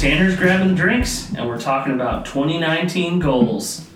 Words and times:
Tanner's 0.00 0.34
grabbing 0.34 0.68
the 0.68 0.74
drinks, 0.74 1.30
and 1.34 1.46
we're 1.46 1.60
talking 1.60 1.92
about 1.92 2.24
2019 2.24 3.18
goals. 3.18 3.86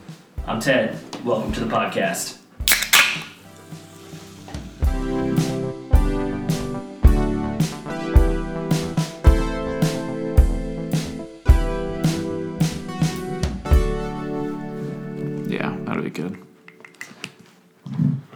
I'm 0.46 0.60
Ted. 0.60 0.98
Welcome 1.24 1.50
to 1.52 1.60
the 1.60 1.66
podcast. 1.74 2.36
Yeah, 15.48 15.76
that'll 15.84 16.02
be 16.02 16.10
good. 16.10 16.38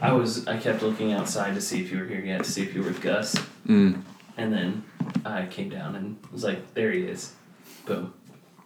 I 0.01 0.13
was 0.13 0.47
I 0.47 0.59
kept 0.59 0.83
looking 0.83 1.13
outside 1.13 1.55
to 1.55 1.61
see 1.61 1.81
if 1.81 1.91
you 1.91 1.99
were 1.99 2.05
here 2.05 2.21
yet, 2.21 2.45
to 2.45 2.51
see 2.51 2.63
if 2.63 2.75
you 2.75 2.83
were 2.83 2.89
with 2.89 3.01
Gus, 3.01 3.35
Mm. 3.67 4.03
and 4.37 4.53
then 4.53 4.85
I 5.25 5.47
came 5.47 5.69
down 5.69 5.97
and 5.97 6.17
was 6.33 6.45
like, 6.45 6.75
"There 6.75 6.93
he 6.93 7.01
is." 7.01 7.33
Boom, 7.89 8.13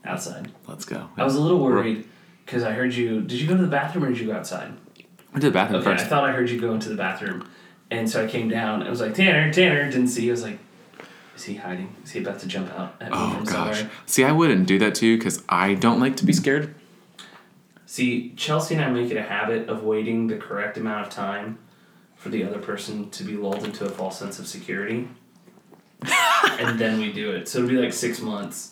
outside. 0.05 0.51
Let's 0.67 0.85
go. 0.85 1.09
I 1.17 1.23
was 1.25 1.37
a 1.37 1.41
little 1.41 1.61
worried 1.61 2.07
because 2.45 2.63
I 2.65 2.73
heard 2.73 2.93
you. 2.95 3.21
Did 3.23 3.41
you 3.41 3.47
go 3.47 3.57
to 3.57 3.63
the 3.63 3.69
bathroom 3.69 4.05
or 4.05 4.09
did 4.09 4.19
you 4.19 4.27
go 4.27 4.35
outside? 4.35 4.73
I 5.33 5.39
did 5.39 5.43
the 5.49 5.51
bathroom 5.53 5.81
Okay, 5.81 5.93
I 5.93 5.97
thought 5.97 6.25
I 6.25 6.33
heard 6.33 6.51
you 6.51 6.61
go 6.61 6.75
into 6.75 6.89
the 6.89 6.97
bathroom, 6.97 7.49
and 7.91 8.11
so 8.11 8.25
I 8.25 8.27
came 8.29 8.49
down. 8.49 8.81
and 8.83 8.91
was 8.91 9.01
like, 9.01 9.15
"Tanner, 9.15 9.53
Tanner!" 9.53 9.85
Didn't 9.91 10.09
see. 10.09 10.25
you. 10.25 10.31
I 10.31 10.33
was 10.33 10.43
like, 10.43 10.59
"Is 11.37 11.45
he 11.45 11.55
hiding? 11.55 11.95
Is 12.05 12.11
he 12.11 12.19
about 12.21 12.41
to 12.41 12.49
jump 12.49 12.71
out 12.77 12.97
at 13.01 13.11
me 13.13 13.17
Oh 13.19 13.31
from 13.37 13.45
gosh. 13.45 13.53
somewhere?" 13.79 13.91
See, 14.07 14.25
I 14.25 14.33
wouldn't 14.33 14.67
do 14.67 14.79
that 14.81 14.95
to 14.97 15.07
you 15.07 15.17
because 15.17 15.43
I 15.49 15.75
don't 15.75 16.01
like 16.01 16.17
to 16.17 16.27
be 16.27 16.33
scared. 16.33 16.75
See, 17.87 18.33
Chelsea 18.37 18.75
and 18.75 18.85
I 18.85 18.91
make 18.91 19.11
it 19.11 19.17
a 19.17 19.23
habit 19.23 19.69
of 19.69 19.85
waiting 19.85 20.27
the 20.27 20.37
correct 20.37 20.77
amount 20.79 21.07
of 21.07 21.13
time 21.13 21.59
for 22.17 22.29
the 22.29 22.43
other 22.43 22.59
person 22.59 23.09
to 23.11 23.23
be 23.25 23.35
lulled 23.37 23.63
into 23.65 23.85
a 23.85 23.89
false 23.91 24.19
sense 24.19 24.39
of 24.41 24.47
security. 24.49 25.09
and 26.59 26.79
then 26.79 26.99
we 26.99 27.13
do 27.13 27.31
it. 27.31 27.49
So 27.49 27.59
it'll 27.59 27.71
be 27.71 27.77
like 27.77 27.93
six 27.93 28.21
months. 28.21 28.72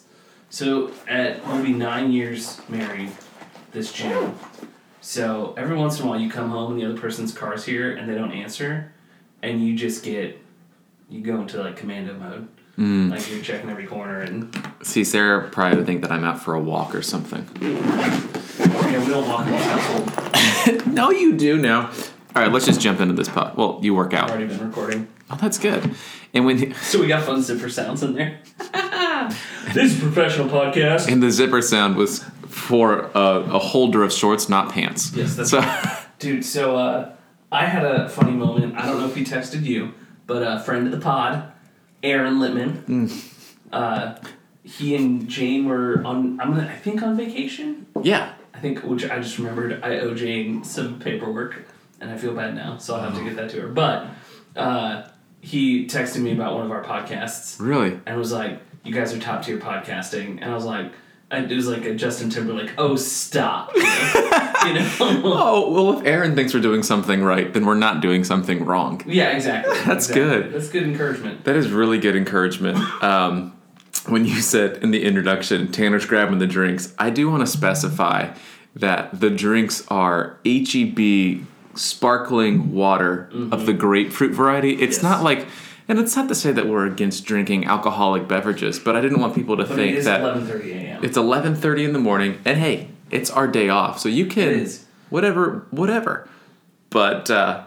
So 0.51 0.91
at 1.09 1.47
we'll 1.47 1.63
be 1.63 1.73
nine 1.73 2.13
years 2.13 2.61
married 2.69 3.11
this 3.73 3.93
June. 3.93 4.35
So 5.01 5.55
every 5.57 5.77
once 5.77 5.99
in 6.01 6.07
a 6.07 6.09
while 6.09 6.19
you 6.21 6.29
come 6.31 6.51
home 6.51 6.73
and 6.73 6.81
the 6.81 6.85
other 6.87 7.01
person's 7.01 7.33
car's 7.33 7.65
here 7.65 7.93
and 7.97 8.09
they 8.09 8.15
don't 8.15 8.33
answer 8.33 8.93
and 9.43 9.65
you 9.65 9.75
just 9.77 10.05
get 10.05 10.39
you 11.09 11.21
go 11.23 11.41
into 11.41 11.63
like 11.63 11.77
commando 11.77 12.15
mode. 12.15 12.49
Mm. 12.79 13.11
Like 13.11 13.31
you're 13.31 13.43
checking 13.43 13.69
every 13.71 13.87
corner 13.87 14.21
and 14.21 14.55
See, 14.83 15.05
Sarah 15.05 15.49
probably 15.51 15.77
would 15.79 15.87
think 15.87 16.03
that 16.03 16.11
I'm 16.11 16.25
out 16.25 16.41
for 16.43 16.55
a 16.55 16.61
walk 16.61 16.95
or 16.95 17.03
something. 17.03 17.47
yeah, 17.61 18.99
we 19.05 19.07
don't 19.11 19.29
walk 19.29 19.47
in 19.47 19.53
this 19.53 19.65
household. 19.65 20.87
No, 20.87 21.11
you 21.11 21.37
do 21.37 21.57
now. 21.57 21.87
All 22.37 22.43
right, 22.43 22.53
let's 22.53 22.67
just 22.67 22.81
jump 22.81 23.01
into 23.01 23.15
this 23.15 23.29
pot. 23.29 23.57
Well, 23.57 23.79
you 23.83 23.95
work 23.95 24.13
I've 24.15 24.25
out. 24.25 24.31
already 24.31 24.47
been 24.47 24.65
recording. 24.67 25.09
Oh, 25.31 25.37
that's 25.41 25.59
good. 25.59 25.95
And 26.35 26.45
when 26.45 26.75
So 26.75 27.01
we 27.01 27.07
got 27.07 27.25
fun 27.25 27.43
zipper 27.43 27.69
sounds 27.71 28.03
in 28.03 28.13
there. 28.15 28.41
this 29.75 29.93
is 29.93 29.99
a 29.99 30.03
professional 30.03 30.49
podcast. 30.49 31.11
and 31.11 31.23
the 31.23 31.31
zipper 31.31 31.63
sound 31.63 31.97
was 31.97 32.25
for 32.49 33.11
a, 33.15 33.21
a 33.55 33.59
holder 33.59 34.03
of 34.03 34.13
shorts, 34.13 34.49
not 34.49 34.73
pants. 34.73 35.13
Yes, 35.15 35.37
that's 35.37 35.51
so. 35.51 35.63
Dude, 36.19 36.45
so 36.45 36.77
uh, 36.77 37.13
I 37.53 37.67
had 37.67 37.85
a 37.85 38.09
funny 38.09 38.33
moment. 38.33 38.77
I 38.77 38.87
don't 38.87 38.99
know 39.01 39.07
if 39.09 39.15
he 39.15 39.25
texted 39.25 39.63
you, 39.65 39.93
but 40.27 40.43
a 40.43 40.61
friend 40.61 40.87
of 40.87 40.93
the 40.93 41.01
pod, 41.01 41.53
Aaron 42.03 42.39
Littman, 42.39 43.11
uh, 43.73 44.17
he 44.63 44.95
and 44.97 45.29
Jane 45.29 45.67
were 45.67 46.03
on, 46.05 46.41
I'm 46.41 46.51
gonna, 46.55 46.69
I 46.69 46.77
think 46.77 47.03
on 47.03 47.17
vacation. 47.17 47.87
yeah. 48.03 48.35
I 48.53 48.59
think, 48.59 48.81
which 48.81 49.09
I 49.09 49.19
just 49.21 49.39
remembered, 49.39 49.83
I 49.83 50.01
owe 50.01 50.13
Jane 50.15 50.65
some 50.65 50.99
paperwork, 50.99 51.63
and 52.01 52.11
I 52.11 52.19
feel 52.19 52.35
bad 52.35 52.55
now, 52.55 52.77
so 52.77 52.95
I'll 52.95 53.03
have 53.03 53.17
to 53.17 53.25
get 53.25 53.37
that 53.37 53.49
to 53.51 53.61
her. 53.63 53.69
But 53.69 54.07
uh, 54.55 55.09
he 55.41 55.87
texted 55.87 56.21
me 56.21 56.33
about 56.33 56.55
one 56.57 56.67
of 56.67 56.71
our 56.71 56.85
podcasts. 56.85 57.57
Really? 57.59 57.99
and 58.05 58.19
was 58.19 58.33
like, 58.33 58.61
"You 58.85 58.93
guys 58.95 59.13
are 59.15 59.19
top 59.19 59.45
tier 59.45 59.59
podcasting," 59.59 60.39
and 60.41 60.45
I 60.51 60.55
was 60.55 60.65
like, 60.65 60.93
I- 61.31 61.39
"It 61.39 61.55
was 61.55 61.69
like 61.69 61.85
a 61.85 61.95
Justin 61.95 62.31
Timberlake, 62.31 62.73
oh 62.79 62.97
stop," 62.97 63.73
you 63.75 63.83
know? 63.83 64.91
Oh 65.01 65.71
well, 65.73 65.99
if 66.01 66.07
Aaron 66.07 66.35
thinks 66.35 66.53
we're 66.55 66.61
doing 66.61 66.83
something 66.83 67.23
right, 67.23 67.53
then 67.53 67.65
we're 67.67 67.75
not 67.75 68.01
doing 68.01 68.25
something 68.25 68.65
wrong. 68.65 69.03
yeah, 69.07 69.31
exactly. 69.31 69.75
That's 69.87 70.09
exactly. 70.09 70.23
good. 70.23 70.53
That's 70.53 70.69
good 70.69 70.83
encouragement. 70.85 71.45
That 71.45 71.57
is 71.57 71.71
really 71.71 71.99
good 71.99 72.17
encouragement. 72.17 72.79
Um, 73.03 73.57
when 74.09 74.25
you 74.25 74.41
said 74.41 74.83
in 74.83 74.93
the 74.93 75.03
introduction, 75.05 75.71
Tanner's 75.73 76.07
grabbing 76.07 76.39
the 76.39 76.47
drinks, 76.47 76.95
I 76.99 77.11
do 77.11 77.29
want 77.31 77.43
to 77.43 77.47
specify 77.47 78.35
that 78.77 79.21
the 79.21 79.29
drinks 79.31 79.87
are 79.89 80.39
HEB 80.47 81.45
sparkling 81.75 82.73
water 82.73 83.29
of 83.53 83.67
the 83.67 83.73
grapefruit 83.73 84.33
variety. 84.33 84.73
It's 84.81 84.97
Yes. 84.99 85.03
not 85.03 85.23
like, 85.23 85.47
and 85.91 85.99
it's 85.99 86.17
not 86.17 86.29
to 86.29 86.35
say 86.35 86.53
that 86.53 86.67
we're 86.67 86.87
against 86.87 87.25
drinking 87.27 87.67
alcoholic 87.67 88.27
beverages, 88.29 88.79
but 88.79 88.97
I 88.97 89.01
didn't 89.01 89.21
want 89.21 89.35
people 89.35 89.57
to 89.59 89.65
But 89.65 89.75
think 89.77 89.97
is 89.97 90.05
that 90.07 90.21
eleven 90.23 90.47
thirty 90.47 90.73
a.m. 90.73 91.05
it's 91.05 91.19
11:30 91.19 91.85
in 91.85 91.93
the 91.93 91.99
morning, 91.99 92.39
and 92.45 92.57
hey, 92.59 92.89
it's 93.11 93.31
our 93.31 93.47
day 93.47 93.69
off, 93.69 93.99
so 93.99 94.09
you 94.09 94.27
can 94.27 94.49
It 94.49 94.57
is. 94.57 94.87
whatever, 95.11 95.67
whatever. 95.71 96.29
But 96.91 97.31
uh, 97.31 97.65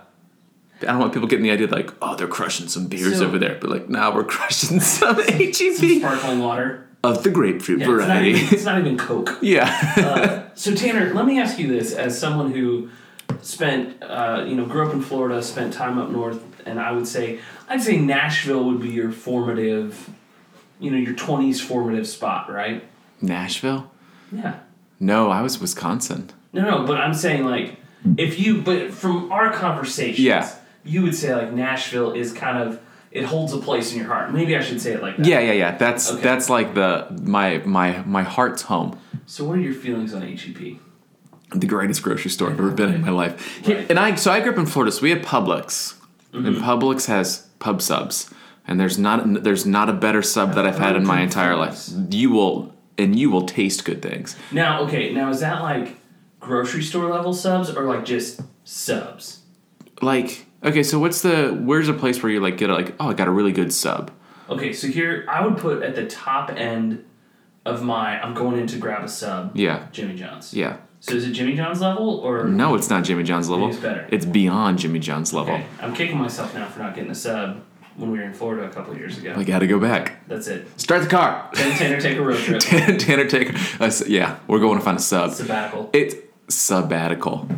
I 0.81 0.85
don't 0.85 0.99
want 0.99 1.13
people 1.13 1.27
getting 1.27 1.43
the 1.43 1.51
idea 1.51 1.67
like, 1.67 1.91
oh, 2.01 2.15
they're 2.15 2.27
crushing 2.27 2.67
some 2.67 2.87
beers 2.87 3.17
So- 3.19 3.25
over 3.25 3.37
there, 3.37 3.57
but 3.61 3.69
like, 3.69 3.89
now 3.89 4.13
we're 4.15 4.23
crushing 4.35 4.79
some 4.81 5.15
Some 5.15 5.23
HEB 5.27 5.99
sparkling 6.01 6.39
water. 6.39 6.87
of 7.03 7.23
the 7.23 7.29
grapefruit 7.29 7.79
Yeah, 7.81 7.85
it's, 7.89 7.97
not 7.99 8.07
variety. 8.07 8.29
even, 8.31 8.53
it's 8.53 8.65
not 8.65 8.79
even 8.79 8.97
Coke. 8.97 9.37
yeah, 9.41 9.93
Uh, 9.97 10.55
so 10.55 10.73
Tanner, 10.73 11.13
let 11.13 11.25
me 11.25 11.39
ask 11.39 11.59
you 11.59 11.67
this: 11.67 11.93
as 11.93 12.17
someone 12.17 12.51
who 12.53 12.89
spent, 13.41 14.01
uh, 14.01 14.45
you 14.47 14.55
know, 14.55 14.65
grew 14.65 14.87
up 14.87 14.93
in 14.93 15.01
Florida, 15.01 15.41
spent 15.43 15.73
time 15.73 15.97
up 15.97 16.09
north, 16.09 16.41
and 16.65 16.79
I 16.79 16.91
would 16.91 17.07
say, 17.07 17.39
I'd 17.69 17.81
say 17.81 17.97
Nashville 17.97 18.63
would 18.65 18.81
be 18.81 18.89
your 18.89 19.11
formative, 19.11 20.09
you 20.79 20.91
know, 20.91 20.97
your 20.97 21.13
twenties 21.15 21.61
formative 21.61 22.07
spot, 22.07 22.51
right? 22.51 22.83
Nashville. 23.21 23.91
Yeah. 24.31 24.59
No, 24.99 25.29
I 25.29 25.41
was 25.41 25.59
Wisconsin. 25.59 26.29
No, 26.53 26.61
no, 26.63 26.85
but 26.85 26.97
I'm 26.97 27.13
saying 27.13 27.45
like 27.45 27.77
if 28.17 28.39
you 28.39 28.61
but 28.61 28.91
from 28.93 29.31
our 29.31 29.51
conversations, 29.51 30.19
Yeah. 30.19 30.49
you 30.83 31.01
would 31.03 31.15
say 31.15 31.33
like 31.35 31.51
Nashville 31.53 32.11
is 32.13 32.31
kind 32.33 32.57
of 32.57 32.79
it 33.11 33.25
holds 33.25 33.53
a 33.53 33.57
place 33.59 33.91
in 33.91 33.99
your 33.99 34.07
heart. 34.07 34.33
Maybe 34.33 34.55
I 34.57 34.61
should 34.61 34.81
say 34.81 34.93
it 34.93 35.01
like 35.01 35.17
that. 35.17 35.25
Yeah, 35.25 35.39
yeah, 35.39 35.51
yeah. 35.53 35.77
That's 35.77 36.11
Okay. 36.11 36.21
that's 36.21 36.49
like 36.49 36.73
the 36.73 37.07
my 37.23 37.59
my 37.65 38.01
my 38.05 38.23
heart's 38.23 38.63
home. 38.63 38.97
So 39.25 39.45
what 39.45 39.57
are 39.57 39.61
your 39.61 39.73
feelings 39.73 40.13
on 40.13 40.23
E 40.23 40.35
HEP? 40.35 40.79
the 41.55 41.67
greatest 41.67 42.01
grocery 42.01 42.31
store 42.31 42.49
I've 42.49 42.57
ever 42.57 42.71
been 42.71 42.91
in 42.91 43.01
my 43.01 43.11
life. 43.11 43.61
Right. 43.67 43.87
And 43.87 43.99
I 43.99 44.15
so 44.15 44.31
I 44.31 44.39
grew 44.39 44.51
up 44.53 44.57
in 44.57 44.65
Florida, 44.65 44.91
so 44.91 45.03
we 45.03 45.11
had 45.11 45.21
Publix, 45.23 45.93
and 46.33 46.45
Mm-hmm. 46.45 46.63
Publix 46.63 47.05
has 47.07 47.47
pub 47.59 47.81
subs, 47.81 48.33
and 48.67 48.79
there's 48.79 48.97
not 48.97 49.43
there's 49.43 49.65
not 49.65 49.89
a 49.89 49.93
better 49.93 50.21
sub 50.21 50.53
that 50.55 50.65
I've 50.65 50.79
had 50.79 50.95
in 50.95 51.05
my 51.05 51.21
entire 51.21 51.55
life. 51.55 51.87
You 52.09 52.31
will 52.31 52.73
and 52.97 53.17
you 53.17 53.29
will 53.29 53.45
taste 53.45 53.85
good 53.85 54.01
things. 54.01 54.35
Now, 54.51 54.81
okay, 54.83 55.13
now 55.13 55.29
is 55.29 55.39
that 55.41 55.61
like 55.61 55.97
grocery 56.39 56.83
store 56.83 57.09
level 57.09 57.33
subs 57.33 57.69
or 57.69 57.83
like 57.85 58.03
just 58.05 58.41
subs? 58.63 59.39
Like 60.01 60.45
okay, 60.63 60.83
so 60.83 60.99
what's 60.99 61.21
the 61.21 61.49
where's 61.63 61.87
a 61.89 61.93
place 61.93 62.21
where 62.23 62.31
you 62.31 62.39
like 62.39 62.57
get 62.57 62.69
a, 62.69 62.73
like 62.73 62.95
oh 62.99 63.09
I 63.09 63.13
got 63.13 63.27
a 63.27 63.31
really 63.31 63.51
good 63.51 63.71
sub. 63.73 64.11
Okay, 64.49 64.73
so 64.73 64.87
here 64.87 65.25
I 65.29 65.45
would 65.45 65.57
put 65.57 65.83
at 65.83 65.95
the 65.95 66.05
top 66.05 66.49
end 66.51 67.05
of 67.65 67.81
my 67.83 68.21
I'm 68.21 68.33
going 68.33 68.59
in 68.59 68.67
to 68.67 68.77
grab 68.77 69.03
a 69.03 69.07
sub, 69.07 69.55
Yeah, 69.55 69.87
Jimmy 69.91 70.15
John's. 70.15 70.53
yeah. 70.53 70.77
So 71.05 71.15
is 71.15 71.27
it 71.27 71.31
Jimmy 71.33 71.53
John's 71.57 71.81
level 71.81 72.19
or 72.19 72.45
No, 72.45 72.75
it's 72.75 72.89
not 72.89 73.03
Jimmy 73.03 73.23
John's 73.23 73.49
level. 73.49 73.67
it's 73.67 73.77
better. 73.77 74.07
It's 74.09 74.25
beyond 74.25 74.79
Jimmy 74.79 74.99
John's 74.99 75.33
level. 75.33 75.55
Okay, 75.55 75.65
I'm 75.81 75.93
kicking 75.93 76.17
myself 76.17 76.53
now 76.55 76.65
for 76.67 76.79
not 76.79 76.95
getting 76.95 77.11
a 77.11 77.15
sub 77.15 77.61
when 77.97 78.09
we 78.09 78.19
were 78.19 78.23
in 78.23 78.33
Florida 78.33 78.63
a 78.65 78.69
couple 78.69 78.95
years 78.95 79.17
ago. 79.17 79.33
I 79.35 79.43
got 79.43 79.59
to 79.59 79.67
go 79.67 79.79
back. 79.81 80.25
That's 80.29 80.47
it. 80.47 80.65
Start 80.79 81.01
the 81.03 81.09
car. 81.09 81.49
Then 81.55 81.77
Tanner 81.77 81.99
take 81.99 82.17
a 82.17 82.21
road 82.21 82.37
trip. 82.39 82.61
Tanner, 82.99 83.25
take. 83.27 83.49
a 83.81 83.83
s- 83.83 84.07
yeah, 84.07 84.37
we're 84.47 84.59
going 84.59 84.79
to 84.79 84.85
find 84.85 84.97
a 84.97 85.01
sub. 85.01 85.31
Sabbatical. 85.33 85.89
It's 85.91 86.15
sabbatical. 86.47 87.49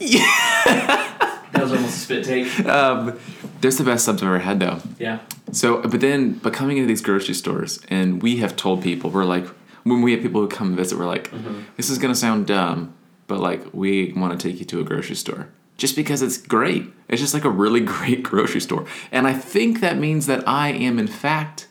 Yeah. 0.00 0.20
that 0.64 1.60
was 1.60 1.72
almost 1.72 1.96
a 1.96 1.98
spit 2.00 2.24
take. 2.24 2.66
Um, 2.66 3.18
there's 3.60 3.76
the 3.76 3.84
best 3.84 4.06
subs 4.06 4.22
I've 4.22 4.28
ever 4.28 4.38
had 4.38 4.60
though. 4.60 4.80
Yeah. 4.98 5.18
So, 5.52 5.82
but 5.82 6.00
then, 6.00 6.32
but 6.32 6.52
coming 6.54 6.78
into 6.78 6.88
these 6.88 7.02
grocery 7.02 7.34
stores, 7.34 7.80
and 7.88 8.22
we 8.22 8.36
have 8.38 8.56
told 8.56 8.82
people, 8.82 9.10
we're 9.10 9.24
like, 9.24 9.46
when 9.84 10.02
we 10.02 10.12
have 10.12 10.22
people 10.22 10.40
who 10.40 10.48
come 10.48 10.74
visit, 10.76 10.98
we're 10.98 11.06
like, 11.06 11.30
mm-hmm. 11.30 11.60
this 11.76 11.88
is 11.90 11.98
gonna 11.98 12.14
sound 12.14 12.46
dumb, 12.46 12.94
but 13.26 13.38
like, 13.40 13.62
we 13.72 14.12
want 14.12 14.38
to 14.38 14.48
take 14.48 14.58
you 14.58 14.66
to 14.66 14.80
a 14.80 14.84
grocery 14.84 15.16
store 15.16 15.48
just 15.76 15.96
because 15.96 16.22
it's 16.22 16.36
great. 16.38 16.86
It's 17.08 17.20
just 17.20 17.34
like 17.34 17.44
a 17.44 17.50
really 17.50 17.80
great 17.94 18.22
grocery 18.22 18.60
store, 18.60 18.86
and 19.12 19.26
I 19.26 19.32
think 19.34 19.80
that 19.80 19.96
means 19.98 20.26
that 20.26 20.46
I 20.48 20.68
am 20.70 20.98
in 20.98 21.06
fact 21.06 21.68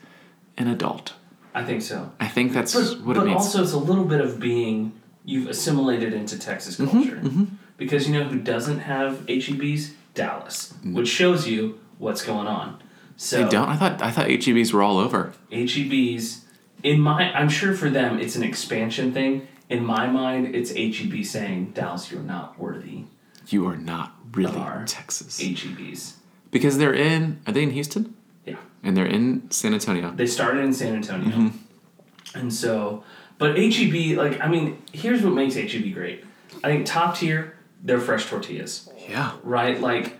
an 0.57 0.67
adult. 0.67 1.13
I 1.55 1.63
think 1.63 1.83
so. 1.83 2.11
I 2.19 2.27
think 2.27 2.51
that's 2.53 2.73
But, 2.73 3.05
what 3.05 3.15
but 3.15 3.23
it 3.23 3.25
means. 3.25 3.37
also, 3.37 3.61
it's 3.61 3.73
a 3.73 3.77
little 3.77 4.05
bit 4.05 4.21
of 4.21 4.39
being 4.39 4.93
you've 5.23 5.47
assimilated 5.47 6.11
into 6.13 6.37
Texas 6.37 6.77
Mm-hmm, 6.77 6.91
culture 6.91 7.15
mm-hmm. 7.17 7.43
because 7.77 8.07
you 8.07 8.13
know 8.13 8.23
who 8.23 8.39
doesn't 8.39 8.79
have 8.79 9.25
HEBs? 9.27 9.91
Dallas, 10.13 10.73
mm-hmm. 10.77 10.93
which 10.93 11.07
shows 11.07 11.47
you 11.47 11.79
what's 11.97 12.23
going 12.23 12.47
on. 12.47 12.81
So 13.17 13.43
they 13.43 13.49
don't. 13.49 13.69
I 13.69 13.75
thought 13.75 14.01
I 14.01 14.11
thought 14.11 14.27
HEBs 14.27 14.73
were 14.73 14.83
all 14.83 14.97
over. 14.97 15.33
HEBs, 15.51 16.41
in 16.83 16.99
my, 16.99 17.31
I'm 17.33 17.49
sure 17.49 17.73
for 17.73 17.89
them 17.89 18.19
it's 18.19 18.35
an 18.35 18.43
expansion 18.43 19.13
thing. 19.13 19.47
In 19.69 19.83
my 19.83 20.07
mind, 20.07 20.53
it's 20.55 20.71
HEB 20.71 21.23
saying 21.25 21.71
Dallas, 21.71 22.11
you're 22.11 22.21
not 22.21 22.59
worthy. 22.59 23.05
You 23.47 23.65
are 23.67 23.77
not 23.77 24.13
really. 24.33 24.85
Texas 24.85 25.39
HEBs. 25.41 26.13
because 26.51 26.77
they're 26.77 26.93
in. 26.93 27.39
Are 27.47 27.53
they 27.53 27.63
in 27.63 27.71
Houston? 27.71 28.13
Yeah. 28.45 28.55
And 28.83 28.95
they're 28.95 29.05
in 29.05 29.49
San 29.51 29.73
Antonio. 29.73 30.11
They 30.11 30.27
started 30.27 30.63
in 30.63 30.73
San 30.73 30.95
Antonio. 30.95 31.29
Mm-hmm. 31.35 32.37
And 32.39 32.53
so, 32.53 33.03
but 33.37 33.57
HEB, 33.57 34.17
like, 34.17 34.39
I 34.41 34.47
mean, 34.47 34.81
here's 34.91 35.21
what 35.23 35.33
makes 35.33 35.55
HEB 35.55 35.93
great. 35.93 36.23
I 36.63 36.67
think 36.69 36.85
top 36.85 37.17
tier, 37.17 37.57
they're 37.83 37.99
fresh 37.99 38.29
tortillas, 38.29 38.89
Yeah. 39.09 39.33
right? 39.43 39.79
Like, 39.79 40.17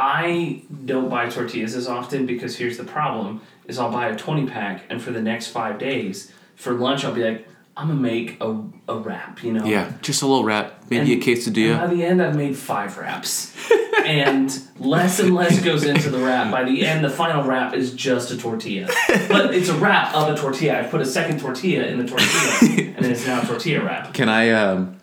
I 0.00 0.62
don't 0.86 1.08
buy 1.10 1.28
tortillas 1.28 1.74
as 1.76 1.86
often 1.86 2.24
because 2.26 2.56
here's 2.56 2.78
the 2.78 2.84
problem: 2.84 3.42
is 3.66 3.78
I'll 3.78 3.92
buy 3.92 4.08
a 4.08 4.16
twenty 4.16 4.46
pack, 4.46 4.84
and 4.88 5.00
for 5.02 5.10
the 5.10 5.20
next 5.22 5.48
five 5.48 5.78
days 5.78 6.32
for 6.56 6.72
lunch, 6.72 7.04
I'll 7.04 7.12
be 7.14 7.22
like, 7.24 7.46
I'm 7.76 7.88
gonna 7.88 8.00
make 8.00 8.36
a, 8.40 8.62
a 8.88 8.96
wrap, 8.98 9.42
you 9.42 9.52
know? 9.54 9.64
Yeah. 9.64 9.92
Just 10.02 10.20
a 10.22 10.26
little 10.26 10.44
wrap, 10.44 10.84
maybe 10.90 11.14
And- 11.14 11.22
a 11.22 11.24
quesadilla. 11.26 11.78
By 11.78 11.86
the 11.86 12.04
end, 12.04 12.22
I've 12.22 12.36
made 12.36 12.56
five 12.56 12.98
wraps. 12.98 13.56
and 14.04 14.50
less 14.78 15.20
and 15.20 15.34
less 15.34 15.62
goes 15.62 15.84
into 15.84 16.10
the 16.10 16.18
wrap. 16.18 16.50
By 16.50 16.64
the 16.64 16.84
end, 16.86 17.02
the 17.04 17.08
final 17.10 17.42
wrap 17.44 17.74
is 17.74 17.94
just 17.94 18.30
a 18.30 18.36
tortilla. 18.36 18.88
But 19.28 19.54
it's 19.54 19.68
a 19.70 19.74
wrap 19.74 20.14
of 20.14 20.28
a 20.28 20.36
tortilla. 20.38 20.80
I've 20.80 20.90
put 20.90 21.00
a 21.00 21.06
second 21.06 21.40
tortilla 21.40 21.84
in 21.86 21.98
the 21.98 22.06
tortilla, 22.06 22.92
and 22.96 23.06
it's 23.06 23.26
now 23.26 23.40
a 23.42 23.46
tortilla 23.46 23.82
wrap. 23.84 24.12
Can 24.12 24.28
I? 24.28 24.50
Um, 24.50 24.96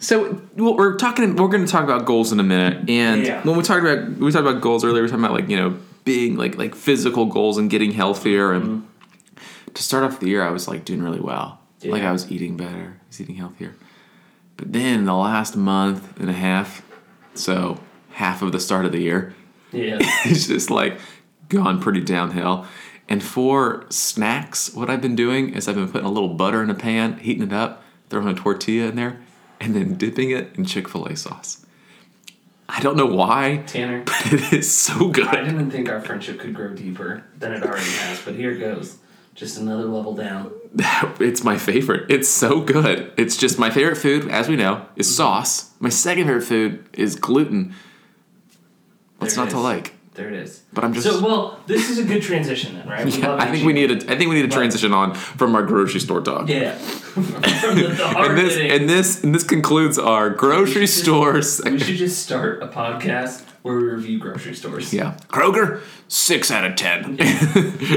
so 0.00 0.42
well, 0.56 0.76
we're 0.76 0.96
talking. 0.96 1.36
We're 1.36 1.48
going 1.48 1.64
to 1.64 1.70
talk 1.70 1.84
about 1.84 2.04
goals 2.06 2.32
in 2.32 2.40
a 2.40 2.42
minute. 2.42 2.90
And 2.90 3.24
Yeah. 3.24 3.42
when 3.44 3.56
we 3.56 3.62
talked 3.62 3.84
about 3.84 4.16
we 4.18 4.32
talked 4.32 4.46
about 4.46 4.60
goals 4.60 4.84
earlier, 4.84 4.96
we 4.96 5.02
were 5.02 5.08
talking 5.08 5.24
about 5.24 5.36
like 5.36 5.48
you 5.48 5.56
know 5.56 5.78
being 6.04 6.36
like 6.36 6.56
like 6.56 6.74
physical 6.74 7.26
goals 7.26 7.58
and 7.58 7.70
getting 7.70 7.92
healthier. 7.92 8.52
And 8.52 8.64
mm-hmm. 8.64 9.72
to 9.74 9.82
start 9.82 10.02
off 10.04 10.18
the 10.18 10.28
year, 10.28 10.42
I 10.42 10.50
was 10.50 10.66
like 10.66 10.84
doing 10.84 11.02
really 11.02 11.20
well. 11.20 11.60
Like 11.84 12.02
I 12.02 12.12
was 12.12 12.30
eating 12.30 12.56
better. 12.56 13.00
I 13.00 13.06
was 13.08 13.20
eating 13.20 13.36
healthier. 13.36 13.74
But 14.56 14.72
then 14.72 15.04
the 15.06 15.14
last 15.14 15.56
month 15.56 16.20
and 16.20 16.28
a 16.28 16.34
half, 16.34 16.82
so 17.32 17.80
half 18.10 18.42
of 18.42 18.52
the 18.52 18.60
start 18.60 18.84
of 18.84 18.92
the 18.92 19.00
year, 19.00 19.34
Yeah. 19.72 19.96
it's 20.26 20.46
just 20.46 20.70
like 20.70 20.98
gone 21.48 21.80
pretty 21.80 22.02
downhill. 22.02 22.66
And 23.08 23.22
for 23.22 23.86
snacks, 23.88 24.74
what 24.74 24.90
I've 24.90 25.00
been 25.00 25.16
doing 25.16 25.54
is 25.54 25.66
I've 25.68 25.74
been 25.76 25.88
putting 25.90 26.06
a 26.06 26.10
little 26.10 26.34
butter 26.34 26.62
in 26.62 26.68
a 26.68 26.74
pan, 26.74 27.18
heating 27.18 27.42
it 27.42 27.52
up, 27.52 27.82
throwing 28.10 28.28
a 28.28 28.34
tortilla 28.34 28.88
in 28.88 28.96
there, 28.96 29.20
and 29.60 29.74
then 29.74 29.94
dipping 29.94 30.30
it 30.30 30.56
in 30.56 30.64
Chick 30.64 30.88
fil 30.88 31.06
A 31.06 31.16
sauce. 31.16 31.64
I 32.68 32.80
don't 32.80 32.96
know 32.96 33.06
why, 33.06 33.64
Tanner, 33.66 34.02
but 34.04 34.32
it 34.32 34.52
is 34.52 34.74
so 34.74 35.08
good. 35.08 35.26
I 35.26 35.42
didn't 35.44 35.70
think 35.70 35.88
our 35.88 36.00
friendship 36.00 36.38
could 36.38 36.54
grow 36.54 36.72
deeper 36.74 37.24
than 37.38 37.52
it 37.52 37.62
already 37.62 37.90
has, 37.90 38.22
but 38.22 38.34
here 38.34 38.52
it 38.52 38.58
goes. 38.58 38.98
Just 39.34 39.58
another 39.58 39.84
level 39.84 40.14
down. 40.14 40.52
It's 41.18 41.42
my 41.42 41.58
favorite. 41.58 42.10
It's 42.10 42.28
so 42.28 42.60
good. 42.60 43.12
It's 43.16 43.36
just 43.36 43.58
my 43.58 43.70
favorite 43.70 43.96
food, 43.96 44.28
as 44.28 44.48
we 44.48 44.56
know, 44.56 44.86
is 44.96 45.06
mm-hmm. 45.06 45.16
sauce. 45.16 45.70
My 45.80 45.88
second 45.88 46.26
favorite 46.26 46.44
food 46.44 46.88
is 46.92 47.16
gluten. 47.16 47.74
What's 49.18 49.34
There 49.34 49.44
not 49.44 49.50
to 49.50 49.58
like? 49.58 49.94
There 50.14 50.26
it 50.28 50.34
is. 50.34 50.62
But 50.72 50.82
I'm 50.84 50.92
just- 50.92 51.06
So, 51.06 51.20
well, 51.24 51.60
this 51.66 51.88
is 51.88 51.98
a 51.98 52.04
good 52.04 52.20
transition 52.20 52.74
then, 52.74 52.88
right? 52.88 53.06
Yeah, 53.18 53.36
I 53.36 53.46
think 53.50 53.64
we 53.64 53.72
need 53.72 53.90
a. 53.92 53.94
I 54.12 54.16
think 54.18 54.28
we 54.28 54.34
need 54.34 54.42
to 54.50 54.54
transition 54.56 54.92
on 54.92 55.14
from 55.14 55.54
our 55.54 55.62
grocery 55.62 56.00
store 56.00 56.20
talk. 56.20 56.48
Yeah. 56.48 56.76
The, 57.10 57.22
the 57.96 58.04
and 58.18 58.38
this 58.38 58.54
hitting- 58.56 58.70
and 58.72 58.88
this 58.88 59.22
and 59.24 59.34
this 59.34 59.42
concludes 59.44 59.98
our 59.98 60.30
grocery 60.30 60.86
should- 60.86 61.04
store 61.04 61.32
We 61.34 61.78
should 61.78 61.96
just 61.96 62.22
start 62.22 62.62
a 62.62 62.68
podcast 62.68 63.44
where 63.62 63.76
we 63.76 63.82
review 63.84 64.18
grocery 64.18 64.54
stores. 64.54 64.92
Yeah, 64.92 65.16
Kroger, 65.28 65.80
six 66.08 66.50
out 66.50 66.64
of 66.64 66.76
ten. 66.76 67.18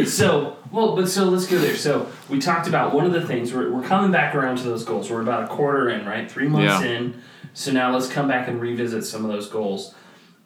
So, 0.05 0.57
well, 0.71 0.95
but 0.95 1.07
so 1.09 1.25
let's 1.25 1.45
go 1.47 1.57
there. 1.57 1.75
So 1.77 2.11
we 2.29 2.39
talked 2.39 2.67
about 2.67 2.93
one 2.93 3.05
of 3.05 3.13
the 3.13 3.25
things 3.25 3.53
we're, 3.53 3.71
we're 3.71 3.83
coming 3.87 4.11
back 4.11 4.35
around 4.35 4.57
to 4.57 4.63
those 4.63 4.83
goals. 4.83 5.09
We're 5.09 5.21
about 5.21 5.45
a 5.45 5.47
quarter 5.47 5.89
in, 5.89 6.05
right? 6.05 6.29
Three 6.29 6.47
months 6.47 6.83
Yeah. 6.83 6.91
in. 6.91 7.21
So 7.53 7.71
now 7.71 7.93
let's 7.93 8.07
come 8.07 8.27
back 8.27 8.47
and 8.47 8.59
revisit 8.59 9.05
some 9.05 9.23
of 9.25 9.31
those 9.31 9.47
goals. 9.47 9.93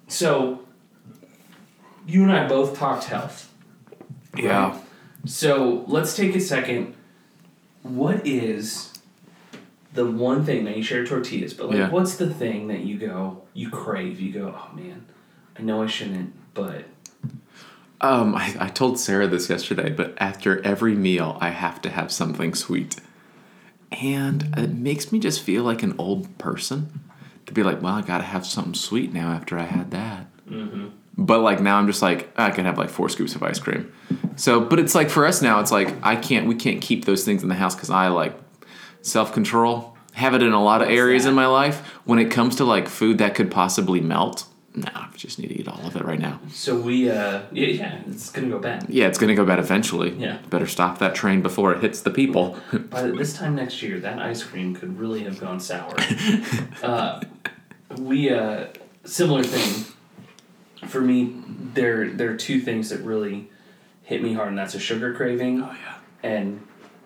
So 0.08 0.62
you 2.08 2.24
and 2.24 2.32
I 2.32 2.48
both 2.48 2.78
talked 2.78 3.04
health. 3.06 3.52
yeah, 4.36 4.80
So 5.26 5.84
let's 5.88 6.16
take 6.16 6.36
a 6.36 6.40
second. 6.40 6.96
What 7.84 8.26
is 8.26 8.94
the 9.94 10.06
one 10.06 10.44
thing 10.46 10.64
that 10.66 10.78
you 10.78 10.84
share 10.84 11.06
tortillas, 11.06 11.54
but 11.54 11.70
like, 11.70 11.78
Yeah. 11.78 11.90
what's 11.90 12.16
the 12.16 12.32
thing 12.34 12.68
that 12.68 12.82
you 12.82 12.98
go, 12.98 13.44
you 13.54 13.70
crave? 13.70 14.20
You 14.20 14.32
go, 14.32 14.56
oh 14.58 14.76
man, 14.76 15.06
I 15.58 15.62
know 15.64 15.82
I 15.84 15.88
shouldn't, 15.88 16.34
but 16.54 16.86
um, 18.00 18.36
I, 18.36 18.56
I 18.60 18.68
told 18.70 19.00
Sarah 19.00 19.26
this 19.28 19.50
yesterday, 19.50 19.90
but 19.90 20.14
after 20.18 20.64
every 20.64 20.94
meal, 20.94 21.38
I 21.42 21.50
have 21.50 21.82
to 21.82 21.90
have 21.90 22.12
something 22.12 22.54
sweet, 22.54 22.98
and 23.92 24.54
it 24.56 24.72
makes 24.72 25.12
me 25.12 25.18
just 25.20 25.42
feel 25.42 25.64
like 25.64 25.82
an 25.82 25.96
old 25.98 26.38
person 26.38 27.00
to 27.48 27.54
be 27.54 27.64
like, 27.64 27.82
well, 27.82 27.96
I 27.96 28.02
gotta 28.02 28.24
have 28.26 28.46
something 28.46 28.76
sweet 28.76 29.14
now 29.14 29.32
after 29.32 29.58
I 29.58 29.64
had 29.64 29.90
that. 29.92 30.28
mm-hmm. 30.48 30.88
But 31.18 31.40
like 31.40 31.60
now, 31.60 31.78
I'm 31.78 31.88
just 31.88 32.02
like 32.02 32.30
I 32.38 32.52
can 32.52 32.66
have 32.66 32.78
like 32.78 32.90
four 32.90 33.10
scoops 33.10 33.36
of 33.36 33.44
ice 33.44 33.60
cream. 33.60 33.92
So, 34.36 34.60
but 34.62 34.80
it's 34.80 34.94
like 34.94 35.10
for 35.10 35.26
us 35.26 35.42
now, 35.42 35.60
it's 35.60 35.72
like 35.72 35.94
I 36.04 36.16
can't. 36.16 36.48
We 36.48 36.56
can't 36.56 36.82
keep 36.82 37.06
those 37.06 37.24
things 37.26 37.42
in 37.44 37.50
the 37.50 37.56
house 37.56 37.76
because 37.76 37.90
I 37.90 38.10
like 38.10 38.34
self 39.02 39.34
control. 39.34 39.98
Have 40.14 40.34
it 40.34 40.42
in 40.42 40.52
a 40.52 40.64
lot 40.64 40.82
of 40.82 40.90
areas 40.90 41.26
in 41.26 41.34
my 41.34 41.48
life. 41.48 41.80
When 42.06 42.20
it 42.20 42.32
comes 42.32 42.56
to 42.58 42.66
like 42.66 42.88
food 42.88 43.18
that 43.20 43.36
could 43.36 43.52
possibly 43.52 44.02
melt, 44.02 44.46
no, 44.78 44.90
I 44.94 45.10
just 45.16 45.40
need 45.40 45.48
to 45.48 45.60
eat 45.60 45.68
all 45.68 45.84
of 45.88 45.96
it 45.96 46.06
right 46.06 46.20
now. 46.20 46.40
so 46.52 46.80
we, 46.80 47.10
uh, 47.10 47.42
yeah, 47.52 47.68
yeah, 47.68 48.02
it's 48.08 48.30
gonna 48.30 48.48
go 48.50 48.60
bad. 48.60 48.86
Yeah, 48.88 49.08
it's 49.08 49.18
gonna 49.18 49.34
go 49.34 49.44
bad 49.44 49.58
eventually. 49.58 50.12
Yeah. 50.12 50.38
Better 50.52 50.68
stop 50.68 51.00
that 51.00 51.16
train 51.16 51.42
before 51.42 51.74
it 51.74 51.82
hits 51.82 52.02
the 52.02 52.12
people. 52.12 52.58
By 52.74 53.04
this 53.08 53.34
time 53.36 53.56
next 53.56 53.82
year, 53.82 54.00
that 54.02 54.20
ice 54.20 54.44
cream 54.44 54.76
could 54.76 55.00
really 55.00 55.24
have 55.24 55.40
gone 55.40 55.60
sour. 55.60 55.96
uh, 56.84 57.22
we 57.98 58.30
uh, 58.30 58.68
similar 59.04 59.42
thing. 59.42 59.94
For 60.86 61.02
me, 61.02 61.34
there 61.74 62.10
there 62.10 62.32
are 62.32 62.38
two 62.38 62.60
things 62.60 62.90
that 62.90 63.02
really 63.02 63.50
hit 64.04 64.22
me 64.22 64.34
hard, 64.34 64.50
and 64.50 64.58
that's 64.58 64.76
a 64.76 64.80
sugar 64.80 65.14
craving, 65.14 65.62
oh 65.62 65.72
yeah. 65.72 65.96
and 66.30 66.66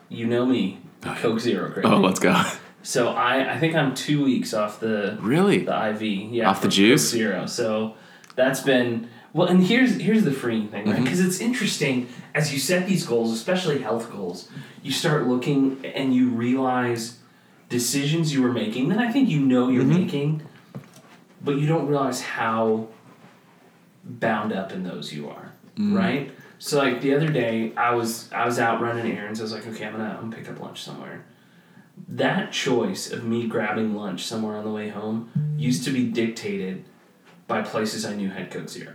you 0.09 0.27
know 0.27 0.45
me, 0.45 0.79
Oh. 1.06 1.15
Coke 1.19 1.39
Zero 1.39 1.71
craving. 1.71 1.91
Oh, 1.91 1.97
let's 2.00 2.19
go. 2.19 2.41
So 2.83 3.09
I 3.09 3.53
I 3.53 3.59
think 3.59 3.75
I'm 3.75 3.94
two 3.95 4.23
weeks 4.23 4.53
off 4.53 4.79
the 4.79 5.18
really? 5.21 5.59
the 5.59 5.89
IV. 5.89 6.01
Yeah, 6.01 6.50
Off 6.50 6.62
the 6.62 6.68
juice? 6.68 7.12
Coke 7.12 7.18
Zero. 7.19 7.45
So 7.45 7.95
that's 8.35 8.62
been 8.62 9.07
well, 9.33 9.47
and 9.47 9.63
here's 9.63 9.95
here's 10.01 10.23
the 10.23 10.31
freeing 10.31 10.68
thing, 10.68 10.89
right? 10.89 11.01
Because 11.01 11.19
it's 11.19 11.39
interesting 11.39 12.09
as 12.35 12.51
you 12.53 12.59
set 12.59 12.88
these 12.88 13.06
goals, 13.06 13.31
especially 13.31 13.79
health 13.79 14.12
goals. 14.12 14.50
You 14.83 14.91
start 14.91 15.27
looking 15.27 15.83
and 15.85 16.13
you 16.13 16.30
realize 16.30 17.19
decisions 17.69 18.33
you 18.33 18.42
were 18.42 18.51
making 18.51 18.90
that 18.90 18.97
I 18.99 19.11
think 19.11 19.30
you 19.30 19.40
know 19.40 19.69
you're 19.69 19.83
Mhm. 19.85 19.99
making, 20.04 20.42
but 21.42 21.56
you 21.57 21.68
don't 21.68 21.87
realize 21.87 22.21
how 22.21 22.87
bound 24.04 24.52
up 24.54 24.72
in 24.72 24.84
those 24.84 25.14
you 25.14 25.30
are, 25.30 25.52
Mm. 25.78 25.96
right? 25.98 26.31
So 26.60 26.78
like 26.78 27.02
the 27.02 27.16
other 27.16 27.30
day, 27.30 27.74
I 27.76 27.94
was 27.96 28.31
I 28.31 28.46
was 28.46 28.60
out 28.60 28.81
running 28.81 29.12
errands. 29.18 29.40
I 29.40 29.44
was 29.44 29.52
like, 29.54 29.66
okay, 29.68 29.86
I'm 29.86 29.94
gonna 29.94 30.16
I'm 30.20 30.30
gonna 30.30 30.36
pick 30.36 30.50
up 30.50 30.60
lunch 30.60 30.81
somewhere. 30.84 31.24
That 32.08 32.52
choice 32.52 33.12
of 33.12 33.24
me 33.24 33.48
grabbing 33.48 33.96
lunch 33.96 34.26
somewhere 34.26 34.58
on 34.58 34.64
the 34.64 34.72
way 34.72 34.90
home 34.90 35.30
used 35.58 35.84
to 35.86 35.92
be 35.92 36.06
dictated 36.10 36.84
by 37.48 37.62
places 37.62 38.06
I 38.06 38.14
knew 38.16 38.30
had 38.30 38.50
Coke 38.52 38.70
Zero. 38.70 38.94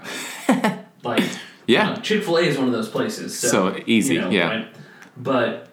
like 1.02 1.22
Yeah. 1.66 1.96
Chick 1.96 2.22
Fil 2.24 2.38
A 2.38 2.42
is 2.42 2.56
one 2.58 2.66
of 2.68 2.72
those 2.72 2.88
places. 2.88 3.36
So, 3.38 3.48
So 3.48 3.82
easy, 3.86 4.14
you 4.14 4.20
know, 4.20 4.30
yeah. 4.30 4.48
right? 4.48 4.68
But 5.16 5.68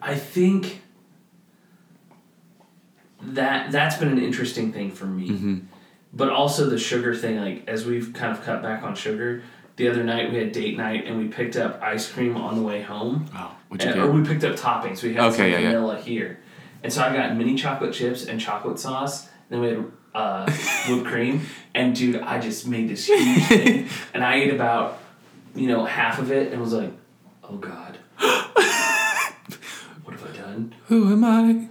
I 0.00 0.14
think 0.14 0.80
that 3.22 3.70
that's 3.72 3.96
been 3.96 4.08
an 4.08 4.18
interesting 4.22 4.72
thing 4.72 4.90
for 4.90 5.06
me. 5.06 5.28
hmm 5.28 5.58
But 6.16 6.30
also 6.30 6.64
the 6.70 6.78
sugar 6.78 7.14
thing, 7.14 7.36
like 7.38 7.68
as 7.68 7.84
we've 7.84 8.12
kind 8.14 8.32
of 8.36 8.42
cut 8.42 8.62
back 8.62 8.82
on 8.82 8.94
sugar. 8.94 9.42
The 9.76 9.88
other 9.88 10.02
night 10.02 10.32
we 10.32 10.38
had 10.38 10.52
date 10.52 10.78
night 10.78 11.04
and 11.06 11.18
we 11.18 11.28
picked 11.28 11.54
up 11.54 11.82
ice 11.82 12.10
cream 12.10 12.34
on 12.34 12.56
the 12.56 12.62
way 12.62 12.80
home. 12.80 13.26
Oh, 13.36 13.54
you 13.70 13.76
And- 13.80 14.00
or 14.00 14.10
we 14.10 14.24
picked 14.26 14.42
up 14.42 14.56
toppings. 14.56 15.02
We 15.02 15.12
had 15.12 15.24
Okay, 15.26 15.36
some 15.36 15.46
yeah, 15.50 15.58
yeah. 15.58 15.68
vanilla 15.72 16.00
here, 16.00 16.38
and 16.82 16.90
so 16.90 17.02
I 17.02 17.12
got 17.14 17.36
mini 17.36 17.56
chocolate 17.56 17.92
chips 17.92 18.24
and 18.24 18.40
chocolate 18.40 18.78
sauce. 18.78 19.28
Then 19.50 19.60
we 19.60 19.66
had 19.68 19.84
uh, 20.14 20.50
whipped 20.88 21.04
cream, 21.06 21.42
and 21.74 21.94
dude, 21.94 22.16
I 22.22 22.40
just 22.40 22.66
made 22.66 22.88
this 22.88 23.04
huge 23.06 23.44
thing, 23.48 23.88
and 24.14 24.24
I 24.24 24.36
ate 24.36 24.54
about 24.54 24.98
you 25.54 25.68
know 25.68 25.84
half 25.84 26.18
of 26.18 26.32
it, 26.32 26.50
and 26.52 26.62
was 26.62 26.72
like, 26.72 26.92
oh 27.44 27.56
god, 27.58 27.98
what 30.04 30.14
have 30.18 30.24
I 30.32 30.36
done? 30.38 30.74
Who 30.86 31.12
am 31.12 31.22
I? 31.22 31.68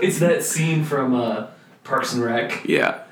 It's 0.00 0.18
that 0.20 0.42
scene 0.44 0.82
from 0.84 1.14
uh, 1.14 1.48
Parks 1.88 2.12
and 2.12 2.22
Rec. 2.22 2.64
Yeah. 2.66 3.02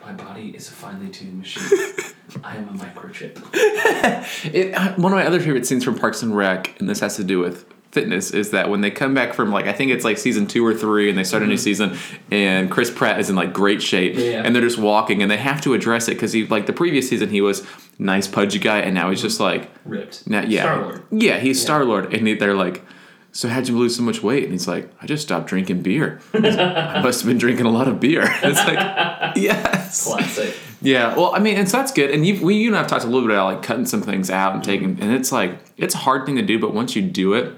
My 0.00 0.12
body 0.12 0.50
is 0.50 0.68
a 0.68 0.72
finely 0.72 1.08
tuned 1.10 1.38
machine. 1.38 1.62
I 2.44 2.56
am 2.56 2.68
a 2.68 2.72
microchip. 2.72 3.38
It, 4.52 4.74
uh, 4.74 4.94
one 4.94 5.12
of 5.12 5.16
my 5.16 5.26
other 5.26 5.38
favorite 5.40 5.66
scenes 5.66 5.84
from 5.84 5.96
Parks 5.98 6.22
and 6.22 6.36
Rec, 6.36 6.78
and 6.80 6.88
this 6.88 7.00
has 7.00 7.16
to 7.16 7.24
do 7.24 7.38
with 7.38 7.64
fitness, 7.92 8.30
is 8.32 8.50
that 8.50 8.70
when 8.70 8.80
they 8.80 8.90
come 8.90 9.14
back 9.14 9.34
from 9.34 9.50
like 9.52 9.66
I 9.66 9.72
think 9.72 9.90
it's 9.92 10.04
like 10.04 10.18
season 10.18 10.46
two 10.46 10.64
or 10.66 10.74
three, 10.74 11.08
and 11.08 11.16
they 11.18 11.24
start 11.24 11.42
a 11.42 11.46
new 11.46 11.56
season, 11.56 11.96
and 12.30 12.70
Chris 12.70 12.90
Pratt 12.90 13.20
is 13.20 13.28
in 13.30 13.36
like 13.36 13.52
great 13.52 13.82
shape, 13.82 14.14
Mm-hmm. 14.14 14.20
Yeah, 14.30 14.42
and 14.44 14.54
they're 14.54 14.62
just 14.62 14.78
walking, 14.78 15.22
and 15.22 15.30
they 15.30 15.36
have 15.36 15.60
to 15.62 15.74
address 15.74 16.08
it 16.08 16.12
because 16.14 16.32
he 16.32 16.46
like 16.46 16.66
the 16.66 16.72
previous 16.72 17.08
season 17.08 17.28
he 17.30 17.40
was 17.40 17.64
nice 17.98 18.26
pudgy 18.26 18.58
guy, 18.58 18.78
and 18.80 18.94
now 18.94 19.10
he's 19.10 19.22
just 19.22 19.38
like 19.40 19.70
Ripped. 19.84 20.26
now 20.26 20.42
yeah 20.42 20.62
Star-Lord. 20.62 21.02
yeah 21.10 21.38
he's. 21.38 21.60
Star 21.62 21.84
Lord, 21.84 22.12
and 22.14 22.26
he, 22.26 22.34
they're 22.34 22.54
like. 22.54 22.82
So 23.34 23.48
how'd 23.48 23.66
you 23.66 23.78
lose 23.78 23.96
so 23.96 24.02
much 24.02 24.22
weight? 24.22 24.42
And 24.44 24.52
he's 24.52 24.68
like, 24.68 24.90
I 25.00 25.06
just 25.06 25.22
stopped 25.22 25.46
drinking 25.46 25.82
beer. 25.82 26.20
I 26.34 27.00
must 27.02 27.22
have 27.22 27.28
been 27.28 27.38
drinking 27.38 27.64
a 27.66 27.70
lot 27.70 27.88
of 27.88 27.98
beer. 27.98 28.22
It's 28.42 28.58
like, 28.66 29.36
yes. 29.36 30.06
Classic. 30.06 30.54
Yeah, 30.82 31.14
well, 31.16 31.34
I 31.34 31.38
mean, 31.38 31.56
and 31.56 31.68
so 31.68 31.76
that's 31.78 31.92
good. 31.92 32.10
And 32.10 32.26
you, 32.26 32.44
we, 32.44 32.56
you 32.56 32.68
and 32.68 32.76
I've 32.76 32.88
talked 32.88 33.04
a 33.04 33.06
little 33.06 33.26
bit 33.26 33.34
about 33.34 33.54
like 33.54 33.62
cutting 33.62 33.86
some 33.86 34.02
things 34.02 34.30
out 34.30 34.54
and 34.54 34.62
taking, 34.64 34.98
and 35.00 35.12
it's 35.12 35.30
like 35.32 35.60
it's 35.76 35.94
a 35.94 35.98
hard 35.98 36.26
thing 36.26 36.36
to 36.36 36.42
do, 36.42 36.58
but 36.58 36.74
once 36.74 36.94
you 36.96 37.02
do 37.02 37.34
it, 37.34 37.54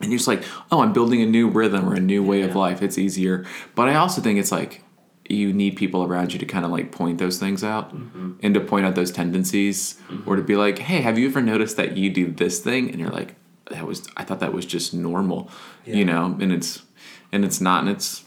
and 0.00 0.10
you're 0.10 0.18
just 0.18 0.28
like, 0.28 0.42
oh, 0.70 0.82
I'm 0.82 0.92
building 0.92 1.22
a 1.22 1.26
new 1.26 1.48
rhythm 1.48 1.88
or 1.88 1.94
a 1.94 2.00
new 2.00 2.22
way 2.22 2.42
of 2.42 2.54
life. 2.54 2.82
It's 2.82 2.98
easier. 2.98 3.46
But 3.74 3.88
I 3.88 3.94
also 3.94 4.20
think 4.20 4.38
it's 4.38 4.52
like 4.52 4.82
you 5.28 5.52
need 5.54 5.74
people 5.76 6.04
around 6.04 6.34
you 6.34 6.38
to 6.38 6.44
kind 6.46 6.64
of 6.66 6.70
like 6.70 6.92
point 6.92 7.18
those 7.18 7.38
things 7.38 7.64
out 7.64 7.92
Mm-hmm. 7.94 8.32
and 8.42 8.52
to 8.54 8.60
point 8.60 8.84
out 8.86 8.94
those 8.94 9.10
tendencies 9.10 9.98
or 10.26 10.36
to 10.36 10.42
be 10.42 10.54
like, 10.54 10.78
hey, 10.78 11.00
have 11.00 11.18
you 11.18 11.28
ever 11.28 11.40
noticed 11.40 11.78
that 11.78 11.96
you 11.96 12.10
do 12.10 12.30
this 12.30 12.60
thing? 12.60 12.90
And 12.90 13.00
you're 13.00 13.10
like, 13.10 13.34
that 13.70 13.86
was, 13.86 14.06
I 14.16 14.24
thought 14.24 14.40
that 14.40 14.52
was 14.52 14.66
just 14.66 14.94
normal, 14.94 15.50
Yeah. 15.84 15.96
you 15.96 16.04
know, 16.04 16.36
and 16.40 16.52
it's, 16.52 16.82
and 17.32 17.44
it's 17.44 17.60
not, 17.60 17.80
and 17.80 17.90
it's, 17.90 18.24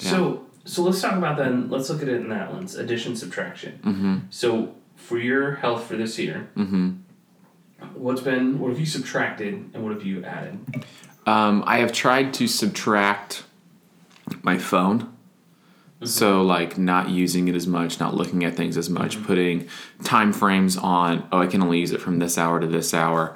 yeah. 0.00 0.10
So 0.10 0.46
so 0.66 0.82
let's 0.82 1.00
talk 1.00 1.14
about 1.14 1.38
then. 1.38 1.70
Let's 1.70 1.88
look 1.88 2.02
at 2.02 2.08
it 2.08 2.16
in 2.16 2.28
that 2.28 2.52
lens: 2.52 2.74
addition, 2.74 3.16
subtraction. 3.16 3.80
Mm-hmm. 3.84 4.16
So 4.30 4.74
for 4.96 5.16
your 5.16 5.54
health 5.54 5.84
for 5.84 5.96
this 5.96 6.18
year, 6.18 6.50
mm-hmm. 6.56 6.94
what's 7.94 8.20
been 8.20 8.58
what 8.58 8.70
have 8.70 8.80
you 8.80 8.86
subtracted 8.86 9.54
and 9.72 9.84
what 9.84 9.92
have 9.92 10.04
you 10.04 10.24
added? 10.24 10.84
Um, 11.24 11.62
I 11.66 11.78
have 11.78 11.92
tried 11.92 12.34
to 12.34 12.48
subtract 12.48 13.44
my 14.42 14.58
phone. 14.58 15.12
So 16.04 16.42
like 16.42 16.76
not 16.76 17.08
using 17.08 17.48
it 17.48 17.54
as 17.54 17.66
much, 17.66 17.98
not 17.98 18.14
looking 18.14 18.44
at 18.44 18.54
things 18.54 18.76
as 18.76 18.90
much, 18.90 19.22
putting 19.22 19.66
time 20.04 20.32
frames 20.32 20.76
on, 20.76 21.26
oh 21.32 21.38
I 21.38 21.46
can 21.46 21.62
only 21.62 21.80
use 21.80 21.90
it 21.90 22.02
from 22.02 22.18
this 22.18 22.36
hour 22.36 22.60
to 22.60 22.66
this 22.66 22.92
hour. 22.92 23.34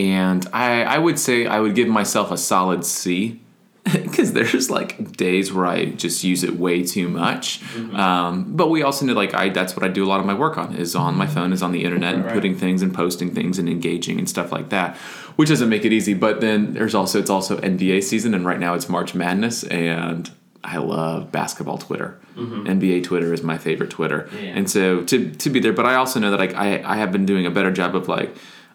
And 0.00 0.46
I 0.52 0.82
I 0.96 0.98
would 1.04 1.18
say 1.18 1.46
I 1.46 1.58
would 1.60 1.74
give 1.74 1.88
myself 1.88 2.30
a 2.30 2.36
solid 2.36 2.84
C. 2.84 3.40
Because 4.10 4.32
there's 4.34 4.68
like 4.78 4.92
days 5.16 5.46
where 5.54 5.66
I 5.66 5.86
just 5.86 6.22
use 6.22 6.44
it 6.44 6.54
way 6.66 6.82
too 6.84 7.08
much, 7.08 7.44
mm-hmm. 7.60 7.96
um, 7.96 8.32
but 8.60 8.68
we 8.74 8.82
also 8.82 9.06
know 9.06 9.14
like 9.14 9.32
I 9.42 9.48
that's 9.48 9.74
what 9.74 9.84
I 9.84 9.88
do 9.88 10.02
a 10.04 10.08
lot 10.12 10.20
of 10.20 10.26
my 10.26 10.34
work 10.34 10.58
on 10.58 10.68
is 10.76 10.94
on 10.94 11.16
my 11.16 11.24
mm-hmm. 11.24 11.34
phone 11.34 11.52
is 11.52 11.62
on 11.62 11.72
the 11.72 11.82
internet 11.88 12.14
and 12.14 12.24
Right. 12.24 12.34
putting 12.34 12.54
things 12.64 12.82
and 12.82 12.92
posting 13.02 13.30
things 13.34 13.58
and 13.58 13.68
engaging 13.68 14.18
and 14.18 14.28
stuff 14.28 14.52
like 14.52 14.68
that, 14.68 14.96
which 15.38 15.48
doesn't 15.48 15.70
make 15.74 15.84
it 15.88 15.92
easy. 15.92 16.14
But 16.26 16.40
then 16.40 16.74
there's 16.74 16.94
also 16.94 17.18
it's 17.18 17.30
also 17.30 17.52
NBA 17.74 18.02
season 18.02 18.34
and 18.34 18.44
right 18.50 18.60
now 18.60 18.74
it's 18.76 18.88
March 18.88 19.14
Madness 19.14 19.64
and 19.64 20.30
I 20.62 20.76
love 20.76 21.32
basketball 21.32 21.78
Twitter. 21.78 22.10
Mm-hmm. 22.36 22.66
NBA 22.66 23.04
Twitter 23.04 23.32
is 23.32 23.42
my 23.42 23.58
favorite 23.58 23.90
Twitter, 23.90 24.28
Yeah. 24.30 24.56
and 24.56 24.70
so 24.70 25.02
to 25.10 25.16
to 25.42 25.48
be 25.50 25.58
there. 25.58 25.72
But 25.72 25.86
I 25.86 25.94
also 25.94 26.20
know 26.20 26.30
that 26.32 26.40
like 26.44 26.54
I 26.54 26.68
I 26.94 26.96
have 27.02 27.10
been 27.16 27.26
doing 27.26 27.44
a 27.46 27.50
better 27.50 27.72
job 27.80 27.96
of 27.96 28.08
like. 28.08 28.30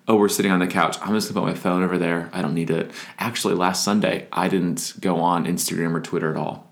Oh, 0.07 0.17
we're 0.17 0.29
sitting 0.29 0.51
on 0.51 0.59
the 0.59 0.67
couch. 0.67 0.97
I'm 1.01 1.13
just 1.15 1.33
gonna 1.33 1.45
put 1.45 1.53
my 1.53 1.59
phone 1.59 1.83
over 1.83 1.97
there. 1.97 2.29
I 2.31 2.41
don't 2.41 2.53
need 2.53 2.69
it. 2.69 2.91
Actually, 3.17 3.55
last 3.55 3.83
Sunday 3.83 4.27
I 4.31 4.47
didn't 4.47 4.93
go 4.99 5.17
on 5.17 5.45
Instagram 5.45 5.95
or 5.95 6.01
Twitter 6.01 6.29
at 6.31 6.37
all. 6.37 6.71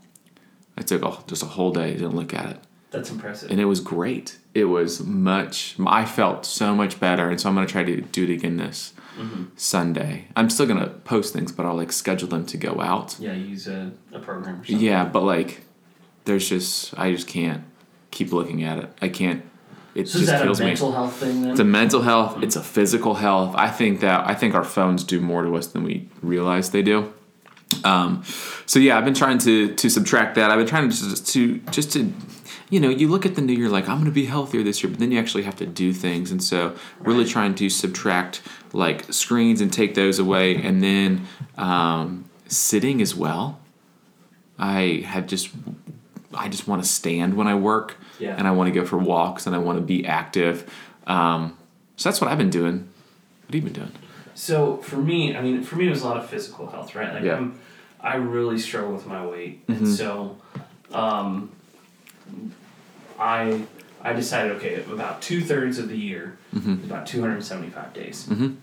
I 0.77 0.81
took 0.81 1.03
a, 1.03 1.17
just 1.27 1.43
a 1.43 1.47
whole 1.47 1.71
day, 1.71 1.93
didn't 1.93 2.15
look 2.15 2.33
at 2.33 2.47
it 2.47 2.57
That's 2.91 3.09
impressive. 3.11 3.51
and 3.51 3.59
it 3.59 3.65
was 3.65 3.79
great. 3.79 4.37
It 4.53 4.65
was 4.65 5.01
much. 5.01 5.75
I 5.85 6.05
felt 6.05 6.45
so 6.45 6.75
much 6.75 6.99
better, 6.99 7.29
and 7.29 7.39
so 7.39 7.49
I'm 7.49 7.55
gonna 7.55 7.67
try 7.67 7.83
to 7.83 8.01
do 8.01 8.23
it 8.23 8.29
again 8.29 8.57
this 8.57 8.93
mm-hmm. 9.17 9.45
Sunday. 9.55 10.27
I'm 10.35 10.49
still 10.49 10.67
gonna 10.67 10.87
post 10.87 11.33
things, 11.33 11.51
but 11.51 11.65
I'll 11.65 11.75
like 11.75 11.91
schedule 11.91 12.27
them 12.27 12.45
to 12.47 12.57
go 12.57 12.81
out. 12.81 13.15
yeah, 13.19 13.33
use 13.33 13.67
a, 13.67 13.91
a 14.11 14.19
program 14.19 14.61
or 14.61 14.65
something. 14.65 14.79
Yeah, 14.79 15.05
but 15.05 15.23
like, 15.23 15.61
there's 16.25 16.47
just 16.47 16.97
I 16.99 17.11
just 17.13 17.27
can't 17.27 17.63
keep 18.11 18.31
looking 18.31 18.63
at 18.63 18.79
it. 18.79 18.89
I 19.01 19.09
can't. 19.09 19.43
It 19.95 20.07
So 20.09 20.19
is 20.19 20.25
just 20.27 20.43
kills 20.43 20.59
me. 20.59 20.65
mental 20.67 20.91
health 20.91 21.15
thing 21.17 21.41
then? 21.41 21.51
It's 21.51 21.59
a 21.59 21.63
mental 21.63 22.01
health. 22.01 22.41
It's 22.41 22.55
a 22.55 22.63
physical 22.63 23.15
health. 23.15 23.53
I 23.55 23.69
think 23.69 23.99
that 23.99 24.27
I 24.27 24.33
think 24.33 24.55
our 24.55 24.63
phones 24.63 25.03
do 25.03 25.19
more 25.21 25.43
to 25.43 25.55
us 25.55 25.67
than 25.67 25.83
we 25.83 26.07
realize 26.21 26.71
they 26.71 26.81
do. 26.81 27.13
Um, 27.83 28.23
so 28.65 28.79
yeah, 28.79 28.97
I've 28.97 29.05
been 29.05 29.13
trying 29.13 29.37
to 29.39 29.73
to 29.75 29.89
subtract 29.89 30.35
that. 30.35 30.51
I've 30.51 30.57
been 30.59 30.67
trying 30.67 30.89
to 30.89 30.95
just 30.95 31.27
to 31.33 31.57
just 31.71 31.91
to, 31.93 32.11
you 32.69 32.79
know, 32.79 32.89
you 32.89 33.07
look 33.07 33.25
at 33.25 33.35
the 33.35 33.41
new 33.41 33.53
year 33.53 33.69
like 33.69 33.87
I'm 33.89 33.95
going 33.97 34.05
to 34.05 34.11
be 34.11 34.25
healthier 34.25 34.63
this 34.63 34.83
year, 34.83 34.89
but 34.91 34.99
then 34.99 35.11
you 35.11 35.19
actually 35.19 35.43
have 35.43 35.55
to 35.57 35.65
do 35.65 35.91
things, 35.93 36.31
and 36.31 36.43
so 36.43 36.75
really 36.99 37.25
trying 37.25 37.55
to 37.55 37.69
subtract 37.69 38.41
like 38.73 39.11
screens 39.13 39.61
and 39.61 39.71
take 39.73 39.95
those 39.95 40.17
away, 40.19 40.55
and 40.55 40.83
then 40.83 41.27
um, 41.57 42.25
sitting 42.47 43.01
as 43.01 43.15
well. 43.15 43.59
I 44.59 45.03
have 45.07 45.25
just 45.27 45.49
I 46.35 46.49
just 46.49 46.67
want 46.67 46.81
to 46.83 46.87
stand 46.87 47.35
when 47.35 47.47
I 47.47 47.55
work, 47.55 47.97
Yeah. 48.19 48.35
and 48.37 48.47
I 48.47 48.51
want 48.51 48.73
to 48.73 48.79
go 48.79 48.85
for 48.85 48.97
walks, 48.97 49.45
and 49.47 49.55
I 49.55 49.59
want 49.59 49.77
to 49.79 49.83
be 49.83 50.05
active. 50.05 50.69
Um, 51.07 51.57
so 51.97 52.09
that's 52.09 52.19
what 52.21 52.29
I've 52.31 52.37
been 52.37 52.49
doing. 52.49 52.87
What 53.45 53.53
have 53.53 53.55
you 53.55 53.61
been 53.61 53.73
doing? 53.73 53.91
So 54.35 54.77
for 54.77 54.97
me, 54.97 55.35
I 55.35 55.41
mean, 55.41 55.61
for 55.63 55.75
me, 55.75 55.87
it 55.87 55.91
was 55.91 56.01
a 56.01 56.07
lot 56.07 56.17
of 56.17 56.29
physical 56.29 56.67
health, 56.67 56.95
right? 56.95 57.13
Like 57.13 57.23
Yeah. 57.23 57.35
I'm, 57.37 57.59
I 58.01 58.15
really 58.15 58.57
struggle 58.59 58.91
with 58.93 59.05
my 59.05 59.25
weight, 59.25 59.65
Mhm. 59.67 59.77
and 59.77 59.87
so, 59.87 60.37
um, 60.93 61.49
I 63.19 63.61
I 64.05 64.11
decided 64.13 64.51
okay, 64.57 64.83
about 64.91 65.21
two 65.21 65.41
thirds 65.41 65.77
of 65.79 65.87
the 65.87 65.97
year, 65.97 66.37
Mhm. 66.53 66.83
about 66.85 67.05
two 67.07 67.21
hundred 67.21 67.43
seventy 67.43 67.69
five 67.69 67.93
days. 67.93 68.27
Mhm. 68.29 68.55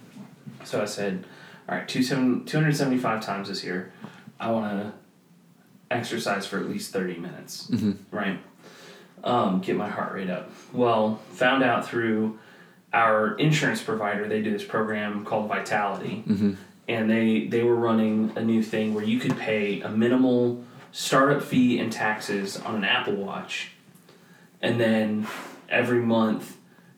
So 0.65 0.83
I 0.83 0.85
said, 0.85 1.25
all 1.69 1.77
right, 1.77 1.89
two 1.89 2.03
seven 2.03 2.45
two 2.45 2.59
hundred 2.59 2.77
seventy 2.77 2.99
five 2.99 3.25
times 3.25 3.49
this 3.49 3.65
year, 3.65 3.93
I 4.39 4.51
want 4.51 4.71
to 4.83 4.93
exercise 6.01 6.47
for 6.47 6.59
at 6.59 6.69
least 6.69 6.93
thirty 6.93 7.17
minutes, 7.19 7.69
Mhm. 7.71 7.97
right? 8.11 8.39
Um, 9.25 9.61
get 9.61 9.77
my 9.77 9.89
heart 9.89 10.15
rate 10.15 10.31
up. 10.31 10.51
Well, 10.73 11.21
found 11.33 11.63
out 11.63 11.87
through 11.87 12.39
our 12.93 13.35
insurance 13.37 13.83
provider, 13.83 14.27
they 14.29 14.41
do 14.43 14.51
this 14.51 14.65
program 14.65 15.25
called 15.25 15.49
Vitality, 15.49 16.25
Mhm. 16.29 16.57
and 16.89 17.11
they 17.11 17.47
they 17.47 17.63
were 17.63 17.75
running 17.77 18.33
a 18.37 18.43
new 18.43 18.63
thing 18.63 18.95
where 18.95 19.05
you 19.05 19.19
could 19.19 19.37
pay 19.37 19.81
a 19.81 19.89
minimal 19.89 20.63
startup 20.93 21.43
fee 21.43 21.79
and 21.79 21.93
taxes 21.93 22.57
on 22.57 22.77
an 22.77 22.85
Apple 22.85 23.15
Watch, 23.15 23.73
and 24.63 24.81
then 24.81 25.27
every 25.69 26.01
month 26.01 26.57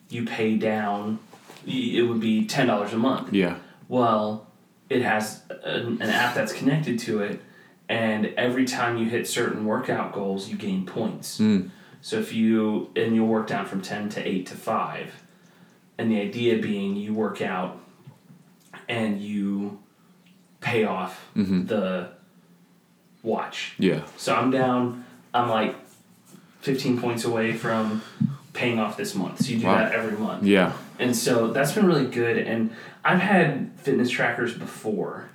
you 0.09 0.25
pay 0.25 0.55
down. 0.57 1.19
It 1.65 2.07
would 2.07 2.19
be 2.19 2.45
ten 2.45 2.67
dollars 2.67 2.93
a 2.93 2.97
month. 2.97 3.33
Yeah. 3.33 3.55
Well, 3.87 4.47
it 4.89 5.01
has 5.01 5.41
an, 5.63 6.01
an 6.01 6.09
app 6.09 6.35
that's 6.35 6.51
connected 6.51 6.99
to 6.99 7.21
it, 7.21 7.41
and 7.89 8.27
every 8.37 8.65
time 8.65 8.97
you 8.97 9.05
hit 9.09 9.27
certain 9.27 9.65
workout 9.65 10.13
goals, 10.13 10.49
you 10.49 10.55
gain 10.57 10.85
points. 10.85 11.39
Mm. 11.39 11.69
So 12.01 12.17
if 12.19 12.33
you 12.33 12.89
and 12.95 13.15
you'll 13.15 13.27
work 13.27 13.47
down 13.47 13.65
from 13.65 13.81
ten 13.81 14.09
to 14.09 14.27
eight 14.27 14.45
to 14.47 14.55
five, 14.55 15.23
and 15.97 16.11
the 16.11 16.19
idea 16.21 16.57
being 16.61 16.95
you 16.95 17.13
work 17.13 17.41
out 17.41 17.79
and 18.89 19.21
you 19.21 19.79
pay 20.59 20.83
off 20.83 21.25
Mhm. 21.35 21.67
the 21.67 22.09
watch. 23.21 23.73
Yeah. 23.79 24.01
So 24.17 24.35
I'm 24.35 24.51
down. 24.51 25.05
I'm 25.33 25.49
like 25.49 25.75
fifteen 26.61 26.97
points 26.99 27.23
away 27.25 27.53
from 27.53 28.01
paying 28.53 28.79
off 28.79 28.97
this 28.97 29.15
month. 29.15 29.41
So 29.41 29.51
you 29.51 29.59
do 29.59 29.67
Wow. 29.67 29.77
that 29.77 29.93
every 29.93 30.17
month. 30.17 30.43
Yeah. 30.43 30.73
And 30.99 31.15
so 31.15 31.51
that's 31.51 31.71
been 31.71 31.85
really 31.87 32.05
good. 32.05 32.37
And 32.37 32.69
I've 33.03 33.19
had 33.19 33.71
fitness 33.77 34.09
trackers 34.09 34.53
before. 34.53 35.29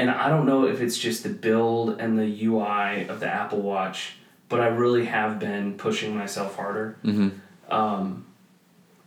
And 0.00 0.10
I 0.10 0.30
don't 0.30 0.46
know 0.46 0.66
if 0.66 0.80
it's 0.80 0.96
just 0.96 1.24
the 1.24 1.28
build 1.28 2.00
and 2.00 2.18
the 2.18 2.44
UI 2.46 3.06
of 3.06 3.20
the 3.20 3.26
Apple 3.28 3.60
Watch, 3.60 4.14
but 4.48 4.58
I 4.60 4.68
really 4.68 5.04
have 5.04 5.38
been 5.38 5.76
pushing 5.76 6.16
myself 6.16 6.56
harder. 6.56 6.96
Mm-hmm. 7.04 7.28
Um, 7.70 8.24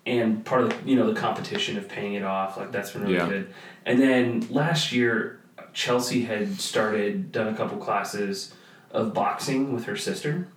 and 0.05 0.45
part 0.45 0.62
of 0.62 0.69
the, 0.69 0.89
you 0.89 0.95
know 0.95 1.12
the 1.12 1.19
competition 1.19 1.77
of 1.77 1.89
paying 1.89 2.13
it 2.13 2.23
off, 2.23 2.57
like 2.57 2.71
that's 2.71 2.91
been 2.91 3.01
really 3.03 3.15
Yeah. 3.15 3.27
good. 3.27 3.53
And 3.88 4.00
then 4.00 4.47
last 4.51 4.91
year, 4.91 5.39
Chelsea 5.73 6.25
had 6.25 6.59
started 6.62 7.31
done 7.31 7.47
a 7.47 7.55
couple 7.57 7.77
classes 7.77 8.53
of 8.91 9.13
boxing 9.15 9.73
with 9.73 9.85
her 9.85 9.95
sister, 9.97 10.47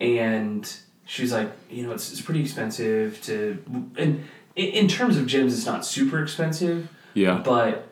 and 0.00 0.72
she 1.04 1.22
was 1.22 1.32
like, 1.32 1.50
you 1.68 1.82
know, 1.84 1.92
it's, 1.92 2.12
it's 2.12 2.20
pretty 2.20 2.42
expensive 2.42 3.20
to, 3.22 3.60
and 3.96 4.24
in, 4.54 4.66
in 4.68 4.88
terms 4.88 5.16
of 5.16 5.26
gyms, 5.26 5.46
it's 5.48 5.66
not 5.66 5.84
super 5.84 6.22
expensive, 6.22 6.88
Yeah. 7.14 7.40
but 7.44 7.87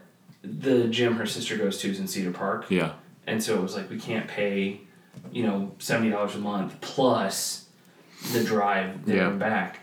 the 0.61 0.89
gym 0.89 1.17
her 1.17 1.27
sister 1.27 1.57
goes 1.57 1.79
to 1.79 1.91
is 1.91 1.99
in 2.01 2.07
Cedar 2.07 2.31
Park, 2.33 2.67
Yeah. 2.71 2.93
and 3.27 3.43
so 3.43 3.55
it 3.57 3.63
was 3.63 3.75
like 3.77 3.91
we 3.91 3.99
can't 3.99 4.29
pay, 4.29 4.81
you 5.33 5.43
know, 5.47 5.73
seventy 5.79 6.11
dollars 6.11 6.35
a 6.35 6.39
month 6.39 6.81
plus 6.81 7.67
the 8.33 8.43
drive 8.45 9.05
there 9.07 9.17
Yeah. 9.17 9.29
and 9.31 9.39
back. 9.39 9.81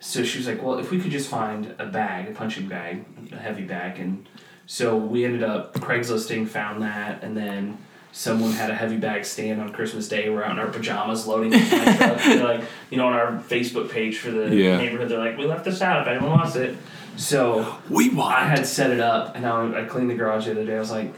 So 0.00 0.22
she 0.24 0.38
was 0.38 0.46
like, 0.46 0.62
"Well, 0.62 0.78
if 0.78 0.90
we 0.90 1.00
could 1.00 1.10
just 1.10 1.28
find 1.28 1.74
a 1.78 1.86
bag, 1.86 2.28
a 2.28 2.32
punching 2.32 2.68
bag, 2.68 3.04
a 3.32 3.36
heavy 3.36 3.62
bag," 3.64 3.98
and 3.98 4.28
so 4.66 4.96
we 4.96 5.24
ended 5.24 5.42
up 5.42 5.74
Craigslisting, 5.74 6.46
found 6.48 6.82
that, 6.82 7.22
and 7.22 7.36
then 7.36 7.78
someone 8.16 8.50
had 8.52 8.70
a 8.70 8.74
heavy 8.74 8.96
bag 8.96 9.26
stand 9.26 9.60
on 9.60 9.70
Christmas 9.70 10.08
Day. 10.08 10.30
We're 10.30 10.42
out 10.42 10.52
in 10.52 10.58
our 10.58 10.68
pajamas 10.68 11.26
loading 11.26 11.50
the 11.50 11.58
truck. 11.58 12.18
They're 12.24 12.42
like, 12.42 12.62
you 12.88 12.96
know, 12.96 13.08
on 13.08 13.12
our 13.12 13.32
Facebook 13.46 13.90
page 13.90 14.16
for 14.16 14.30
the 14.30 14.54
Yeah. 14.56 14.78
neighborhood, 14.78 15.10
they're 15.10 15.18
like, 15.18 15.36
"We 15.36 15.44
left 15.44 15.66
this 15.66 15.82
out 15.82 16.00
if 16.00 16.08
anyone 16.08 16.30
wants 16.30 16.56
it." 16.56 16.78
So 17.18 17.76
We 17.90 18.08
want. 18.08 18.34
I 18.34 18.46
had 18.46 18.64
set 18.66 18.90
it 18.90 19.00
up, 19.00 19.36
and 19.36 19.44
I, 19.44 19.82
I 19.82 19.84
cleaned 19.84 20.08
the 20.08 20.14
garage 20.14 20.46
the 20.46 20.52
other 20.52 20.64
day. 20.64 20.76
I 20.76 20.78
was 20.80 20.90
like, 20.90 21.12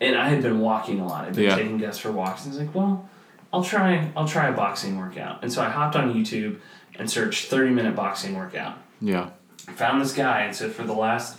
and 0.00 0.16
I 0.16 0.28
had 0.28 0.42
been 0.42 0.58
walking 0.60 0.98
a 0.98 1.06
lot. 1.06 1.26
I'd 1.26 1.34
been 1.36 1.44
Yeah. 1.44 1.54
taking 1.56 1.78
Gus 1.78 1.96
for 1.98 2.10
walks, 2.10 2.44
and 2.44 2.52
I 2.52 2.56
was 2.58 2.66
like, 2.66 2.74
well, 2.74 3.08
I'll 3.52 3.62
try, 3.64 4.10
I'll 4.16 4.26
try 4.28 4.48
a 4.48 4.52
boxing 4.52 4.98
workout. 4.98 5.38
And 5.42 5.52
so 5.52 5.62
I 5.62 5.68
hopped 5.68 5.94
on 5.94 6.12
YouTube 6.12 6.58
and 6.98 7.08
searched 7.08 7.46
thirty 7.48 7.70
minute 7.70 7.94
boxing 7.94 8.34
workout. 8.36 8.78
Yeah. 9.00 9.30
Found 9.76 10.00
this 10.02 10.12
guy, 10.12 10.40
and 10.40 10.56
so 10.56 10.70
for 10.70 10.82
the 10.82 10.92
last 10.92 11.36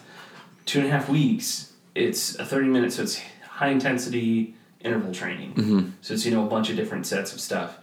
two 0.65 0.79
and 0.79 0.87
a 0.87 0.91
half 0.91 1.09
weeks, 1.09 1.73
it's 1.93 2.35
a 2.39 2.45
thirty 2.45 2.67
minute, 2.69 2.93
so 2.93 3.03
it's 3.03 3.21
high 3.49 3.69
intensity 3.69 4.53
interval 4.81 5.13
training. 5.13 5.53
Mm-hmm. 5.53 5.89
So 6.01 6.13
it's 6.13 6.25
you 6.25 6.31
know 6.31 6.45
a 6.45 6.49
bunch 6.49 6.69
of 6.69 6.75
different 6.75 7.05
sets 7.07 7.33
of 7.33 7.39
stuff, 7.39 7.77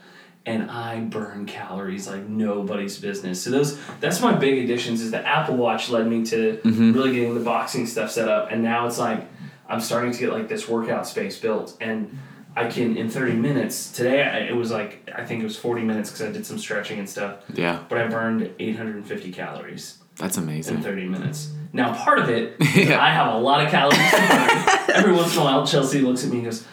and 0.47 0.71
I 0.71 1.01
burn 1.01 1.47
calories 1.47 2.07
like 2.09 2.29
nobody's 2.29 2.99
business. 2.99 3.43
So 3.43 3.51
those 3.51 3.79
that's 4.01 4.21
my 4.21 4.33
big 4.33 4.63
additions. 4.65 5.01
Is 5.01 5.11
the 5.11 5.27
Apple 5.27 5.57
Watch 5.57 5.91
led 5.91 6.07
me 6.07 6.25
to 6.27 6.59
Mhm. 6.65 6.95
really 6.95 7.13
getting 7.13 7.35
the 7.35 7.41
boxing 7.45 7.87
stuff 7.87 8.11
set 8.11 8.29
up, 8.29 8.51
and 8.53 8.63
now 8.63 8.87
it's 8.87 8.99
like 8.99 9.27
I'm 9.69 9.81
starting 9.81 10.13
to 10.13 10.19
get 10.19 10.33
like 10.33 10.49
this 10.49 10.69
workout 10.69 11.07
space 11.07 11.39
built, 11.39 11.77
and 11.81 12.17
I 12.57 12.69
can 12.69 12.97
in 12.97 13.09
30 13.09 13.33
minutes. 13.33 13.91
Today 13.91 14.23
I, 14.23 14.39
it 14.41 14.55
was 14.57 14.71
like 14.71 15.11
I 15.17 15.25
think 15.25 15.41
it 15.41 15.45
was 15.45 15.57
40 15.57 15.83
minutes 15.83 16.11
because 16.11 16.27
I 16.29 16.31
did 16.33 16.47
some 16.47 16.59
stretching 16.59 16.99
and 16.99 17.09
stuff, 17.09 17.37
Yeah, 17.53 17.81
but 17.89 17.99
I 17.99 18.07
burned 18.07 18.51
850 18.59 19.33
calories 19.33 19.99
that's 20.17 20.37
amazing. 20.37 20.77
in 20.77 20.83
30 20.83 21.07
minutes. 21.07 21.51
Now 21.73 21.93
part 21.93 22.21
of 22.21 22.29
it, 22.29 22.55
Yeah. 22.77 23.03
I 23.03 23.11
have 23.11 23.35
a 23.35 23.39
lot 23.39 23.65
of 23.65 23.71
calories. 23.73 23.99
Every 24.95 25.13
once 25.13 25.35
in 25.35 25.41
a 25.43 25.45
while, 25.45 25.67
Chelsea 25.67 26.01
looks 26.03 26.23
at 26.25 26.31
me 26.31 26.37
and 26.37 26.45
goes. 26.45 26.65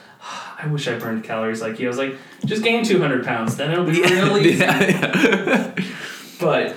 "Ah, 0.61 0.65
I 0.65 0.67
wish 0.71 0.87
I 0.87 0.97
burned 0.97 1.23
calories 1.23 1.61
like 1.61 1.79
you. 1.79 1.87
I 1.87 1.89
was 1.89 1.97
like, 1.97 2.15
just 2.45 2.63
gain 2.63 2.83
200 2.83 3.25
pounds, 3.25 3.55
then 3.57 3.71
it'll 3.71 3.85
be 3.85 4.01
really 4.01 4.49
easy. 4.51 4.59
yeah. 4.63 5.75
But 6.39 6.75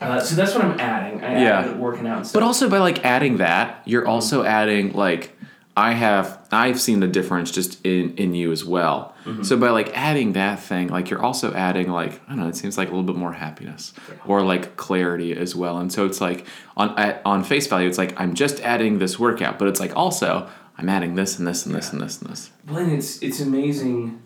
uh, 0.00 0.20
so 0.20 0.34
that's 0.34 0.54
what 0.54 0.64
I'm 0.64 0.78
adding. 0.78 1.24
I 1.24 1.40
Yeah. 1.42 1.72
working 1.76 2.06
out. 2.06 2.30
But 2.34 2.42
also 2.42 2.68
by 2.68 2.78
like 2.78 3.04
adding 3.04 3.38
that, 3.38 3.80
you're 3.86 4.06
also 4.06 4.44
adding 4.44 4.92
like 4.92 5.30
I 5.76 5.92
have 5.92 6.38
I've 6.52 6.80
seen 6.80 7.00
the 7.00 7.08
difference 7.08 7.50
just 7.50 7.84
in 7.84 8.14
in 8.16 8.34
you 8.34 8.52
as 8.52 8.64
well. 8.64 9.12
So 9.42 9.56
by 9.56 9.70
like 9.70 9.90
adding 9.96 10.34
that 10.34 10.60
thing, 10.60 10.88
like 10.88 11.08
you're 11.08 11.22
also 11.22 11.54
adding 11.54 11.90
like 11.90 12.20
I 12.26 12.32
don't 12.32 12.40
know, 12.40 12.48
it 12.48 12.56
seems 12.56 12.76
like 12.76 12.88
a 12.88 12.90
little 12.90 13.06
bit 13.06 13.16
more 13.16 13.32
happiness 13.32 13.94
or 14.26 14.42
like 14.42 14.76
clarity 14.76 15.34
as 15.34 15.56
well. 15.56 15.78
And 15.78 15.90
so 15.90 16.04
it's 16.04 16.20
like 16.20 16.46
on 16.76 16.96
at, 16.98 17.22
on 17.24 17.42
face 17.42 17.66
value, 17.66 17.88
it's 17.88 17.96
like 17.96 18.20
I'm 18.20 18.34
just 18.34 18.60
adding 18.60 18.98
this 18.98 19.18
workout, 19.18 19.58
but 19.58 19.66
it's 19.66 19.80
like 19.80 19.96
also 19.96 20.46
I'm 20.76 20.88
adding 20.88 21.14
this 21.14 21.38
and 21.38 21.46
this 21.46 21.66
and 21.66 21.74
this 21.74 21.92
and 21.92 22.00
this 22.02 22.20
and 22.20 22.30
this. 22.30 22.50
Well, 22.68 22.78
and 22.78 22.92
it's 22.92 23.22
it's 23.22 23.40
amazing 23.40 24.20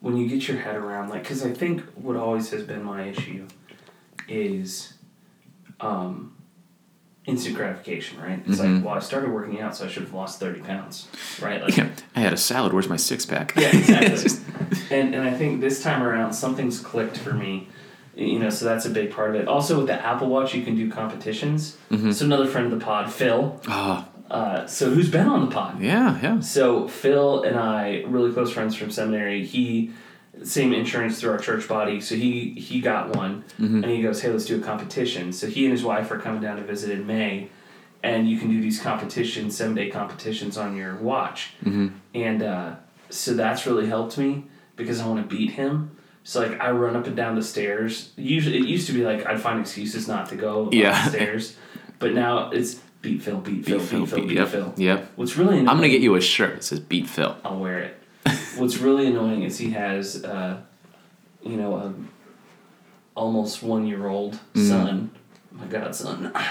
when 0.00 0.16
you 0.16 0.28
get 0.28 0.46
your 0.48 0.58
head 0.58 0.76
around 0.76 1.08
like 1.10 1.22
because 1.22 1.44
I 1.44 1.52
think 1.52 1.82
what 1.94 2.16
always 2.16 2.50
has 2.50 2.62
been 2.64 2.82
my 2.82 3.04
issue 3.04 3.46
is 4.28 4.94
um, 5.80 6.36
instant 7.26 7.56
gratification, 7.56 8.20
right? 8.20 8.40
It's 8.46 8.58
Mhm. 8.60 8.76
like, 8.76 8.84
well, 8.84 8.94
I 8.94 8.98
started 9.00 9.30
working 9.30 9.60
out, 9.60 9.76
so 9.76 9.84
I 9.84 9.88
should 9.88 10.02
have 10.04 10.14
lost 10.14 10.40
thirty 10.40 10.60
pounds, 10.60 11.08
right? 11.40 11.62
Like, 11.62 11.76
Yeah, 11.76 11.88
I 12.16 12.20
had 12.20 12.32
a 12.32 12.36
salad. 12.36 12.72
Where's 12.72 12.88
my 12.88 12.96
six 12.96 13.24
pack? 13.26 13.54
Yeah, 13.56 13.74
exactly. 13.76 14.30
And 14.90 15.14
and 15.14 15.22
I 15.28 15.32
think 15.34 15.60
this 15.60 15.82
time 15.82 16.02
around 16.02 16.32
something's 16.32 16.78
clicked 16.80 17.16
for 17.18 17.32
me. 17.32 17.68
You 18.16 18.38
know, 18.38 18.48
so 18.50 18.64
that's 18.64 18.86
a 18.86 18.90
big 18.90 19.10
part 19.10 19.30
of 19.30 19.36
it. 19.36 19.46
Also, 19.46 19.76
with 19.78 19.88
the 19.88 19.92
Apple 20.06 20.28
Watch, 20.28 20.54
you 20.54 20.62
can 20.62 20.74
do 20.74 20.90
competitions. 20.90 21.76
Mhm. 21.90 22.14
So 22.14 22.24
another 22.24 22.46
friend 22.46 22.72
of 22.72 22.78
the 22.78 22.84
pod, 22.84 23.12
Phil. 23.12 23.60
oh, 23.68 24.04
Uh, 24.30 24.66
so 24.66 24.90
who's 24.90 25.08
been 25.08 25.26
on 25.28 25.40
the 25.48 25.54
pod? 25.54 25.80
yeah, 25.80 26.18
yeah. 26.22 26.40
So 26.40 26.88
Phil 26.88 27.42
and 27.44 27.56
I, 27.58 28.02
really 28.06 28.32
close 28.32 28.52
friends 28.52 28.74
from 28.74 28.90
seminary. 28.90 29.44
He 29.44 29.92
same 30.42 30.72
insurance 30.74 31.18
through 31.20 31.30
our 31.30 31.38
church 31.38 31.66
body, 31.68 32.00
so 32.00 32.14
he 32.14 32.50
he 32.50 32.80
got 32.80 33.14
one, 33.16 33.44
Mhm. 33.58 33.82
and 33.82 33.86
he 33.86 34.02
goes, 34.02 34.20
"Hey, 34.22 34.30
let's 34.30 34.44
do 34.44 34.56
a 34.56 34.60
competition." 34.60 35.32
So 35.32 35.46
he 35.46 35.64
and 35.64 35.72
his 35.72 35.82
wife 35.84 36.10
are 36.10 36.18
coming 36.18 36.42
down 36.42 36.56
to 36.56 36.62
visit 36.62 36.90
in 36.90 37.06
May, 37.06 37.48
and 38.02 38.28
you 38.28 38.36
can 38.38 38.50
do 38.50 38.60
these 38.60 38.78
competitions, 38.80 39.56
seven 39.56 39.74
day 39.74 39.88
competitions 39.88 40.58
on 40.58 40.76
your 40.76 40.96
watch, 40.96 41.52
Mhm. 41.64 41.92
and 42.14 42.42
uh, 42.42 42.70
so 43.08 43.32
that's 43.34 43.66
really 43.66 43.86
helped 43.86 44.18
me 44.18 44.44
because 44.76 45.00
I 45.00 45.06
want 45.06 45.26
to 45.28 45.36
beat 45.36 45.52
him. 45.52 45.92
So 46.24 46.40
like 46.40 46.60
I 46.60 46.70
run 46.72 46.96
up 46.96 47.06
and 47.06 47.16
down 47.16 47.34
the 47.36 47.42
stairs. 47.42 48.10
Usually 48.16 48.58
it 48.58 48.66
used 48.66 48.88
to 48.88 48.92
be 48.92 49.04
like 49.04 49.24
I'd 49.24 49.40
find 49.40 49.60
excuses 49.60 50.06
not 50.08 50.28
to 50.30 50.34
go 50.36 50.68
Yeah. 50.72 50.90
up 50.90 51.04
the 51.04 51.10
stairs, 51.12 51.56
but 52.00 52.12
now 52.12 52.50
it's 52.50 52.80
beat 53.10 53.22
Phil, 53.22 53.38
beat 53.38 53.64
Phil, 53.64 53.78
beat 53.78 54.08
Phil, 54.08 54.20
beat, 54.26 54.30
yep, 54.36 54.48
Phil. 54.48 54.74
yep. 54.76 55.10
What's 55.16 55.36
really 55.36 55.54
annoying, 55.58 55.68
I'm 55.68 55.76
gonna 55.76 55.88
get 55.88 56.00
you 56.02 56.14
a 56.16 56.20
shirt 56.20 56.54
that 56.56 56.64
says 56.64 56.80
"Beat 56.80 57.06
Phil." 57.08 57.36
I'll 57.44 57.58
wear 57.60 57.78
it. 57.80 57.96
What's 58.56 58.78
really 58.78 59.06
annoying 59.06 59.42
is 59.44 59.58
he 59.58 59.70
has, 59.70 60.24
uh, 60.24 60.60
you 61.42 61.56
know, 61.56 61.76
a 61.76 61.94
almost 63.14 63.62
one 63.62 63.86
year 63.86 64.08
old 64.08 64.38
Mm. 64.54 64.68
son. 64.68 65.10
My 65.52 65.66
godson. 65.66 66.32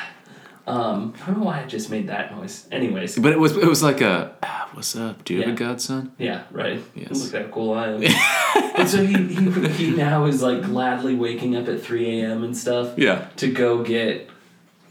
Um, 0.68 1.14
I 1.22 1.28
don't 1.28 1.38
know 1.42 1.46
why 1.46 1.62
I 1.62 1.66
just 1.68 1.92
made 1.92 2.08
that 2.08 2.36
noise. 2.36 2.68
Anyways, 2.72 3.20
But 3.20 3.34
it 3.34 3.38
was 3.38 3.56
it 3.56 3.68
was 3.68 3.84
like 3.84 4.02
a 4.02 4.34
ah, 4.42 4.68
what's 4.74 4.96
up? 4.96 5.24
Do 5.24 5.36
you 5.36 5.44
have 5.44 5.52
a 5.54 5.56
godson? 5.56 6.12
yeah, 6.18 6.42
right. 6.52 6.82
Yes. 6.96 7.32
Look 7.32 7.40
how 7.40 7.52
cool 7.52 7.74
I 7.76 7.90
am. 7.90 8.02
but 8.76 8.88
so 8.88 9.06
he, 9.06 9.14
he 9.28 9.68
he 9.70 9.92
now 9.96 10.26
is 10.26 10.42
like 10.42 10.64
gladly 10.64 11.14
waking 11.14 11.56
up 11.56 11.68
at 11.68 11.84
three 11.84 12.20
a.m. 12.20 12.44
and 12.44 12.58
stuff 12.58 12.98
Yeah. 12.98 13.28
to 13.36 13.48
go 13.52 13.84
get 13.84 14.28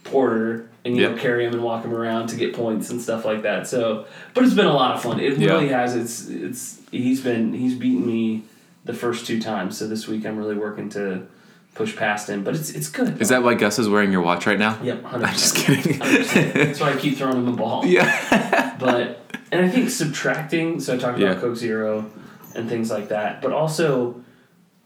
Porter 0.04 0.63
and 0.84 0.96
you 0.96 1.08
know 1.08 1.16
carry 1.16 1.44
him 1.46 1.52
and 1.54 1.62
walk 1.62 1.84
him 1.84 1.94
around 1.94 2.28
to 2.28 2.36
get 2.36 2.54
points 2.54 2.90
and 2.90 3.00
stuff 3.00 3.24
like 3.24 3.42
that. 3.42 3.66
So, 3.66 4.06
but 4.34 4.44
it's 4.44 4.54
been 4.54 4.66
a 4.66 4.72
lot 4.72 4.94
of 4.96 5.02
fun. 5.02 5.18
It 5.20 5.38
Yeah. 5.38 5.52
really 5.52 5.68
has. 5.68 5.94
It's 5.96 6.28
it's 6.28 6.80
he's 6.90 7.20
been 7.22 7.52
he's 7.54 7.74
beaten 7.74 8.06
me 8.06 8.42
the 8.84 8.94
first 8.94 9.26
two 9.26 9.40
times. 9.40 9.78
So 9.78 9.86
this 9.86 10.06
week 10.06 10.26
I'm 10.26 10.36
really 10.36 10.56
working 10.56 10.88
to 10.90 11.26
push 11.74 11.96
past 11.96 12.28
him. 12.28 12.44
But 12.44 12.54
it's 12.54 12.70
it's 12.70 12.88
good. 12.90 13.20
Is 13.22 13.30
that 13.30 13.42
why 13.42 13.54
Gus 13.54 13.78
is 13.78 13.88
wearing 13.88 14.12
your 14.12 14.20
watch 14.22 14.46
right 14.46 14.58
now? 14.58 14.78
Yep, 14.82 15.04
hundred 15.04 15.26
I'm 15.26 15.32
just 15.34 15.56
kidding. 15.56 15.98
That's 15.98 16.80
why 16.80 16.92
I 16.92 16.96
keep 16.96 17.16
throwing 17.16 17.36
him 17.38 17.46
the 17.46 17.52
ball. 17.52 17.84
yeah. 17.86 18.76
But 18.78 19.20
and 19.50 19.64
I 19.64 19.68
think 19.70 19.88
subtracting. 19.90 20.80
So 20.80 20.94
I 20.94 20.98
talked 20.98 21.18
about 21.18 21.34
Yeah. 21.36 21.40
Coke 21.40 21.56
Zero 21.56 22.10
and 22.54 22.68
things 22.68 22.90
like 22.90 23.08
that. 23.08 23.40
But 23.40 23.52
also 23.52 24.20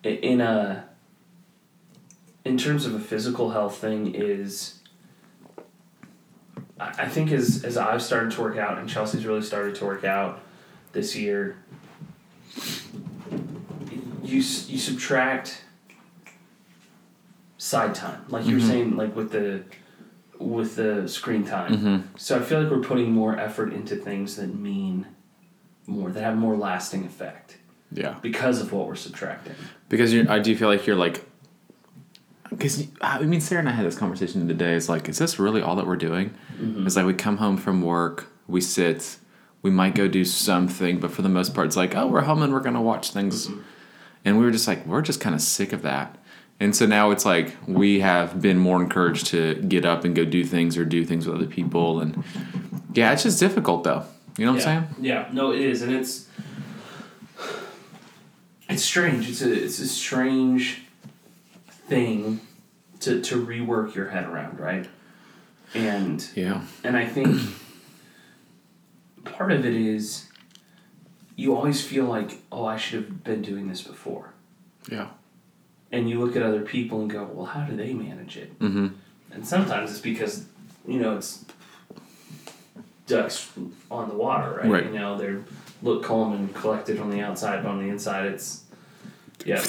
in 0.04 0.40
a 0.40 0.84
in 2.44 2.56
terms 2.56 2.86
of 2.86 2.94
a 2.94 3.00
physical 3.00 3.50
health 3.50 3.76
thing 3.78 4.14
is 4.14 4.77
I 6.80 6.88
I 7.04 7.08
think 7.08 7.32
as 7.32 7.64
as 7.64 7.76
I've 7.76 8.02
started 8.02 8.32
to 8.32 8.40
work 8.40 8.56
out 8.56 8.78
and 8.78 8.88
Chelsea's 8.88 9.26
really 9.26 9.42
started 9.42 9.74
to 9.76 9.84
work 9.84 10.04
out 10.04 10.40
this 10.92 11.14
year, 11.16 11.56
you 14.22 14.36
you 14.36 14.42
subtract 14.78 15.64
side 17.56 17.94
time, 17.94 18.24
like 18.28 18.46
you 18.46 18.54
were 18.56 18.60
Mhm. 18.62 18.66
saying, 18.68 18.96
like 18.96 19.14
with 19.16 19.32
the 19.32 19.62
with 20.38 20.76
the 20.76 21.08
screen 21.08 21.44
time. 21.44 21.74
hmm 21.76 21.96
So 22.16 22.36
I 22.36 22.40
feel 22.42 22.62
like 22.62 22.70
we're 22.70 22.78
putting 22.78 23.10
more 23.12 23.36
effort 23.36 23.72
into 23.72 23.96
things 23.96 24.36
that 24.36 24.54
mean 24.54 25.06
more, 25.88 26.10
that 26.10 26.22
have 26.22 26.36
more 26.36 26.56
lasting 26.56 27.04
effect 27.04 27.56
Yeah. 27.90 28.14
because 28.22 28.60
of 28.60 28.72
what 28.72 28.86
we're 28.86 28.94
subtracting. 28.94 29.54
Because 29.88 30.12
you, 30.12 30.26
I 30.28 30.38
do 30.38 30.54
feel 30.54 30.68
like 30.68 30.86
you're 30.86 30.94
like. 30.94 31.27
Because 32.50 32.86
I 33.00 33.20
mean, 33.22 33.40
Sarah 33.40 33.60
and 33.60 33.68
I 33.68 33.72
had 33.72 33.86
this 33.86 33.98
conversation 33.98 34.48
today. 34.48 34.74
It's 34.74 34.88
like, 34.88 35.08
is 35.08 35.18
this 35.18 35.38
really 35.38 35.60
all 35.60 35.76
that 35.76 35.86
we're 35.86 35.96
doing? 35.96 36.34
Mm-hmm. 36.56 36.86
It's 36.86 36.96
like 36.96 37.06
we 37.06 37.14
come 37.14 37.36
home 37.36 37.56
from 37.56 37.82
work, 37.82 38.28
we 38.46 38.60
sit, 38.60 39.16
we 39.62 39.70
might 39.70 39.94
go 39.94 40.08
do 40.08 40.24
something, 40.24 40.98
but 40.98 41.10
for 41.10 41.22
the 41.22 41.28
most 41.28 41.54
part, 41.54 41.66
it's 41.66 41.76
like, 41.76 41.94
oh, 41.94 42.06
we're 42.06 42.22
home 42.22 42.42
and 42.42 42.52
we're 42.52 42.60
gonna 42.60 42.82
watch 42.82 43.10
things. 43.10 43.48
And 44.24 44.38
we 44.38 44.44
were 44.44 44.50
just 44.50 44.66
like, 44.66 44.86
we're 44.86 45.02
just 45.02 45.20
kind 45.20 45.34
of 45.34 45.40
sick 45.40 45.72
of 45.72 45.82
that. 45.82 46.16
And 46.60 46.74
so 46.74 46.86
now 46.86 47.10
it's 47.12 47.24
like 47.24 47.56
we 47.66 48.00
have 48.00 48.42
been 48.42 48.58
more 48.58 48.82
encouraged 48.82 49.26
to 49.28 49.54
get 49.54 49.84
up 49.84 50.04
and 50.04 50.14
go 50.14 50.24
do 50.24 50.44
things 50.44 50.76
or 50.76 50.84
do 50.84 51.04
things 51.04 51.26
with 51.26 51.36
other 51.36 51.46
people. 51.46 52.00
And 52.00 52.24
yeah, 52.94 53.12
it's 53.12 53.22
just 53.22 53.38
difficult 53.38 53.84
though. 53.84 54.04
You 54.36 54.46
know 54.46 54.52
what 54.52 54.62
yeah. 54.62 54.70
I'm 54.70 54.94
saying? 54.94 55.04
Yeah, 55.04 55.28
no, 55.32 55.52
it 55.52 55.60
is, 55.60 55.82
and 55.82 55.92
it's 55.92 56.28
it's 58.68 58.84
strange. 58.84 59.28
It's 59.28 59.42
a 59.42 59.52
it's 59.52 59.78
a 59.78 59.88
strange 59.88 60.82
thing 61.88 62.40
to 63.00 63.20
to 63.22 63.44
rework 63.44 63.94
your 63.94 64.08
head 64.10 64.24
around, 64.24 64.60
right? 64.60 64.86
And 65.74 66.26
Yeah. 66.34 66.62
and 66.84 66.96
I 66.96 67.06
think 67.06 67.40
part 69.24 69.52
of 69.52 69.64
it 69.64 69.74
is 69.74 70.26
you 71.36 71.54
always 71.54 71.84
feel 71.84 72.04
like, 72.04 72.38
oh, 72.50 72.64
I 72.64 72.76
should 72.76 73.04
have 73.04 73.24
been 73.24 73.42
doing 73.42 73.68
this 73.68 73.82
before. 73.82 74.32
Yeah. 74.90 75.08
And 75.92 76.10
you 76.10 76.18
look 76.20 76.36
at 76.36 76.42
other 76.42 76.62
people 76.62 77.00
and 77.00 77.08
go, 77.10 77.24
well, 77.24 77.46
how 77.46 77.64
do 77.64 77.76
they 77.76 77.94
manage 77.94 78.36
it? 78.36 78.58
Mm-hmm. 78.58 78.88
And 79.30 79.46
sometimes 79.46 79.90
it's 79.92 80.00
because, 80.00 80.46
you 80.86 80.98
know, 80.98 81.16
it's 81.16 81.44
ducks 83.06 83.50
on 83.90 84.08
the 84.08 84.14
water, 84.16 84.56
right? 84.56 84.70
Right. 84.70 84.86
You 84.86 84.98
know, 84.98 85.16
they're 85.16 85.42
look 85.82 86.02
calm 86.02 86.32
and 86.32 86.52
collected 86.54 86.98
on 86.98 87.10
the 87.10 87.20
outside, 87.20 87.62
but 87.62 87.70
on 87.70 87.78
the 87.82 87.88
inside, 87.88 88.26
it's 88.26 88.64
yeah, 89.44 89.62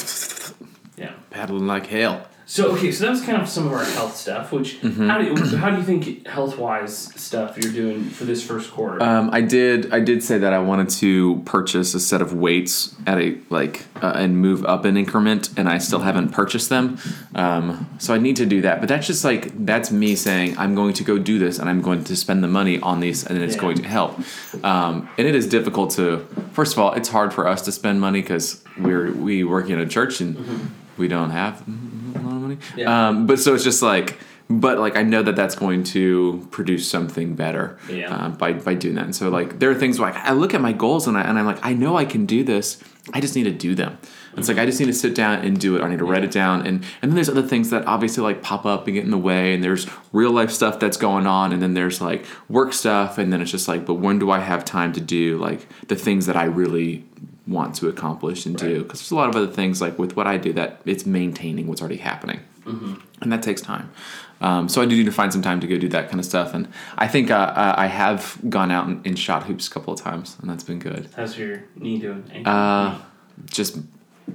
yeah. 0.99 1.13
Paddling 1.29 1.67
like 1.67 1.88
hell. 1.88 2.27
So 2.45 2.71
okay, 2.71 2.91
so 2.91 3.03
that 3.05 3.12
was 3.12 3.21
kind 3.21 3.39
of 3.39 3.47
some 3.47 3.67
of 3.67 3.73
our 3.73 3.83
health 3.85 4.15
stuff. 4.15 4.51
Which 4.51 4.81
Mm-hmm. 4.81 5.07
how 5.07 5.19
do 5.19 5.25
you, 5.25 5.35
how 5.57 5.69
do 5.69 5.77
you 5.77 5.83
think 5.83 6.25
health 6.25 6.57
wise 6.57 6.97
stuff 7.15 7.55
you're 7.59 7.71
doing 7.71 8.05
for 8.09 8.25
this 8.25 8.43
first 8.43 8.71
quarter? 8.71 9.03
Um, 9.03 9.29
I 9.31 9.41
did. 9.41 9.93
I 9.93 9.99
did 9.99 10.23
say 10.23 10.39
that 10.39 10.51
I 10.51 10.57
wanted 10.57 10.89
to 11.03 11.43
purchase 11.45 11.93
a 11.93 11.99
set 11.99 12.23
of 12.23 12.33
weights 12.33 12.95
at 13.05 13.19
a 13.19 13.38
like 13.51 13.85
uh, 14.01 14.13
and 14.15 14.35
move 14.39 14.65
up 14.65 14.83
an 14.85 14.97
increment, 14.97 15.51
and 15.57 15.69
I 15.69 15.77
still 15.77 15.99
haven't 15.99 16.29
purchased 16.29 16.69
them. 16.69 16.97
Um, 17.35 17.88
so 17.99 18.15
I 18.15 18.17
need 18.17 18.38
to 18.38 18.47
do 18.47 18.62
that. 18.62 18.79
But 18.79 18.89
that's 18.89 19.05
just 19.05 19.23
like 19.23 19.43
that's 19.65 19.91
me 19.91 20.15
saying 20.15 20.57
I'm 20.57 20.73
going 20.73 20.95
to 20.95 21.03
go 21.03 21.19
do 21.19 21.38
this, 21.38 21.59
and 21.59 21.69
I'm 21.69 21.83
going 21.83 22.03
to 22.05 22.15
spend 22.15 22.43
the 22.43 22.47
money 22.47 22.79
on 22.79 22.99
these, 22.99 23.23
and 23.27 23.38
then 23.38 23.43
it's 23.47 23.57
Yeah. 23.57 23.62
going 23.62 23.77
to 23.77 23.88
help. 23.88 24.19
Um, 24.65 25.07
and 25.19 25.27
it 25.27 25.35
is 25.35 25.45
difficult 25.47 25.91
to. 25.97 26.25
First 26.53 26.73
of 26.73 26.79
all, 26.79 26.93
it's 26.93 27.09
hard 27.09 27.31
for 27.31 27.47
us 27.47 27.62
to 27.65 27.71
spend 27.71 28.01
money 28.01 28.21
because 28.21 28.63
we're 28.75 29.12
we 29.13 29.43
work 29.43 29.69
in 29.69 29.79
a 29.79 29.85
church 29.85 30.19
and 30.19 30.71
we 30.99 31.07
don't 31.07 31.31
have 31.31 31.62
a 31.67 31.71
lot 32.19 32.33
of 32.35 32.41
money. 32.41 32.57
Yeah. 32.75 33.09
Um, 33.09 33.25
but 33.27 33.39
so 33.39 33.53
it's 33.55 33.63
just 33.63 33.81
like 33.81 34.17
but 34.51 34.79
like 34.79 34.97
I 34.97 35.03
know 35.03 35.21
that 35.21 35.35
that's 35.35 35.53
going 35.55 35.83
to 35.95 36.47
produce 36.49 36.89
something 36.89 37.35
better 37.35 37.77
Yeah. 37.88 38.13
uh, 38.13 38.29
by 38.29 38.53
by 38.53 38.73
doing 38.73 38.95
that. 38.95 39.05
And 39.05 39.15
so 39.15 39.29
like 39.29 39.59
there 39.59 39.69
are 39.69 39.75
things 39.75 39.99
where 39.99 40.12
like 40.12 40.19
I 40.23 40.33
look 40.33 40.53
at 40.53 40.62
my 40.62 40.73
goals 40.73 41.07
and 41.07 41.17
I 41.17 41.21
and 41.21 41.38
I'm 41.38 41.45
like 41.45 41.63
I 41.63 41.73
know 41.73 41.95
I 41.97 42.05
can 42.05 42.25
do 42.25 42.43
this. 42.43 42.81
I 43.13 43.21
just 43.21 43.35
need 43.35 43.43
to 43.45 43.51
do 43.51 43.73
them. 43.75 43.97
It's 44.38 44.47
like 44.47 44.57
I 44.59 44.65
just 44.65 44.79
need 44.79 44.85
to 44.85 44.93
sit 44.93 45.15
down 45.15 45.43
and 45.43 45.59
do 45.59 45.75
it. 45.75 45.81
I 45.81 45.89
need 45.89 45.99
to 45.99 46.05
write 46.05 46.23
it 46.23 46.31
down, 46.31 46.65
and 46.65 46.83
and 47.01 47.12
then 47.12 47.15
there's 47.15 47.27
other 47.27 47.41
things 47.41 47.71
that 47.71 47.85
obviously 47.88 48.23
like 48.23 48.41
pop 48.41 48.65
up 48.65 48.85
and 48.88 48.93
get 48.95 49.03
in 49.03 49.12
the 49.12 49.17
way. 49.17 49.53
And 49.53 49.63
there's 49.63 49.85
real 50.13 50.31
life 50.31 50.51
stuff 50.51 50.79
that's 50.79 50.95
going 50.97 51.25
on, 51.27 51.51
and 51.51 51.62
then 51.62 51.73
there's 51.73 51.99
like 51.99 52.25
work 52.47 52.71
stuff, 52.71 53.17
and 53.17 53.33
then 53.33 53.41
it's 53.41 53.51
just 53.51 53.67
like, 53.67 53.85
but 53.85 53.95
when 53.95 54.17
do 54.19 54.29
I 54.31 54.39
have 54.39 54.63
time 54.63 54.93
to 54.93 55.01
do 55.01 55.38
like 55.39 55.67
the 55.88 55.95
things 55.95 56.25
that 56.27 56.38
I 56.38 56.45
really 56.45 57.03
want 57.49 57.75
to 57.75 57.89
accomplish 57.89 58.45
and 58.45 58.55
do? 58.55 58.83
Because 58.83 58.99
there's 59.01 59.12
a 59.12 59.15
lot 59.15 59.29
of 59.29 59.35
other 59.35 59.51
things 59.51 59.81
like 59.81 59.97
with 59.99 60.15
what 60.15 60.27
I 60.27 60.38
do 60.38 60.53
that 60.53 60.81
it's 60.85 61.05
maintaining 61.05 61.67
what's 61.67 61.81
already 61.81 61.97
happening, 61.97 62.39
and 62.65 63.31
that 63.31 63.43
takes 63.43 63.62
time. 63.62 63.91
Um, 64.41 64.69
so 64.69 64.81
I 64.81 64.85
do 64.85 64.95
need 64.95 65.05
to 65.05 65.12
find 65.12 65.33
some 65.33 65.41
time 65.41 65.59
to 65.59 65.67
go 65.67 65.77
do 65.77 65.89
that 65.89 66.07
kind 66.07 66.19
of 66.19 66.25
stuff, 66.25 66.53
and 66.53 66.67
I 66.97 67.07
think 67.09 67.29
uh, 67.29 67.35
uh, 67.35 67.75
I 67.77 67.88
have 67.88 68.38
gone 68.49 68.71
out 68.71 68.88
and, 68.88 69.05
and 69.05 69.19
shot 69.19 69.43
hoops 69.43 69.67
a 69.67 69.71
couple 69.71 69.93
of 69.93 69.99
times, 69.99 70.38
and 70.39 70.49
that's 70.49 70.63
been 70.63 70.79
good 70.79 71.09
How's 71.15 71.38
your 71.38 71.63
knee 71.75 71.99
doing? 71.99 72.23
Uh, 72.45 73.01
just 73.47 73.79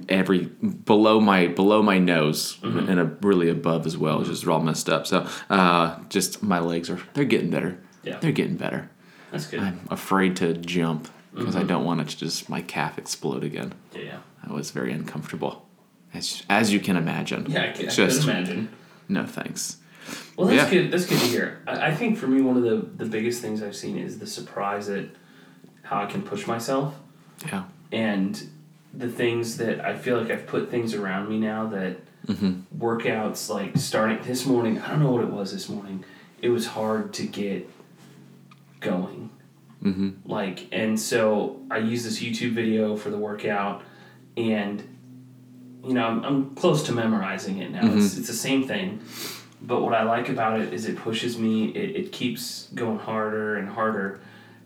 every 0.09 0.41
below 0.85 1.19
my 1.19 1.47
below 1.47 1.81
my 1.81 1.97
nose 1.97 2.57
Mm-hmm. 2.61 2.89
and 2.89 2.99
a, 2.99 3.05
really 3.21 3.49
above 3.49 3.85
as 3.85 3.97
well, 3.97 4.21
just 4.23 4.45
all 4.47 4.59
messed 4.61 4.89
up. 4.89 5.07
So 5.07 5.27
uh, 5.49 5.97
just 6.09 6.43
my 6.43 6.59
legs 6.59 6.89
are 6.89 6.99
they're 7.13 7.23
getting 7.25 7.49
better. 7.49 7.79
Yeah. 8.03 8.19
They're 8.19 8.31
getting 8.31 8.57
better. 8.57 8.89
That's 9.31 9.47
good. 9.47 9.59
I'm 9.61 9.79
afraid 9.89 10.35
to 10.37 10.53
jump 10.53 11.07
because 11.35 11.55
I 11.55 11.59
Mm-hmm. 11.59 11.67
don't 11.67 11.85
want 11.85 12.01
it 12.01 12.07
to 12.09 12.17
just 12.17 12.49
my 12.49 12.61
calf 12.61 12.97
explode 12.97 13.43
again. 13.43 13.73
yeah. 13.93 14.19
That 14.43 14.53
was 14.53 14.71
very 14.71 14.91
uncomfortable, 14.93 15.65
as 16.13 16.43
as 16.49 16.71
you 16.71 16.79
can 16.79 16.95
imagine. 16.97 17.45
Yeah, 17.49 17.63
I 17.63 17.71
can, 17.71 17.87
I 17.87 17.89
just 17.91 18.21
could 18.21 18.29
imagine. 18.29 18.69
no 19.09 19.25
thanks. 19.25 19.77
Well, 20.37 20.47
that's 20.47 20.71
Yeah. 20.71 20.81
good. 20.81 20.91
That's 20.91 21.05
good 21.07 21.19
to 21.19 21.25
hear. 21.25 21.61
I, 21.65 21.87
I 21.87 21.95
think 21.95 22.17
for 22.17 22.27
me, 22.27 22.41
one 22.41 22.57
of 22.57 22.63
the 22.63 22.77
the 23.03 23.09
biggest 23.09 23.41
things 23.41 23.61
I've 23.63 23.75
seen 23.75 23.97
is 23.97 24.19
the 24.19 24.27
surprise 24.27 24.87
at 24.89 25.05
how 25.83 26.01
I 26.03 26.05
can 26.05 26.21
push 26.21 26.45
myself 26.47 26.93
Yeah. 27.47 27.63
and 27.91 28.47
the 28.93 29.09
things 29.09 29.57
that 29.57 29.83
I 29.83 29.95
feel 29.97 30.19
like 30.21 30.29
I've 30.31 30.45
put 30.47 30.69
things 30.71 30.93
around 30.93 31.27
me 31.29 31.39
now 31.39 31.67
that 31.67 31.97
Mm-hmm. 32.27 32.79
workouts 32.83 33.49
like 33.53 33.77
starting 33.77 34.19
this 34.23 34.47
morning. 34.47 34.79
I 34.81 34.89
don't 34.89 34.99
know 35.03 35.11
what 35.11 35.21
it 35.23 35.29
was 35.29 35.51
this 35.53 35.69
morning. 35.69 36.03
It 36.41 36.49
was 36.49 36.65
hard 36.67 37.13
to 37.13 37.23
get 37.27 37.69
going. 38.79 39.29
Mm-hmm. 39.85 40.29
Like, 40.29 40.67
and 40.71 40.99
so 40.99 41.61
I 41.69 41.77
use 41.77 42.03
this 42.03 42.19
YouTube 42.19 42.53
video 42.53 42.95
for 42.97 43.09
the 43.09 43.17
workout, 43.17 43.83
and 44.35 44.83
you 45.83 45.93
know, 45.93 46.05
I'm, 46.05 46.23
I'm 46.25 46.55
close 46.55 46.83
to 46.83 46.91
memorizing 46.91 47.59
it 47.59 47.69
now. 47.71 47.93
It's, 47.93 48.17
it's 48.17 48.27
the 48.27 48.33
same 48.33 48.67
thing, 48.67 49.01
but 49.61 49.81
what 49.81 49.93
I 49.93 50.03
like 50.03 50.29
about 50.29 50.59
it 50.59 50.73
is 50.73 50.87
it 50.87 50.97
pushes 50.97 51.37
me. 51.37 51.69
It, 51.69 51.95
it 51.95 52.11
keeps 52.11 52.69
going 52.73 52.97
harder 52.97 53.57
and 53.57 53.69
harder. 53.69 54.19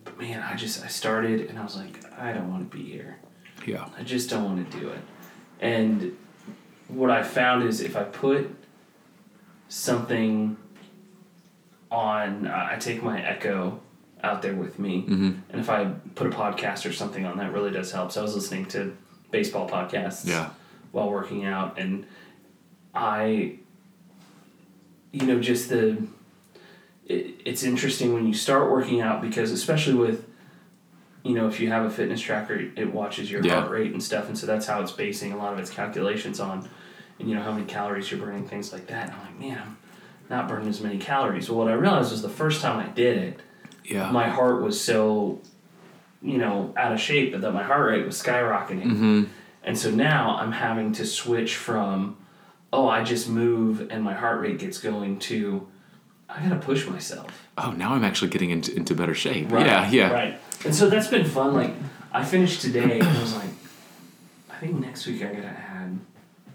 But 0.05 0.17
man, 0.17 0.41
I 0.41 0.55
just 0.55 0.83
I 0.83 0.87
started 0.87 1.49
and 1.49 1.59
I 1.59 1.63
was 1.63 1.75
like, 1.75 2.03
I 2.17 2.31
don't 2.31 2.49
want 2.49 2.71
to 2.71 2.77
be 2.77 2.83
here. 2.83 3.17
Yeah. 3.65 3.89
I 3.97 4.03
just 4.03 4.29
don't 4.29 4.45
want 4.45 4.71
to 4.71 4.79
do 4.79 4.89
it. 4.89 5.01
And 5.59 6.17
what 6.87 7.11
I 7.11 7.23
found 7.23 7.63
is 7.63 7.81
if 7.81 7.95
I 7.95 8.03
put 8.03 8.49
something 9.67 10.57
on, 11.91 12.47
uh, 12.47 12.69
I 12.71 12.77
take 12.77 13.03
my 13.03 13.21
Echo 13.21 13.81
out 14.23 14.41
there 14.41 14.53
with 14.55 14.79
me, 14.79 15.03
Mm-hmm. 15.03 15.31
and 15.49 15.61
if 15.61 15.69
I 15.69 15.85
put 16.15 16.27
a 16.27 16.29
podcast 16.31 16.87
or 16.89 16.93
something 16.93 17.25
on, 17.25 17.37
that 17.37 17.53
really 17.53 17.71
does 17.71 17.91
help. 17.91 18.11
So 18.11 18.19
I 18.19 18.23
was 18.23 18.35
listening 18.35 18.65
to 18.67 18.95
baseball 19.31 19.69
podcasts 19.69 20.25
Yeah. 20.27 20.49
while 20.91 21.09
working 21.09 21.45
out, 21.45 21.79
and 21.79 22.05
I, 22.93 23.55
you 25.11 25.25
know, 25.25 25.39
just 25.39 25.69
the. 25.69 25.97
It, 27.05 27.41
it's 27.45 27.63
interesting 27.63 28.13
when 28.13 28.27
you 28.27 28.33
start 28.33 28.69
working 28.69 29.01
out 29.01 29.21
because, 29.21 29.51
especially 29.51 29.95
with, 29.95 30.27
you 31.23 31.33
know, 31.33 31.47
if 31.47 31.59
you 31.59 31.69
have 31.69 31.85
a 31.85 31.89
fitness 31.89 32.21
tracker, 32.21 32.55
it 32.75 32.93
watches 32.93 33.31
your 33.31 33.43
Yeah. 33.43 33.61
heart 33.61 33.71
rate 33.71 33.91
and 33.91 34.03
stuff, 34.03 34.27
and 34.27 34.37
so 34.37 34.45
that's 34.45 34.67
how 34.67 34.81
it's 34.81 34.91
basing 34.91 35.31
a 35.31 35.37
lot 35.37 35.53
of 35.53 35.59
its 35.59 35.69
calculations 35.71 36.39
on, 36.39 36.67
and 37.19 37.29
you 37.29 37.35
know 37.35 37.41
how 37.41 37.51
many 37.51 37.65
calories 37.65 38.11
you're 38.11 38.19
burning, 38.19 38.47
things 38.47 38.71
like 38.71 38.87
that. 38.87 39.05
And 39.09 39.13
I'm 39.13 39.21
like, 39.25 39.39
man, 39.39 39.61
I'm 39.61 39.77
not 40.29 40.47
burning 40.47 40.67
as 40.67 40.81
many 40.81 40.97
calories. 40.99 41.49
Well, 41.49 41.59
what 41.59 41.67
I 41.69 41.73
realized 41.73 42.11
was 42.11 42.21
the 42.21 42.29
first 42.29 42.61
time 42.61 42.77
I 42.79 42.89
did 42.91 43.17
it, 43.17 43.39
Yeah. 43.89 44.11
my 44.11 44.29
heart 44.29 44.61
was 44.61 44.79
so, 44.79 45.41
you 46.21 46.37
know, 46.37 46.73
out 46.77 46.91
of 46.91 46.99
shape 46.99 47.31
that 47.39 47.51
my 47.53 47.63
heart 47.63 47.89
rate 47.91 48.05
was 48.05 48.21
skyrocketing. 48.21 48.83
mm-hmm. 48.83 49.23
And 49.63 49.77
so 49.77 49.91
now 49.91 50.37
I'm 50.37 50.51
having 50.53 50.93
to 50.93 51.05
switch 51.05 51.55
from, 51.55 52.17
oh, 52.71 52.87
I 52.87 53.03
just 53.03 53.27
move 53.29 53.87
and 53.91 54.03
my 54.03 54.13
heart 54.13 54.39
rate 54.41 54.59
gets 54.59 54.77
going 54.79 55.19
to, 55.19 55.67
I 56.29 56.41
gotta 56.41 56.55
push 56.61 56.87
myself. 56.87 57.47
Oh, 57.57 57.71
now 57.71 57.93
I'm 57.93 58.03
actually 58.03 58.29
getting 58.29 58.51
into, 58.51 58.73
into 58.75 58.95
better 58.95 59.13
shape. 59.15 59.51
Yeah. 59.51 59.89
Yeah. 59.89 60.11
Right. 60.11 60.39
And 60.65 60.73
so 60.73 60.89
that's 60.89 61.07
been 61.07 61.25
fun. 61.25 61.53
Like, 61.53 61.73
I 62.11 62.23
finished 62.23 62.61
today 62.61 62.99
and 62.99 63.03
I 63.03 63.19
was 63.21 63.35
like, 63.35 63.49
I 64.49 64.55
think 64.55 64.79
next 64.79 65.05
week 65.07 65.21
I 65.23 65.33
gotta 65.33 65.47
add, 65.47 65.99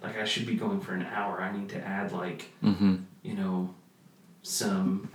like, 0.02 0.18
I 0.18 0.24
should 0.24 0.46
be 0.46 0.54
going 0.56 0.80
for 0.80 0.92
an 0.94 1.06
hour. 1.06 1.40
I 1.42 1.50
need 1.56 1.68
to 1.70 1.80
add, 1.86 2.12
like, 2.12 2.50
Mm-hmm. 2.62 2.96
you 3.22 3.34
know, 3.34 3.74
some 4.42 5.08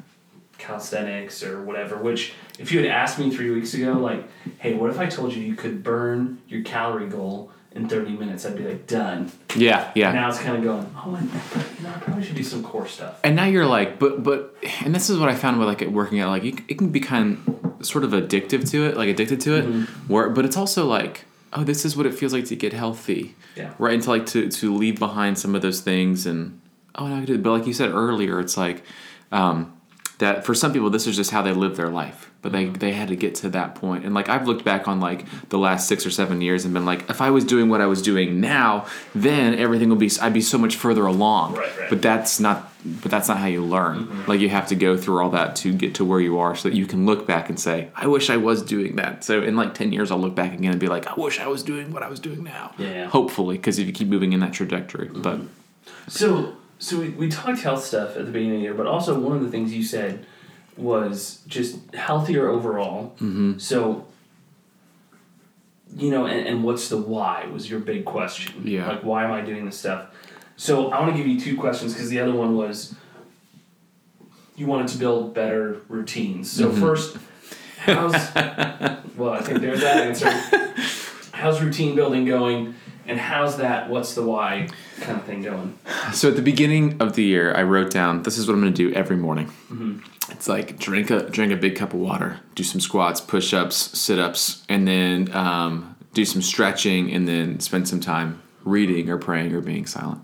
calisthenics 0.60 1.42
or 1.44 1.64
whatever. 1.64 1.98
Which, 1.98 2.34
if 2.60 2.72
you 2.72 2.80
had 2.80 2.88
asked 2.90 3.18
me 3.18 3.30
three 3.32 3.50
weeks 3.50 3.74
ago, 3.74 3.94
like, 3.94 4.24
hey, 4.60 4.74
what 4.76 4.90
if 4.92 5.00
I 5.00 5.08
told 5.08 5.34
you 5.34 5.42
you 5.42 5.56
could 5.56 5.84
burn 5.84 6.40
your 6.48 6.62
calorie 6.64 7.08
goal 7.10 7.52
in 7.72 7.88
30 7.90 8.12
minutes? 8.12 8.46
I'd 8.46 8.56
be 8.58 8.64
like, 8.66 8.86
done. 8.88 9.32
Yeah. 9.56 9.92
Yeah. 9.96 10.12
Now 10.12 10.30
it's 10.30 10.40
kind 10.40 10.58
of 10.58 10.64
going, 10.64 10.96
oh, 10.98 11.16
and, 11.16 11.30
you 11.32 11.84
know, 11.84 11.94
I 11.96 12.00
probably 12.00 12.24
should 12.24 12.36
do 12.36 12.44
some 12.44 12.64
core 12.64 12.88
stuff. 12.88 13.20
and 13.24 13.36
now 13.36 13.46
you're 13.46 13.66
like 13.66 13.98
but 14.00 14.22
but 14.24 14.56
and 14.84 14.94
this 14.94 15.10
is 15.10 15.18
what 15.18 15.30
i 15.30 15.36
found 15.36 15.58
with 15.60 15.68
like 15.68 15.82
it 15.82 15.92
working 15.92 16.20
out 16.20 16.30
like 16.30 16.44
you, 16.44 16.54
it 16.68 16.78
can 16.78 16.90
become 16.90 17.78
sort 17.82 18.04
of 18.04 18.12
addictive 18.12 18.70
to 18.70 18.86
it 18.86 18.98
like 18.98 19.08
addicted 19.10 19.40
to 19.42 19.56
it 19.56 19.64
where 20.08 20.30
but 20.30 20.46
it's 20.46 20.58
also 20.58 20.86
like 20.86 21.26
oh 21.54 21.64
this 21.64 21.86
is 21.86 21.96
what 21.98 22.06
it 22.06 22.14
feels 22.14 22.34
like 22.34 22.46
to 22.46 22.56
get 22.56 22.74
healthy 22.74 23.36
Yeah. 23.56 23.74
right 23.80 23.94
and 23.94 24.04
to 24.04 24.10
like 24.10 24.26
to, 24.28 24.50
to 24.50 24.76
leave 24.76 25.00
behind 25.00 25.40
some 25.40 25.56
of 25.56 25.62
those 25.62 25.80
things 25.82 26.26
and 26.26 26.60
oh 26.96 27.08
no 27.08 27.16
I 27.16 27.26
did 27.26 27.42
but 27.42 27.52
like 27.52 27.68
you 27.68 27.74
said 27.74 27.92
earlier 27.92 28.40
it's 28.40 28.58
like 28.58 28.84
um, 29.32 29.74
that 30.20 30.46
for 30.46 30.54
some 30.54 30.72
people 30.72 30.90
this 30.90 31.08
is 31.08 31.16
just 31.16 31.32
how 31.32 31.42
they 31.42 31.52
live 31.52 31.76
their 31.76 31.90
life. 31.90 32.28
But 32.42 32.54
they, 32.54 32.66
mm-hmm. 32.66 32.76
they 32.76 32.94
had 32.94 33.10
to 33.10 33.18
get 33.18 33.36
to 33.36 33.50
that 33.50 33.76
point. 33.76 34.06
And 34.06 34.14
like 34.14 34.30
i've 34.30 34.48
looked 34.48 34.64
back 34.64 34.88
on 34.88 35.00
like 35.00 35.26
the 35.50 35.58
last 35.58 35.88
six 35.88 36.06
or 36.06 36.12
seven 36.12 36.42
years 36.42 36.64
and 36.64 36.74
been 36.74 36.86
like 36.86 37.10
if 37.10 37.22
i 37.22 37.30
was 37.30 37.44
doing 37.44 37.70
what 37.70 37.82
i 37.82 37.86
was 37.86 38.02
doing 38.02 38.40
now 38.40 38.86
then 39.14 39.56
everything 39.56 39.90
would 39.90 40.00
be 40.00 40.10
i'd 40.22 40.34
be 40.34 40.42
so 40.42 40.58
much 40.58 40.76
further 40.76 41.06
along. 41.06 41.56
Right, 41.56 41.78
right. 41.78 41.90
but 41.90 42.02
that's 42.02 42.40
not 42.40 42.72
but 42.86 43.12
that's 43.12 43.28
not 43.28 43.40
how 43.40 43.48
you 43.48 43.62
learn. 43.62 44.06
Mm-hmm. 44.06 44.30
Like 44.30 44.40
you 44.40 44.48
have 44.50 44.68
to 44.68 44.76
go 44.76 44.96
through 44.96 45.22
all 45.22 45.32
that 45.32 45.58
to 45.58 45.74
get 45.74 45.96
to 45.96 46.06
where 46.06 46.22
you 46.22 46.40
are 46.40 46.56
so 46.56 46.70
that 46.70 46.76
you 46.76 46.86
can 46.86 47.06
look 47.06 47.28
back 47.28 47.50
and 47.50 47.60
say 47.60 47.90
i 47.96 48.08
wish 48.08 48.30
i 48.30 48.38
was 48.38 48.62
doing 48.62 48.96
that. 48.98 49.24
So 49.24 49.42
in 49.42 49.56
like 49.56 49.74
10 49.74 49.92
years 49.92 50.12
i'll 50.12 50.20
look 50.20 50.36
back 50.36 50.54
again 50.54 50.72
and 50.72 50.80
be 50.80 50.88
like 50.88 51.08
i 51.08 51.14
wish 51.16 51.40
i 51.40 51.48
was 51.48 51.64
doing 51.64 51.92
what 51.92 52.04
i 52.04 52.10
was 52.10 52.20
doing 52.20 52.44
now. 52.44 52.74
Yeah. 52.78 53.08
hopefully 53.08 53.58
because 53.58 53.80
if 53.80 53.88
you 53.88 53.94
keep 53.94 54.08
moving 54.08 54.34
in 54.34 54.40
that 54.42 54.54
trajectory. 54.54 55.08
But 55.08 55.38
mm-hmm. 55.38 55.48
So, 56.10 56.56
so 56.80 56.98
we, 56.98 57.10
we 57.10 57.30
talked 57.30 57.60
health 57.60 57.84
stuff 57.84 58.16
at 58.16 58.26
the 58.26 58.32
beginning 58.32 58.52
of 58.52 58.58
the 58.58 58.64
year, 58.64 58.74
but 58.74 58.88
also 58.88 59.20
one 59.20 59.36
of 59.36 59.44
the 59.44 59.52
things 59.52 59.74
you 59.74 59.84
said 59.84 60.26
was 60.78 61.42
just 61.46 61.94
healthier 61.94 62.48
overall. 62.48 63.10
Mm-hmm. 63.16 63.58
So, 63.58 64.08
you 65.94 66.10
know, 66.10 66.26
and, 66.26 66.48
and 66.48 66.64
what's 66.64 66.88
the 66.88 66.98
why 66.98 67.46
was 67.52 67.70
your 67.70 67.82
big 67.82 68.06
question. 68.06 68.66
Yeah. 68.66 68.88
Like, 68.88 69.04
why 69.04 69.26
am 69.26 69.32
I 69.32 69.42
doing 69.42 69.66
this 69.66 69.78
stuff? 69.78 70.08
So, 70.56 70.90
I 70.92 71.02
want 71.02 71.12
to 71.12 71.18
give 71.18 71.28
you 71.28 71.40
two 71.40 71.58
questions 71.58 71.94
because 71.94 72.10
the 72.10 72.20
other 72.20 72.34
one 72.34 72.56
was 72.56 72.96
you 74.56 74.66
wanted 74.66 74.88
to 74.90 74.98
build 74.98 75.34
better 75.34 75.82
routines. 75.90 76.50
So, 76.50 76.72
first, 76.72 77.18
how's, 77.78 78.14
well, 79.18 79.34
I 79.34 79.42
think 79.42 79.60
there's 79.60 79.82
that 79.82 79.98
answer. 79.98 80.30
How's 81.32 81.62
routine 81.62 81.96
building 81.96 82.26
going? 82.26 82.76
And 83.08 83.20
how's 83.20 83.58
that, 83.58 83.90
what's 83.90 84.14
the 84.14 84.22
why 84.24 84.68
kind 85.02 85.18
of 85.20 85.26
thing 85.26 85.42
going? 85.42 85.78
So 86.14 86.30
at 86.30 86.36
the 86.36 86.42
beginning 86.42 87.02
of 87.02 87.14
the 87.14 87.24
year, 87.24 87.54
I 87.56 87.64
wrote 87.64 87.92
down 87.92 88.24
this 88.24 88.38
is 88.38 88.48
what 88.48 88.54
I'm 88.54 88.62
going 88.62 88.74
to 88.74 88.90
do 88.90 88.94
every 88.94 89.16
morning. 89.16 89.48
Mm-hmm. 89.72 90.00
It's 90.32 90.48
like 90.48 90.78
drink 90.78 91.10
a 91.10 91.28
drink 91.28 91.52
a 91.52 91.56
big 91.56 91.76
cup 91.76 91.94
of 91.94 92.00
water, 92.00 92.40
do 92.54 92.64
some 92.64 92.80
squats, 92.80 93.20
push 93.20 93.52
ups, 93.54 93.76
sit 94.00 94.20
ups, 94.20 94.64
and 94.70 94.88
then 94.88 95.34
um, 95.36 95.96
do 96.14 96.24
some 96.24 96.42
stretching, 96.44 97.12
and 97.12 97.28
then 97.28 97.60
spend 97.60 97.88
some 97.88 98.00
time 98.00 98.42
reading 98.64 99.10
or 99.10 99.18
praying 99.18 99.54
or 99.56 99.62
being 99.62 99.88
silent. 99.88 100.24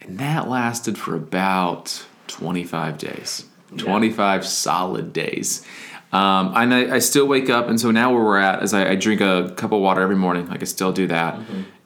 And 0.00 0.18
that 0.18 0.48
lasted 0.48 0.98
for 0.98 1.14
about 1.14 2.04
25 2.26 2.98
days, 2.98 3.44
Yeah. 3.72 3.84
25 3.84 4.44
solid 4.46 5.12
days. 5.12 5.64
Um, 6.12 6.52
and 6.56 6.74
I, 6.74 6.96
I 6.96 6.98
still 6.98 7.26
wake 7.28 7.48
up, 7.48 7.68
and 7.68 7.80
so 7.80 7.92
now 7.92 8.12
where 8.12 8.24
we're 8.24 8.38
at 8.38 8.64
is 8.64 8.74
I, 8.74 8.90
I 8.90 8.94
drink 8.96 9.20
a 9.20 9.52
cup 9.56 9.70
of 9.70 9.80
water 9.80 10.00
every 10.00 10.16
morning. 10.16 10.48
Like 10.48 10.60
I 10.60 10.64
still 10.64 10.90
do 10.90 11.06
that, 11.06 11.38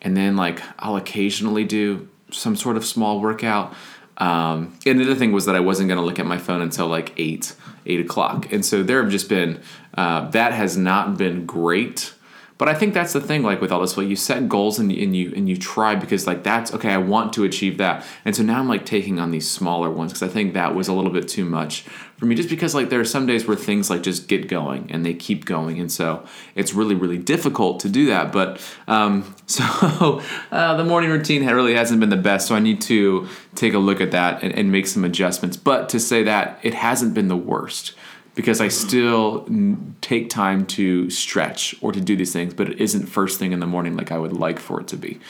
and 0.05 0.17
then 0.17 0.37
like 0.37 0.63
I'll 0.79 0.97
occasionally 0.97 1.65
do 1.65 2.09
some 2.31 2.55
sort 2.55 2.77
of 2.77 2.85
small 2.85 3.21
workout. 3.21 3.75
Um, 4.19 4.79
and 4.87 5.01
the 5.01 5.05
other 5.05 5.17
thing 5.17 5.33
was 5.33 5.47
that 5.47 5.57
I 5.57 5.61
wasn't 5.61 5.89
going 5.89 5.99
to 5.99 6.05
look 6.05 6.21
at 6.21 6.27
my 6.27 6.39
phone 6.39 6.61
until 6.61 6.87
like 6.87 7.13
eight, 7.17 7.57
eight 7.87 7.99
o'clock, 7.99 8.53
and 8.53 8.65
so 8.65 8.85
there 8.85 9.03
have 9.03 9.11
just 9.11 9.29
been 9.29 9.61
uh, 9.95 10.29
that 10.31 10.53
has 10.53 10.77
not 10.77 11.19
been 11.19 11.47
great. 11.47 12.13
But 12.57 12.69
I 12.69 12.75
think 12.75 12.95
that's 12.95 13.13
the 13.13 13.21
thing. 13.21 13.43
Like 13.43 13.61
with 13.61 13.73
all 13.73 13.81
this, 13.81 13.97
like 13.97 14.07
you 14.07 14.15
set 14.15 14.49
goals 14.49 14.79
and, 14.79 14.93
and 14.93 15.17
you 15.17 15.33
and 15.35 15.49
you 15.49 15.57
try 15.57 15.97
because 15.97 16.29
like 16.29 16.45
that's 16.45 16.73
okay. 16.75 16.91
I 16.91 16.99
want 16.99 17.33
to 17.33 17.43
achieve 17.43 17.79
that, 17.79 18.07
and 18.25 18.37
so 18.37 18.45
now 18.45 18.61
I'm 18.61 18.69
like 18.69 18.87
taking 18.87 19.19
on 19.19 19.33
these 19.33 19.51
smaller 19.51 19.91
ones 19.91 20.13
because 20.13 20.23
I 20.23 20.33
think 20.33 20.55
that 20.55 20.77
was 20.77 20.87
a 20.87 20.93
little 20.93 21.11
bit 21.11 21.27
too 21.27 21.45
much 21.45 21.85
for 22.17 22.27
me. 22.27 22.35
Just 22.35 22.49
because 22.49 22.75
like 22.75 22.91
there 22.91 23.01
are 23.01 23.05
some 23.05 23.27
days 23.27 23.47
where 23.47 23.57
things 23.57 23.91
like 23.91 24.03
just 24.03 24.29
get 24.29 24.49
going 24.49 24.91
and 24.91 25.05
they 25.05 25.15
keep 25.15 25.45
going, 25.45 25.81
and 25.81 25.91
so 25.91 26.25
it's 26.55 26.75
really 26.75 26.95
really 26.95 27.19
difficult 27.19 27.81
to 27.81 27.89
do 27.89 28.07
that. 28.07 28.33
But 28.33 28.61
um, 28.89 29.35
so 29.47 30.23
uh, 30.51 30.77
the 30.77 30.85
morning 30.85 31.11
routine 31.11 31.47
really 31.47 31.75
hasn't 31.75 32.01
been 32.01 32.11
the 32.11 32.17
best, 32.17 32.49
so 32.49 32.55
I 32.55 32.61
need 32.61 32.81
to 32.83 33.29
take 33.55 33.75
a 33.75 33.79
look 33.79 34.01
at 34.01 34.11
that 34.13 34.43
and, 34.43 34.53
and 34.55 34.73
make 34.73 34.87
some 34.87 35.05
adjustments. 35.05 35.57
But 35.57 35.89
to 35.91 36.01
say 36.01 36.23
that 36.25 36.59
it 36.63 36.75
hasn't 36.75 37.15
been 37.15 37.29
the 37.29 37.37
worst 37.37 37.95
because 38.35 38.61
I 38.61 38.69
still 38.69 39.45
n- 39.49 39.95
take 40.01 40.29
time 40.29 40.67
to 40.67 41.09
stretch 41.11 41.75
or 41.81 41.93
to 41.93 42.01
do 42.01 42.17
these 42.17 42.33
things, 42.33 42.55
but 42.55 42.69
it 42.69 42.81
isn't 42.81 43.07
first 43.07 43.39
thing 43.39 43.53
in 43.53 43.61
the 43.61 43.67
morning 43.67 43.97
like 43.97 44.11
I 44.11 44.19
would 44.19 44.33
like 44.33 44.59
for 44.59 44.81
it 44.81 44.89
to 44.89 44.97
be. 44.97 45.21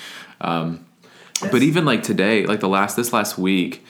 Um, 0.41 0.87
but 1.41 1.63
even 1.63 1.85
like 1.85 2.03
today, 2.03 2.47
like 2.47 2.61
the 2.61 2.69
last 2.69 2.97
this 2.97 3.13
last 3.13 3.37
week, 3.37 3.85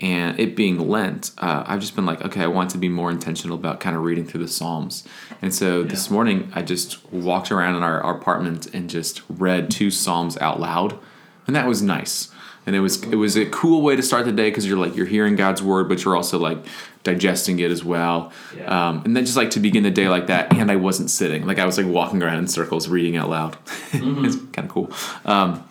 and 0.00 0.38
it 0.38 0.54
being 0.54 0.78
Lent, 0.88 1.32
uh, 1.38 1.64
I've 1.66 1.80
just 1.80 1.96
been 1.96 2.06
like, 2.06 2.24
okay, 2.24 2.42
I 2.42 2.46
want 2.46 2.70
to 2.70 2.78
be 2.78 2.88
more 2.88 3.10
intentional 3.10 3.56
about 3.56 3.80
kind 3.80 3.96
of 3.96 4.02
reading 4.02 4.24
through 4.26 4.42
the 4.42 4.48
Psalms. 4.48 5.04
And 5.42 5.52
so 5.52 5.82
this 5.82 6.08
morning, 6.08 6.52
I 6.54 6.62
just 6.62 7.04
walked 7.12 7.50
around 7.50 7.74
in 7.74 7.82
our, 7.82 8.00
our 8.00 8.16
apartment 8.16 8.72
and 8.72 8.88
just 8.88 9.22
read 9.28 9.70
two 9.70 9.90
Psalms 9.90 10.38
out 10.38 10.60
loud, 10.60 10.98
and 11.46 11.56
that 11.56 11.66
was 11.66 11.82
nice. 11.82 12.30
And 12.64 12.76
it 12.76 12.80
was 12.80 13.02
it 13.04 13.14
was 13.14 13.36
a 13.36 13.46
cool 13.46 13.80
way 13.80 13.96
to 13.96 14.02
start 14.02 14.26
the 14.26 14.32
day 14.32 14.50
because 14.50 14.66
you're 14.66 14.76
like 14.76 14.94
you're 14.94 15.06
hearing 15.06 15.36
God's 15.36 15.62
word, 15.62 15.88
but 15.88 16.04
you're 16.04 16.14
also 16.14 16.38
like 16.38 16.58
digesting 17.02 17.58
it 17.60 17.70
as 17.70 17.82
well. 17.82 18.30
Yeah. 18.54 18.88
Um, 18.88 19.02
and 19.04 19.16
then 19.16 19.24
just 19.24 19.38
like 19.38 19.50
to 19.52 19.60
begin 19.60 19.82
the 19.82 19.90
day 19.90 20.08
like 20.08 20.26
that, 20.26 20.54
and 20.54 20.70
I 20.70 20.76
wasn't 20.76 21.10
sitting, 21.10 21.46
like 21.46 21.58
I 21.58 21.64
was 21.64 21.78
like 21.78 21.86
walking 21.86 22.22
around 22.22 22.38
in 22.38 22.46
circles 22.46 22.88
reading 22.88 23.16
out 23.16 23.30
loud. 23.30 23.56
it's 23.92 24.36
kind 24.52 24.58
of 24.58 24.68
cool. 24.68 24.92
Um, 25.24 25.64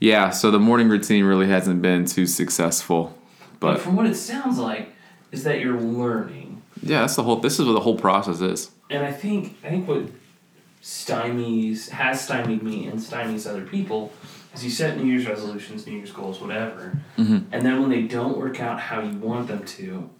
yeah, 0.00 0.30
so 0.30 0.50
the 0.50 0.58
morning 0.58 0.88
routine 0.88 1.24
really 1.24 1.46
hasn't 1.46 1.80
been 1.80 2.06
too 2.06 2.26
successful, 2.26 3.16
But 3.62 3.74
but 3.74 3.80
from 3.80 3.96
what 3.96 4.06
it 4.06 4.16
sounds 4.16 4.58
like, 4.58 4.92
is 5.30 5.44
that 5.44 5.60
you're 5.60 5.80
learning. 5.80 6.60
yeah, 6.82 7.00
that's 7.00 7.16
the 7.16 7.22
whole. 7.22 7.36
This 7.36 7.58
is 7.58 7.64
what 7.66 7.72
the 7.72 7.80
whole 7.80 7.96
process 7.96 8.40
is. 8.40 8.70
And 8.90 9.02
I 9.04 9.12
think 9.12 9.56
I 9.64 9.68
think 9.70 9.88
what 9.88 10.02
stymies 10.82 11.88
has 11.90 12.20
stymied 12.20 12.62
me 12.62 12.86
and 12.86 12.98
stymies 12.98 13.48
other 13.48 13.62
people 13.62 14.12
is 14.54 14.64
you 14.64 14.70
set 14.70 14.98
New 14.98 15.04
Year's 15.04 15.26
resolutions, 15.26 15.86
New 15.86 15.96
Year's 15.96 16.10
goals, 16.12 16.40
whatever, 16.40 16.98
Mhm. 17.16 17.44
and 17.52 17.64
then 17.64 17.80
when 17.80 17.88
they 17.90 18.02
don't 18.02 18.36
work 18.36 18.60
out 18.60 18.80
how 18.80 19.00
you 19.00 19.16
want 19.18 19.48
them 19.48 19.64
to, 19.64 20.10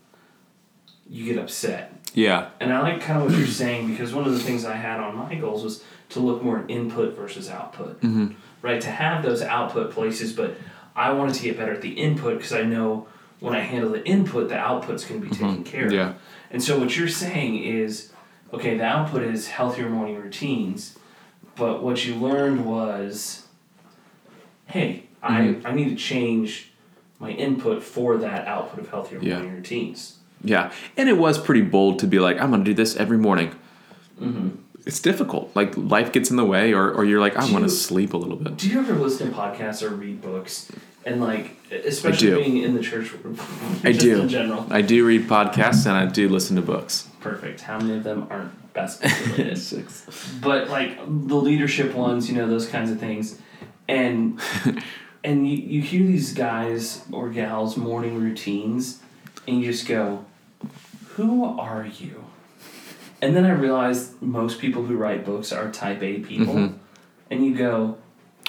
you 1.11 1.25
get 1.27 1.37
upset. 1.43 1.93
Yeah, 2.15 2.49
And 2.61 2.73
I 2.75 2.81
like 2.83 3.01
kind 3.01 3.19
of 3.23 3.25
what 3.31 3.39
you're 3.39 3.47
saying 3.47 3.89
because 3.89 4.13
one 4.15 4.27
of 4.27 4.33
the 4.35 4.39
things 4.39 4.67
I 4.67 4.75
had 4.77 5.01
on 5.01 5.17
my 5.17 5.35
goals 5.35 5.65
was 5.65 5.83
to 6.11 6.21
look 6.21 6.43
more 6.43 6.59
at 6.59 6.71
input 6.71 7.17
versus 7.17 7.49
output. 7.49 8.01
hmm 8.03 8.29
Right? 8.61 8.81
To 8.83 8.91
have 8.91 9.23
those 9.23 9.41
output 9.43 9.91
places, 9.93 10.33
but 10.35 10.57
I 10.95 11.11
wanted 11.13 11.35
to 11.37 11.43
get 11.43 11.57
better 11.57 11.73
at 11.73 11.81
the 11.83 11.93
input 11.93 12.37
because 12.37 12.53
I 12.53 12.63
know 12.63 13.07
when 13.43 13.55
I 13.55 13.61
handle 13.61 13.91
the 13.91 14.05
input, 14.07 14.49
the 14.49 14.57
output's 14.57 15.05
going 15.05 15.21
to 15.21 15.29
be 15.29 15.35
taken 15.35 15.65
care 15.65 15.87
of. 15.87 15.93
Mm-hmm. 15.93 15.97
yeah, 15.97 16.13
And 16.51 16.63
so 16.63 16.79
what 16.79 16.97
you're 16.97 17.09
saying 17.09 17.63
is, 17.63 18.13
okay, 18.55 18.77
the 18.77 18.85
output 18.85 19.23
is 19.23 19.49
healthier 19.49 19.89
morning 19.91 20.17
routines, 20.17 20.97
but 21.57 21.83
what 21.83 22.05
you 22.07 22.15
learned 22.15 22.65
was, 22.65 23.47
hey, 24.67 25.05
Mhm. 25.25 25.65
I, 25.67 25.69
I 25.71 25.75
need 25.75 25.89
to 25.91 25.95
change 25.97 26.71
my 27.21 27.31
input 27.31 27.83
for 27.83 28.17
that 28.19 28.47
output 28.49 28.81
of 28.81 28.91
healthier 28.91 29.19
Yeah. 29.21 29.35
morning 29.39 29.55
routines. 29.57 30.19
yeah. 30.45 30.73
And 30.97 31.09
it 31.09 31.17
was 31.19 31.39
pretty 31.39 31.63
bold 31.63 31.99
to 32.01 32.07
be 32.07 32.19
like, 32.19 32.41
I'm 32.41 32.51
gonna 32.51 32.65
do 32.65 32.75
this 32.75 32.97
every 32.97 33.19
morning. 33.19 33.51
Mm-hmm. 34.21 34.49
It's 34.87 34.99
difficult. 35.01 35.51
Like 35.55 35.77
life 35.77 36.11
gets 36.13 36.31
in 36.31 36.37
the 36.37 36.45
way, 36.45 36.73
or, 36.73 36.91
or 36.93 37.05
you're 37.05 37.21
like, 37.21 37.37
I 37.37 37.51
want 37.53 37.63
to 37.65 37.71
sleep 37.71 38.13
a 38.15 38.17
little 38.17 38.37
bit. 38.37 38.57
Do 38.57 38.69
you 38.69 38.81
ever 38.81 38.95
listen 38.95 39.31
to 39.31 39.37
podcasts 39.37 39.83
or 39.83 39.91
read 39.91 40.21
books? 40.21 40.71
And 41.05 41.21
like, 41.21 41.57
especially 41.73 42.35
being 42.35 42.59
in 42.59 42.75
the 42.75 42.83
church, 42.83 43.13
I 43.83 43.93
do. 43.93 44.23
in 44.23 44.29
general. 44.29 44.67
I 44.71 44.83
do 44.83 45.05
read 45.07 45.23
podcasts 45.23 45.87
and 45.87 45.97
I 45.97 46.07
do 46.07 46.29
listen 46.29 46.57
to 46.57 46.63
books. 46.63 47.09
Perfect. 47.21 47.63
How 47.63 47.79
many 47.79 47.97
of 47.97 48.05
them 48.05 48.27
aren't 48.31 48.73
basketball 48.73 49.37
related? 49.37 49.85
but 50.41 50.69
like 50.71 50.99
the 51.07 51.37
leadership 51.37 51.95
ones, 51.95 52.29
you 52.31 52.37
know, 52.37 52.47
those 52.49 52.69
kinds 52.69 52.91
of 52.91 53.01
things, 53.01 53.39
and 53.89 54.41
and 55.25 55.49
you, 55.49 55.57
you 55.57 55.83
hear 55.83 56.07
these 56.07 56.33
guys 56.35 57.03
or 57.11 57.31
gals 57.31 57.77
morning 57.77 58.21
routines, 58.21 59.01
and 59.49 59.61
you 59.61 59.73
just 59.73 59.87
go, 59.89 60.25
"Who 61.17 61.45
are 61.59 61.85
you?" 61.87 62.25
And 63.21 63.37
then 63.37 63.45
I 63.45 63.51
realized 63.51 64.21
most 64.23 64.59
people 64.61 64.85
who 64.85 64.97
write 64.97 65.25
books 65.25 65.53
are 65.53 65.71
Type 65.71 66.03
A 66.03 66.19
people, 66.21 66.55
Mhm. 66.55 66.75
and 67.31 67.45
you 67.47 67.55
go, 67.55 67.99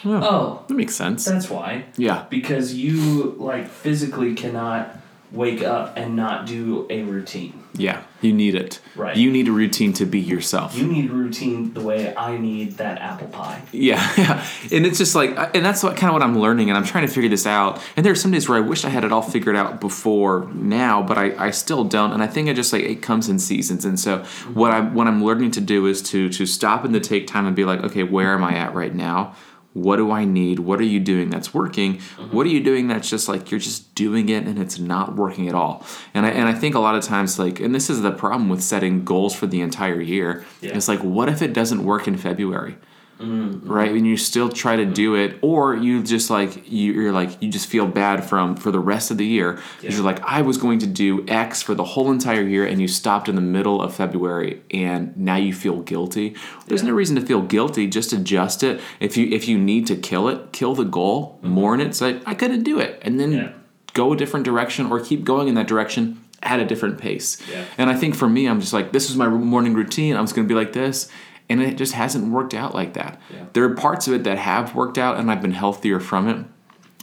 Oh, 0.06 0.12
"Oh, 0.24 0.66
that 0.68 0.74
makes 0.74 0.96
sense. 0.96 1.26
that's 1.26 1.50
why." 1.50 1.86
Yeah, 1.98 2.26
Because 2.30 2.74
you 2.74 3.36
like 3.40 3.68
physically 3.68 4.34
cannot 4.36 4.98
wake 5.32 5.64
up 5.64 5.98
and 5.98 6.16
not 6.16 6.46
do 6.46 6.86
a 6.92 7.02
routine. 7.04 7.64
yeah. 7.74 8.04
You 8.22 8.32
need 8.32 8.56
it. 8.56 8.80
Right. 8.96 9.18
You 9.18 9.30
need 9.32 9.50
a 9.50 9.52
routine 9.52 9.92
to 9.94 10.06
be 10.06 10.20
yourself. 10.20 10.78
You 10.78 10.88
need 10.88 11.10
routine 11.12 11.74
the 11.74 11.82
way 11.82 12.16
I 12.16 12.38
need 12.38 12.78
that 12.78 13.00
apple 13.02 13.28
pie. 13.28 13.62
Yeah, 13.74 14.00
yeah, 14.16 14.46
and 14.72 14.86
it's 14.86 14.98
just 14.98 15.14
like, 15.14 15.38
uh, 15.38 15.50
and 15.54 15.66
that's 15.66 15.84
what 15.84 15.98
kind 15.98 16.08
of 16.10 16.14
what 16.14 16.22
I'm 16.24 16.40
learning, 16.40 16.70
and 16.70 16.78
I'm 16.78 16.86
trying 16.86 17.06
to 17.06 17.12
figure 17.12 17.30
this 17.30 17.46
out. 17.46 17.82
And 17.98 18.06
there 18.06 18.14
are 18.14 18.16
some 18.16 18.32
days 18.32 18.48
where 18.48 18.58
I 18.58 18.62
wish 18.62 18.86
I 18.86 18.90
had 18.90 19.04
it 19.04 19.12
all 19.12 19.22
figured 19.24 19.58
out 19.58 19.82
before 19.82 20.48
now, 20.54 21.04
but 21.04 21.18
I, 21.18 21.48
I 21.48 21.52
still 21.52 21.84
don't. 21.84 22.14
And 22.14 22.24
I 22.24 22.28
think 22.28 22.48
I 22.48 22.54
just 22.54 22.72
like 22.72 22.84
it 22.84 23.02
comes 23.02 23.28
in 23.28 23.40
seasons. 23.40 23.84
And 23.84 24.00
so 24.00 24.20
what 24.54 24.72
I'm 24.72 24.94
what 24.94 25.08
I'm 25.08 25.22
learning 25.22 25.52
to 25.52 25.62
do 25.62 25.86
is 25.88 26.02
to 26.04 26.30
to 26.30 26.46
stop 26.46 26.86
and 26.86 26.94
to 26.94 27.02
take 27.02 27.28
time 27.28 27.46
and 27.46 27.54
be 27.58 27.66
like, 27.66 27.82
okay, 27.84 28.04
where 28.04 28.34
am 28.36 28.44
I 28.46 28.54
at 28.56 28.74
right 28.74 28.96
now? 28.96 29.36
What 29.74 29.98
do 29.98 30.12
I 30.12 30.24
need? 30.24 30.60
What 30.60 30.80
are 30.80 30.86
you 30.86 31.00
doing 31.00 31.30
that's 31.30 31.54
working? 31.54 31.98
Mm-hmm. 31.98 32.36
What 32.36 32.46
are 32.46 32.50
you 32.50 32.64
doing 32.64 32.88
that's 32.88 33.10
just 33.10 33.28
like 33.28 33.50
you're 33.50 33.60
just 33.60 33.94
doing 33.96 34.30
it 34.30 34.46
and 34.46 34.60
it's 34.60 34.78
not 34.78 35.16
working 35.16 35.50
at 35.50 35.56
all? 35.56 35.86
And 36.14 36.26
I 36.26 36.30
and 36.30 36.48
I 36.48 36.54
think 36.54 36.76
a 36.76 36.80
lot 36.80 36.96
of 36.96 37.04
times 37.04 37.40
like, 37.40 37.60
and 37.60 37.74
this 37.74 37.90
is 37.90 38.02
the 38.02 38.12
problem 38.12 38.50
with 38.50 38.62
setting 38.62 39.04
goals 39.04 39.34
for 39.34 39.48
the 39.48 39.62
entire 39.62 40.00
year. 40.00 40.46
Yeah. 40.62 40.76
It's 40.76 40.88
like, 40.88 41.00
what 41.00 41.28
if 41.28 41.42
it 41.42 41.54
doesn't 41.54 41.84
work 41.84 42.08
in 42.08 42.18
February? 42.18 42.78
Mm-hmm. 43.20 43.70
right 43.72 43.92
and 43.92 44.06
you 44.06 44.18
still 44.18 44.50
try 44.50 44.76
to 44.76 44.86
do 44.86 45.16
it 45.16 45.38
or 45.42 45.76
you 45.76 46.04
just 46.04 46.30
like 46.30 46.70
you, 46.70 46.92
you're 46.94 47.12
like 47.14 47.42
you 47.42 47.50
just 47.50 47.68
feel 47.68 47.86
bad 47.88 48.26
from 48.26 48.56
for 48.58 48.72
the 48.72 48.80
rest 48.80 49.12
of 49.12 49.18
the 49.18 49.26
year 49.26 49.54
because 49.54 49.84
Yeah. 49.84 49.92
you're 49.92 50.04
like 50.04 50.22
i 50.26 50.42
was 50.42 50.58
going 50.58 50.80
to 50.80 50.88
do 50.88 51.24
x 51.28 51.62
for 51.62 51.74
the 51.76 51.84
whole 51.84 52.12
entire 52.12 52.42
year 52.42 52.66
and 52.66 52.82
you 52.82 52.88
stopped 52.88 53.30
in 53.30 53.36
the 53.36 53.42
middle 53.42 53.82
of 53.82 53.94
february 53.96 54.62
and 54.72 55.16
now 55.16 55.36
you 55.36 55.54
feel 55.54 55.82
guilty 55.82 56.36
there's 56.68 56.82
Yeah. 56.82 56.90
no 56.90 56.96
reason 56.96 57.16
to 57.16 57.22
feel 57.22 57.42
guilty 57.44 57.88
just 57.88 58.12
adjust 58.14 58.64
it 58.64 58.82
if 59.00 59.16
you 59.16 59.28
if 59.30 59.48
you 59.48 59.58
need 59.58 59.88
to 59.88 59.96
kill 59.96 60.28
it 60.28 60.52
kill 60.52 60.74
the 60.76 60.84
goal 60.84 61.38
mm-hmm. 61.38 61.50
mourn 61.54 61.80
it 61.82 61.96
say 61.96 62.20
i 62.26 62.34
couldn't 62.34 62.64
do 62.64 62.80
it 62.80 63.00
and 63.04 63.20
then 63.20 63.32
Yeah. 63.32 63.52
go 63.94 64.12
a 64.14 64.18
different 64.18 64.44
direction 64.44 64.88
or 64.92 65.00
keep 65.00 65.24
going 65.24 65.48
in 65.48 65.56
that 65.56 65.68
direction 65.68 66.20
at 66.42 66.60
a 66.60 66.66
different 66.66 66.98
pace 66.98 67.38
and 67.78 67.90
I 67.90 67.96
think 67.96 68.16
for 68.16 68.28
me, 68.28 68.48
I'm 68.50 68.60
just 68.60 68.74
like, 68.74 68.92
this 68.92 69.10
is 69.10 69.16
my 69.16 69.30
morning 69.30 69.74
routine. 69.74 70.18
I 70.18 70.22
was 70.22 70.34
going 70.34 70.46
to 70.46 70.54
be 70.54 70.60
like 70.60 70.74
this. 70.74 71.08
And 71.50 71.62
it 71.62 71.78
just 71.78 71.94
hasn't 71.94 72.32
worked 72.32 72.54
out 72.54 72.74
like 72.74 72.94
that. 72.94 73.20
Yeah. 73.32 73.46
There 73.54 73.64
are 73.66 73.76
parts 73.76 74.08
of 74.08 74.14
it 74.14 74.24
that 74.24 74.38
have 74.38 74.74
worked 74.76 74.98
out 74.98 75.18
and 75.18 75.30
I've 75.30 75.42
been 75.42 75.52
healthier 75.52 76.00
from 76.00 76.28
it. 76.30 76.46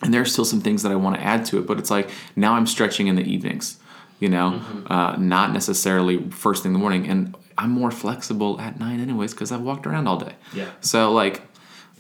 And 0.03 0.15
there 0.15 0.23
are 0.23 0.27
still 0.27 0.47
some 0.47 0.61
things 0.63 0.83
that 0.83 0.91
I 0.91 0.97
want 0.97 1.17
to 1.17 1.23
add 1.23 1.45
to 1.47 1.59
it. 1.59 1.67
But 1.67 1.79
it's 1.79 1.91
like 1.91 2.11
now 2.37 2.55
I'm 2.55 2.67
stretching 2.67 3.07
in 3.07 3.17
the 3.17 3.23
evenings, 3.23 3.79
you 4.19 4.29
know, 4.29 4.53
Mm-hmm. 4.65 4.93
uh, 4.93 5.17
not 5.17 5.53
necessarily 5.53 6.31
first 6.31 6.63
thing 6.63 6.71
in 6.71 6.73
the 6.75 6.79
morning. 6.81 7.07
And 7.07 7.37
I'm 7.59 7.71
more 7.71 7.91
flexible 7.91 8.59
at 8.61 8.81
night, 8.81 8.99
anyways, 8.99 9.35
because 9.35 9.53
I've 9.53 9.61
walked 9.61 9.87
around 9.87 10.09
all 10.09 10.17
day. 10.17 10.35
Yeah. 10.55 10.71
So 10.81 11.13
like 11.13 11.43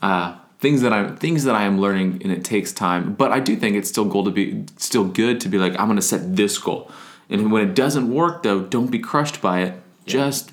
uh, 0.00 0.36
things 0.60 0.80
that 0.80 0.92
I'm 0.94 1.16
things 1.18 1.44
that 1.44 1.54
I 1.54 1.64
am 1.64 1.78
learning, 1.78 2.22
and 2.24 2.32
it 2.32 2.42
takes 2.42 2.72
time. 2.72 3.12
But 3.12 3.32
I 3.32 3.40
do 3.40 3.54
think 3.54 3.76
it's 3.76 3.88
still 3.90 4.06
goal 4.06 4.24
to 4.24 4.30
be 4.30 4.64
still 4.78 5.04
good 5.04 5.38
to 5.42 5.48
be 5.50 5.58
like 5.58 5.78
I'm 5.78 5.86
going 5.86 5.96
to 5.96 6.02
set 6.02 6.34
this 6.36 6.56
goal, 6.56 6.90
and 7.28 7.52
when 7.52 7.62
it 7.68 7.74
doesn't 7.74 8.10
work 8.10 8.42
though, 8.42 8.62
don't 8.62 8.90
be 8.90 8.98
crushed 8.98 9.42
by 9.42 9.60
it. 9.60 9.74
Just 10.06 10.50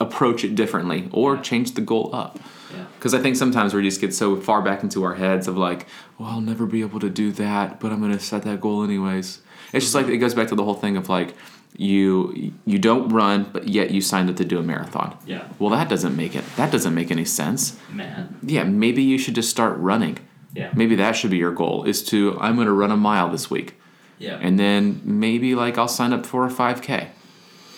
approach 0.00 0.44
it 0.44 0.54
differently 0.54 1.08
or 1.12 1.36
change 1.36 1.72
the 1.72 1.80
goal 1.80 2.10
up. 2.14 2.38
Yeah. 2.74 2.84
Because 2.96 3.14
I 3.14 3.20
think 3.20 3.36
sometimes 3.36 3.74
we 3.74 3.82
just 3.82 4.00
get 4.00 4.14
so 4.14 4.36
far 4.36 4.62
back 4.62 4.82
into 4.82 5.04
our 5.04 5.14
heads 5.14 5.48
of 5.48 5.56
like, 5.56 5.86
well, 6.18 6.28
I'll 6.28 6.40
never 6.40 6.66
be 6.66 6.80
able 6.80 7.00
to 7.00 7.10
do 7.10 7.32
that, 7.32 7.80
but 7.80 7.92
I'm 7.92 8.00
going 8.00 8.12
to 8.12 8.20
set 8.20 8.42
that 8.42 8.60
goal 8.60 8.84
anyways. 8.84 9.40
It's 9.72 9.84
just 9.84 9.94
like 9.94 10.06
it 10.06 10.18
goes 10.18 10.34
back 10.34 10.48
to 10.48 10.54
the 10.54 10.64
whole 10.64 10.74
thing 10.74 10.96
of 10.96 11.08
like 11.08 11.34
you 11.76 12.52
you 12.64 12.78
don't 12.78 13.08
run, 13.10 13.48
but 13.52 13.68
yet 13.68 13.90
you 13.90 14.00
signed 14.00 14.30
up 14.30 14.36
to 14.36 14.44
do 14.44 14.58
a 14.58 14.62
marathon. 14.62 15.16
Yeah. 15.26 15.46
Well, 15.58 15.70
that 15.70 15.88
doesn't 15.88 16.16
make 16.16 16.34
it. 16.34 16.44
That 16.56 16.72
doesn't 16.72 16.94
make 16.94 17.10
any 17.10 17.24
sense. 17.24 17.78
Man. 17.92 18.38
Yeah, 18.42 18.64
maybe 18.64 19.02
you 19.02 19.18
should 19.18 19.34
just 19.34 19.50
start 19.50 19.76
running. 19.78 20.18
Yeah. 20.54 20.72
Maybe 20.74 20.96
that 20.96 21.12
should 21.12 21.30
be 21.30 21.36
your 21.36 21.52
goal 21.52 21.84
is 21.84 22.02
to 22.04 22.38
I'm 22.40 22.54
going 22.54 22.66
to 22.66 22.72
run 22.72 22.90
a 22.90 22.96
mile 22.96 23.30
this 23.30 23.50
week. 23.50 23.74
Yeah. 24.18 24.38
And 24.40 24.58
then 24.58 25.00
maybe 25.04 25.54
like 25.54 25.78
I'll 25.78 25.88
sign 25.88 26.12
up 26.12 26.26
for 26.26 26.46
a 26.46 26.50
5k. 26.50 27.08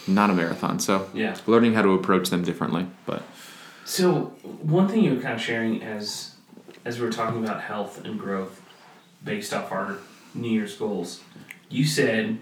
Not 0.07 0.31
a 0.31 0.33
marathon. 0.35 0.79
So, 0.81 1.09
Yeah. 1.15 1.37
learning 1.47 1.75
how 1.75 1.83
to 1.83 1.91
approach 1.95 2.31
them 2.31 2.43
differently, 2.43 2.87
but 3.07 3.23
So 3.85 4.33
one 4.63 4.87
thing 4.89 5.03
you 5.05 5.15
were 5.15 5.21
kind 5.21 5.35
of 5.35 5.41
sharing 5.41 5.83
as 5.83 6.35
as 6.85 6.99
we 6.99 7.05
were 7.05 7.13
talking 7.13 7.45
about 7.45 7.61
health 7.63 8.03
and 8.05 8.19
growth 8.19 8.63
based 9.23 9.53
off 9.53 9.71
our 9.71 9.99
New 10.35 10.49
Year's 10.51 10.75
goals, 10.77 11.21
you 11.69 11.85
said 11.85 12.39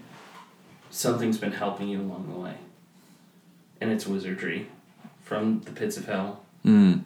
something's 0.89 1.37
been 1.37 1.51
helping 1.51 1.89
you 1.89 1.99
along 2.01 2.27
the 2.31 2.39
way. 2.39 2.55
And 3.81 3.91
it's 3.91 4.07
wizardry 4.07 4.67
from 5.23 5.61
the 5.61 5.71
pits 5.71 5.97
of 5.97 6.05
hell. 6.05 6.43
mm, 6.65 7.01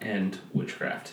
and 0.00 0.38
witchcraft. 0.52 1.12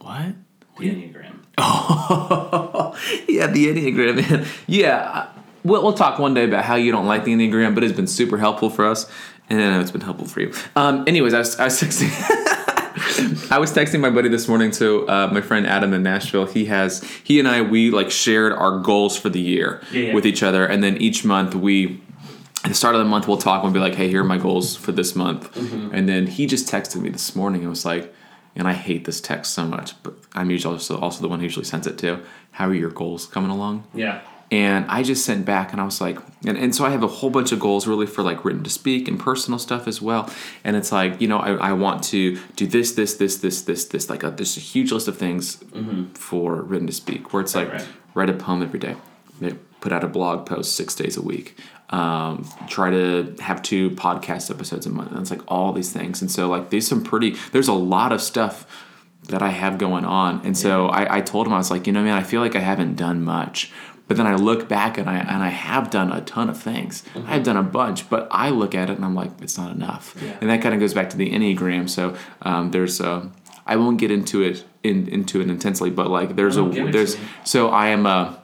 What? 0.00 0.34
The 0.78 0.90
Enneagram. 0.90 1.40
Oh, 1.58 2.96
yeah, 3.28 3.46
the 3.48 3.66
Enneagram, 3.66 4.30
man. 4.30 4.46
Yeah, 4.66 5.26
we'll, 5.68 5.82
we'll 5.82 5.92
talk 5.92 6.18
one 6.18 6.34
day 6.34 6.44
about 6.44 6.64
how 6.64 6.74
you 6.76 6.90
don't 6.92 7.06
like 7.06 7.24
the 7.24 7.32
Enneagram, 7.32 7.74
but 7.74 7.84
it's 7.84 7.92
been 7.96 8.06
super 8.06 8.38
helpful 8.38 8.70
for 8.70 8.86
us, 8.86 9.10
and 9.48 9.60
I 9.60 9.70
know 9.70 9.80
it's 9.80 9.90
been 9.90 10.00
helpful 10.00 10.26
for 10.26 10.40
you. 10.40 10.52
Um, 10.76 11.04
anyways, 11.06 11.34
I 11.34 11.38
was, 11.38 11.58
I 11.60 11.64
was 11.64 11.80
texting. 11.80 12.10
I 13.50 13.58
was 13.58 13.72
texting 13.72 14.00
my 14.00 14.10
buddy 14.10 14.28
this 14.28 14.48
morning 14.48 14.70
to 14.72 15.08
uh, 15.08 15.28
my 15.32 15.40
friend 15.40 15.66
Adam 15.66 15.92
in 15.94 16.02
Nashville. 16.02 16.46
He 16.46 16.66
has 16.66 17.02
he 17.24 17.38
and 17.38 17.48
I 17.48 17.62
we 17.62 17.90
like 17.90 18.10
shared 18.10 18.52
our 18.52 18.80
goals 18.80 19.16
for 19.16 19.28
the 19.28 19.40
year 19.40 19.80
Yeah, 19.92 20.00
yeah. 20.00 20.14
with 20.14 20.26
each 20.26 20.42
other, 20.42 20.66
and 20.66 20.82
then 20.82 20.96
each 20.98 21.24
month 21.24 21.54
we 21.54 22.00
at 22.64 22.70
the 22.70 22.74
start 22.74 22.94
of 22.94 22.98
the 23.00 23.04
month 23.04 23.28
we'll 23.28 23.36
talk 23.38 23.62
and 23.62 23.72
we'll 23.72 23.80
be 23.82 23.88
like, 23.88 23.96
"Hey, 23.96 24.08
here 24.08 24.20
are 24.22 24.24
my 24.24 24.38
goals 24.38 24.76
for 24.76 24.92
this 24.92 25.14
month," 25.16 25.56
and 25.56 26.08
then 26.08 26.26
he 26.26 26.46
just 26.46 26.66
texted 26.68 27.00
me 27.00 27.08
this 27.10 27.34
morning 27.36 27.60
and 27.62 27.70
was 27.70 27.84
like. 27.84 28.14
And 28.56 28.66
I 28.66 28.72
hate 28.72 29.04
this 29.04 29.20
text 29.20 29.52
so 29.54 29.64
much, 29.66 29.92
but 30.02 30.14
I'm 30.34 30.50
usually 30.50 30.74
also, 30.74 30.98
also 30.98 31.20
the 31.22 31.28
one 31.28 31.38
who 31.38 31.44
usually 31.44 31.64
sends 31.66 31.86
it 31.86 31.96
to. 31.98 32.18
How 32.50 32.66
are 32.66 32.74
your 32.74 32.90
goals 32.90 33.24
coming 33.26 33.50
along? 33.52 33.84
Yeah. 33.94 34.20
And 34.50 34.86
I 34.86 35.02
just 35.02 35.26
sent 35.26 35.44
back 35.44 35.72
and 35.72 35.80
I 35.80 35.84
was 35.84 36.00
like, 36.00 36.18
and, 36.46 36.56
and 36.56 36.74
so 36.74 36.84
I 36.86 36.90
have 36.90 37.02
a 37.02 37.06
whole 37.06 37.28
bunch 37.28 37.52
of 37.52 37.60
goals 37.60 37.86
really 37.86 38.06
for 38.06 38.22
like 38.22 38.46
written 38.46 38.64
to 38.64 38.70
speak 38.70 39.06
and 39.06 39.20
personal 39.20 39.58
stuff 39.58 39.86
as 39.86 40.00
well. 40.00 40.30
And 40.64 40.74
it's 40.74 40.90
like, 40.90 41.20
you 41.20 41.28
know, 41.28 41.38
I, 41.38 41.52
I 41.70 41.72
want 41.74 42.02
to 42.04 42.38
do 42.56 42.66
this, 42.66 42.92
this, 42.92 43.16
this, 43.16 43.36
this, 43.36 43.60
this, 43.62 43.84
this. 43.84 44.08
Like, 44.08 44.22
a, 44.22 44.30
there's 44.30 44.56
a 44.56 44.60
huge 44.60 44.90
list 44.90 45.06
of 45.06 45.18
things 45.18 45.62
for 46.14 46.62
written 46.62 46.86
to 46.86 46.94
speak 46.94 47.34
where 47.34 47.42
it's 47.42 47.54
Right, 47.54 47.68
like, 47.68 47.80
right. 47.80 47.88
write 48.14 48.30
a 48.30 48.32
poem 48.32 48.62
every 48.62 48.78
day, 48.78 48.96
put 49.80 49.92
out 49.92 50.02
a 50.02 50.08
blog 50.08 50.46
post 50.46 50.76
six 50.76 50.94
days 50.94 51.18
a 51.18 51.22
week, 51.22 51.54
um, 51.90 52.48
try 52.68 52.88
to 52.90 53.34
have 53.40 53.62
two 53.62 53.90
podcast 53.90 54.50
episodes 54.50 54.86
a 54.86 54.90
month. 54.90 55.10
And 55.10 55.20
it's 55.20 55.30
like 55.30 55.42
all 55.46 55.72
these 55.74 55.92
things. 55.92 56.22
And 56.22 56.30
so, 56.30 56.48
like, 56.48 56.70
there's 56.70 56.86
some 56.86 57.04
pretty, 57.04 57.36
there's 57.52 57.68
a 57.68 57.74
lot 57.74 58.12
of 58.12 58.22
stuff 58.22 58.66
that 59.28 59.42
I 59.42 59.50
have 59.50 59.76
going 59.76 60.06
on. 60.06 60.40
And 60.44 60.56
so 60.56 60.86
I, 60.86 61.18
I 61.18 61.20
told 61.20 61.46
him, 61.46 61.52
I 61.52 61.58
was 61.58 61.70
like, 61.70 61.86
you 61.86 61.92
know, 61.92 62.02
man, 62.02 62.16
I 62.16 62.22
feel 62.22 62.40
like 62.40 62.56
I 62.56 62.60
haven't 62.60 62.94
done 62.94 63.22
much. 63.22 63.70
But 64.08 64.16
then 64.16 64.26
I 64.26 64.34
look 64.34 64.68
back 64.68 64.96
and 64.98 65.08
I 65.08 65.18
and 65.18 65.42
I 65.42 65.50
have 65.50 65.90
done 65.90 66.10
a 66.10 66.22
ton 66.22 66.48
of 66.48 66.60
things. 66.60 67.04
I've 67.26 67.42
done 67.42 67.58
a 67.58 67.62
bunch, 67.62 68.08
but 68.08 68.26
I 68.30 68.48
look 68.48 68.74
at 68.74 68.88
it 68.90 68.96
and 68.96 69.04
I'm 69.04 69.14
like, 69.14 69.30
it's 69.42 69.58
not 69.58 69.70
enough. 69.70 70.16
Yeah. 70.20 70.36
And 70.40 70.50
that 70.50 70.62
kind 70.62 70.74
of 70.74 70.80
goes 70.80 70.94
back 70.94 71.10
to 71.10 71.16
the 71.16 71.30
Enneagram. 71.30 71.88
So 71.88 72.16
um, 72.42 72.70
there's 72.70 73.00
uh, 73.00 73.28
I 73.66 73.76
won't 73.76 73.98
get 73.98 74.10
into 74.10 74.42
it 74.42 74.64
in, 74.82 75.08
into 75.08 75.42
it 75.42 75.50
intensely, 75.50 75.90
but 75.90 76.10
like 76.10 76.36
there's 76.36 76.56
a 76.56 76.62
give 76.64 76.88
it 76.88 76.92
to 76.92 76.92
there's 76.92 77.16
so 77.44 77.68
I 77.68 77.88
am 77.88 78.06
a 78.06 78.40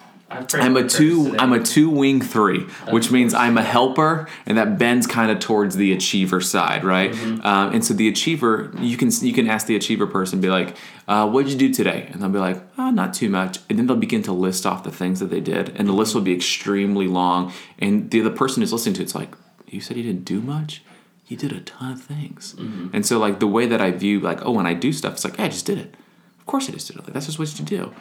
Prayed 0.49 0.63
I'm 0.65 0.77
a 0.77 0.89
two. 0.89 1.25
today. 1.27 1.37
I'm 1.39 1.53
a 1.53 1.63
two 1.63 1.89
wing 1.91 2.21
three, 2.21 2.61
which 2.91 3.11
means 3.11 3.33
course. 3.33 3.43
I'm 3.43 3.57
a 3.59 3.63
helper, 3.63 4.29
and 4.47 4.59
that 4.59 4.79
bends 4.79 5.07
kind 5.07 5.31
of 5.31 5.39
towards 5.39 5.77
the 5.77 5.93
achiever 5.93 6.41
side, 6.41 6.85
right? 6.85 7.13
Mm-hmm. 7.13 7.47
Um, 7.47 7.73
and 7.75 7.85
so 7.85 7.95
the 7.95 8.09
achiever, 8.09 8.73
you 8.81 8.97
can 8.97 9.11
you 9.21 9.33
can 9.33 9.49
ask 9.49 9.67
the 9.67 9.77
achiever 9.77 10.07
person, 10.07 10.41
be 10.41 10.49
like, 10.51 10.77
uh, 11.09 11.29
"What 11.29 11.45
did 11.45 11.53
you 11.53 11.59
do 11.69 11.73
today?" 11.75 12.09
And 12.13 12.21
they'll 12.21 12.29
be 12.31 12.39
like, 12.39 12.61
"Oh, 12.79 12.91
not 12.91 13.15
too 13.15 13.29
much." 13.31 13.59
And 13.69 13.79
then 13.79 13.87
they'll 13.87 13.97
begin 13.97 14.23
to 14.25 14.33
list 14.33 14.67
off 14.67 14.85
the 14.85 14.91
things 14.91 15.21
that 15.21 15.31
they 15.31 15.41
did, 15.41 15.73
and 15.77 15.89
the 15.89 15.93
list 15.93 16.15
will 16.15 16.23
be 16.23 16.35
extremely 16.35 17.07
long. 17.07 17.53
And 17.79 18.11
the 18.11 18.21
the 18.21 18.31
person 18.31 18.63
who's 18.63 18.73
listening 18.73 18.95
to 18.97 19.03
it's 19.03 19.15
like, 19.15 19.35
"You 19.69 19.81
said 19.81 19.97
you 19.97 20.03
didn't 20.03 20.25
do 20.25 20.41
much." 20.41 20.83
You 21.27 21.39
did 21.39 21.53
a 21.53 21.61
ton 21.61 21.93
of 21.93 22.03
things, 22.03 22.55
Mm-hmm. 22.59 22.89
and 22.95 23.07
so 23.07 23.19
like 23.19 23.41
the 23.41 23.47
way 23.47 23.65
that 23.67 23.81
I 23.81 23.93
view 23.93 24.21
like 24.21 24.45
oh 24.45 24.51
when 24.53 24.67
I 24.67 24.75
do 24.75 24.93
stuff, 24.93 25.15
it's 25.15 25.25
like 25.25 25.39
yeah, 25.39 25.47
I 25.47 25.49
just 25.49 25.65
did 25.65 25.79
it. 25.79 25.95
Of 26.39 26.45
course 26.47 26.69
I 26.69 26.73
just 26.73 26.87
did 26.89 26.97
it. 26.99 27.05
Like 27.05 27.15
that's 27.15 27.25
just 27.27 27.39
what 27.39 27.59
you 27.59 27.65
do. 27.65 27.95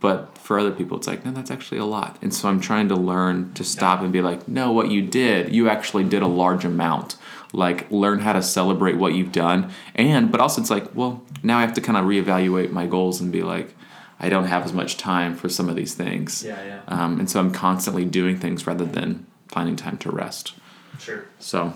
But 0.00 0.36
for 0.36 0.58
other 0.58 0.72
people, 0.72 0.98
it's 0.98 1.06
like, 1.06 1.24
no, 1.24 1.32
that's 1.32 1.50
actually 1.50 1.78
a 1.78 1.84
lot. 1.84 2.18
And 2.20 2.32
so 2.32 2.48
I'm 2.48 2.60
trying 2.60 2.88
to 2.88 2.94
learn 2.94 3.52
to 3.54 3.64
stop 3.64 4.00
and 4.02 4.12
be 4.12 4.20
like, 4.20 4.46
no, 4.46 4.70
what 4.70 4.90
you 4.90 5.02
did, 5.02 5.54
you 5.54 5.68
actually 5.68 6.04
did 6.04 6.22
a 6.22 6.26
large 6.26 6.64
amount. 6.64 7.16
Like, 7.52 7.90
learn 7.90 8.18
how 8.20 8.34
to 8.34 8.42
celebrate 8.42 8.96
what 8.98 9.14
you've 9.14 9.32
done. 9.32 9.70
And, 9.94 10.30
but 10.30 10.40
also, 10.40 10.60
it's 10.60 10.70
like, 10.70 10.94
well, 10.94 11.22
now 11.42 11.58
I 11.58 11.62
have 11.62 11.72
to 11.74 11.80
kind 11.80 11.96
of 11.96 12.04
reevaluate 12.04 12.72
my 12.72 12.86
goals 12.86 13.20
and 13.20 13.32
be 13.32 13.42
like, 13.42 13.74
I 14.20 14.28
don't 14.28 14.46
have 14.46 14.64
as 14.64 14.72
much 14.72 14.96
time 14.96 15.34
for 15.34 15.48
some 15.48 15.68
of 15.68 15.76
these 15.76 15.94
things. 15.94 16.42
Yeah, 16.42 16.62
yeah. 16.64 16.80
Um, 16.88 17.18
and 17.18 17.30
so 17.30 17.40
I'm 17.40 17.52
constantly 17.52 18.04
doing 18.04 18.38
things 18.38 18.66
rather 18.66 18.84
than 18.84 19.26
finding 19.48 19.76
time 19.76 19.98
to 19.98 20.10
rest. 20.10 20.54
Sure. 20.98 21.24
So, 21.38 21.74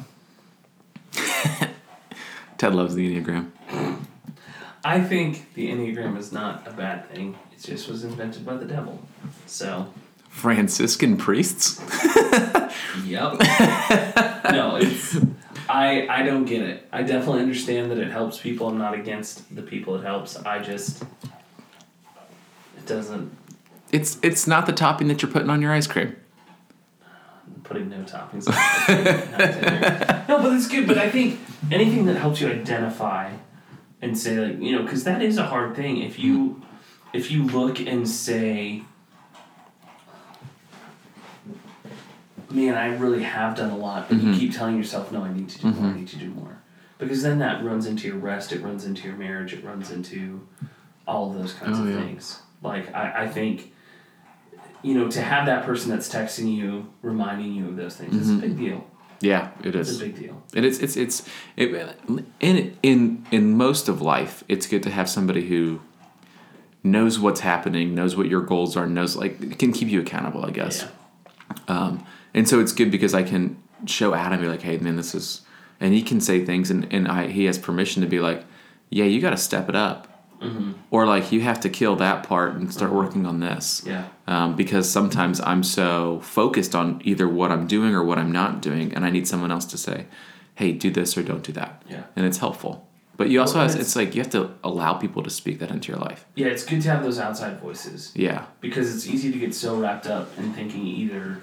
Ted 2.58 2.74
loves 2.74 2.94
the 2.94 3.14
Enneagram. 3.14 3.50
I 4.84 5.00
think 5.00 5.52
the 5.54 5.70
Enneagram 5.70 6.16
is 6.16 6.32
not 6.32 6.66
a 6.66 6.72
bad 6.72 7.08
thing. 7.10 7.38
Just 7.62 7.88
was 7.88 8.04
invented 8.04 8.44
by 8.46 8.56
the 8.56 8.64
devil. 8.64 9.00
So, 9.46 9.92
Franciscan 10.30 11.16
priests? 11.16 11.80
yep. 13.04 13.32
no, 14.50 14.76
it's 14.80 15.16
I 15.68 16.06
I 16.08 16.22
don't 16.22 16.46
get 16.46 16.62
it. 16.62 16.88
I 16.92 17.02
definitely 17.02 17.40
understand 17.40 17.90
that 17.90 17.98
it 17.98 18.10
helps 18.10 18.38
people. 18.38 18.68
I'm 18.68 18.78
not 18.78 18.94
against 18.94 19.54
the 19.54 19.62
people 19.62 19.94
it 19.96 20.04
helps. 20.04 20.36
I 20.36 20.60
just 20.60 21.02
it 22.76 22.86
doesn't 22.86 23.30
It's, 23.92 24.18
it's 24.22 24.46
not 24.46 24.66
the 24.66 24.72
topping 24.72 25.08
that 25.08 25.22
you're 25.22 25.30
putting 25.30 25.50
on 25.50 25.60
your 25.60 25.72
ice 25.72 25.86
cream. 25.86 26.16
putting 27.62 27.88
no 27.90 27.98
toppings 27.98 28.46
no, 30.28 30.42
but 30.42 30.52
it's 30.54 30.66
good. 30.66 30.86
But 30.86 30.98
I 30.98 31.10
think 31.10 31.38
anything 31.70 32.06
that 32.06 32.16
helps 32.16 32.40
you 32.40 32.48
identify 32.48 33.32
and 34.02 34.16
say 34.18 34.38
like 34.38 34.60
you 34.60 34.76
know 34.76 34.82
because 34.82 35.04
that 35.04 35.22
is 35.22 35.36
a 35.38 35.46
hard 35.46 35.76
thing. 35.76 35.98
If 36.02 36.18
you 36.18 36.62
if 37.12 37.30
you 37.30 37.44
look 37.44 37.80
and 37.80 38.08
say, 38.08 38.82
man, 42.50 42.74
I 42.74 42.96
really 42.96 43.22
have 43.22 43.56
done 43.56 43.70
a 43.70 43.76
lot, 43.76 44.08
but 44.08 44.18
you 44.20 44.30
Mhm. 44.30 44.38
keep 44.38 44.52
telling 44.54 44.76
yourself, 44.76 45.12
no, 45.12 45.22
I 45.24 45.32
need 45.32 45.48
to 45.50 45.58
do 45.60 45.68
more. 45.70 45.86
I 45.86 45.92
Mhm. 45.92 45.96
need 45.96 46.08
to 46.08 46.16
do 46.16 46.30
more. 46.30 46.58
Because 46.98 47.22
then 47.22 47.38
that 47.38 47.64
runs 47.64 47.86
into 47.86 48.06
your 48.08 48.18
rest. 48.18 48.52
It 48.52 48.62
runs 48.62 48.84
into 48.84 49.06
your 49.08 49.16
marriage. 49.16 49.52
It 49.54 49.64
runs 49.64 49.90
into 49.90 50.46
all 51.06 51.30
of 51.30 51.38
those 51.38 51.54
kinds 51.54 51.78
Oh, 51.78 51.82
of 51.82 51.88
yeah. 51.88 51.96
things. 52.04 52.42
Like 52.62 52.94
I, 52.94 53.22
I 53.24 53.28
think 53.28 53.72
you 54.82 54.94
know, 54.94 55.08
to 55.10 55.20
have 55.20 55.44
that 55.44 55.66
person 55.66 55.90
that's 55.90 56.08
texting 56.08 56.56
you, 56.56 56.86
reminding 57.02 57.52
you 57.52 57.68
of 57.68 57.76
those 57.76 57.96
things, 57.96 58.16
it's 58.16 58.30
a 58.30 58.32
Mhm. 58.32 58.40
big 58.40 58.56
deal. 58.56 58.86
Yeah, 59.20 59.48
it 59.62 59.74
is. 59.76 59.90
It's 59.90 60.00
a 60.00 60.04
big 60.04 60.16
deal. 60.18 60.42
And 60.54 60.64
it's 60.64 60.78
it's 60.78 60.96
it's 60.96 61.22
it, 61.56 61.70
in 62.40 62.74
in 62.82 63.26
in 63.30 63.56
most 63.58 63.88
of 63.90 64.00
life, 64.00 64.42
it's 64.48 64.66
good 64.66 64.82
to 64.84 64.90
have 64.90 65.06
somebody 65.08 65.46
who 65.48 65.80
knows 66.82 67.18
what's 67.18 67.40
happening, 67.40 67.94
knows 67.94 68.16
what 68.16 68.26
your 68.28 68.40
goals 68.42 68.76
are, 68.76 68.86
knows 68.86 69.16
like 69.16 69.58
can 69.58 69.72
keep 69.72 69.88
you 69.88 70.00
accountable. 70.00 70.44
I 70.44 70.50
guess. 70.50 70.82
Yeah. 70.82 70.88
Um, 71.68 72.06
and 72.34 72.48
so 72.48 72.60
it's 72.60 72.72
good 72.72 72.90
because 72.90 73.14
I 73.14 73.22
can 73.22 73.60
show 73.86 74.14
Adam, 74.14 74.40
be 74.40 74.46
like, 74.46 74.62
hey 74.62 74.78
man, 74.78 74.96
this 74.96 75.14
is, 75.14 75.42
and 75.80 75.92
he 75.94 76.02
can 76.02 76.20
say 76.20 76.44
things, 76.44 76.70
and 76.70 76.86
and 76.92 77.08
I 77.08 77.26
he 77.28 77.44
has 77.46 77.58
permission 77.58 78.02
to 78.02 78.08
be 78.08 78.20
like, 78.20 78.44
yeah, 78.90 79.04
you 79.04 79.20
got 79.20 79.30
to 79.30 79.36
step 79.36 79.68
it 79.68 79.76
up, 79.76 80.06
Mm-hmm. 80.40 80.72
or 80.90 81.04
like 81.06 81.32
you 81.32 81.42
have 81.42 81.60
to 81.60 81.68
kill 81.68 81.96
that 81.96 82.22
part 82.26 82.54
and 82.54 82.72
start 82.72 82.92
working 82.92 83.26
on 83.26 83.40
this. 83.40 83.82
Yeah. 83.84 84.06
Um, 84.26 84.56
because 84.56 84.90
sometimes 84.90 85.38
I'm 85.38 85.62
so 85.62 86.20
focused 86.20 86.74
on 86.74 87.02
either 87.04 87.28
what 87.28 87.52
I'm 87.52 87.66
doing 87.66 87.94
or 87.94 88.02
what 88.02 88.16
I'm 88.18 88.32
not 88.32 88.62
doing, 88.62 88.94
and 88.94 89.04
I 89.04 89.10
need 89.10 89.28
someone 89.28 89.50
else 89.52 89.66
to 89.66 89.76
say, 89.76 90.06
"Hey, 90.54 90.72
do 90.72 90.90
this 90.90 91.18
or 91.18 91.22
don't 91.22 91.42
do 91.42 91.52
that," 91.52 91.82
Yeah. 91.90 92.04
and 92.16 92.24
it's 92.24 92.38
helpful. 92.38 92.88
But 93.20 93.28
you 93.28 93.38
also 93.38 93.56
Well, 93.58 93.64
have, 93.64 93.72
it's- 93.74 93.86
it's 93.88 93.96
like 93.96 94.14
you 94.14 94.22
have 94.22 94.30
to 94.30 94.48
allow 94.64 94.94
people 94.94 95.22
to 95.22 95.28
speak 95.28 95.58
that 95.58 95.70
into 95.70 95.92
your 95.92 96.00
life. 96.00 96.24
Yeah, 96.36 96.46
it's 96.46 96.64
good 96.64 96.80
to 96.80 96.88
have 96.90 97.02
those 97.02 97.18
outside 97.18 97.60
voices 97.60 98.12
Yeah, 98.16 98.46
because 98.62 98.94
it's 98.94 99.06
easy 99.06 99.30
to 99.30 99.38
get 99.38 99.54
so 99.54 99.78
wrapped 99.78 100.06
up 100.06 100.30
in 100.38 100.54
thinking 100.54 100.86
either, 100.86 101.42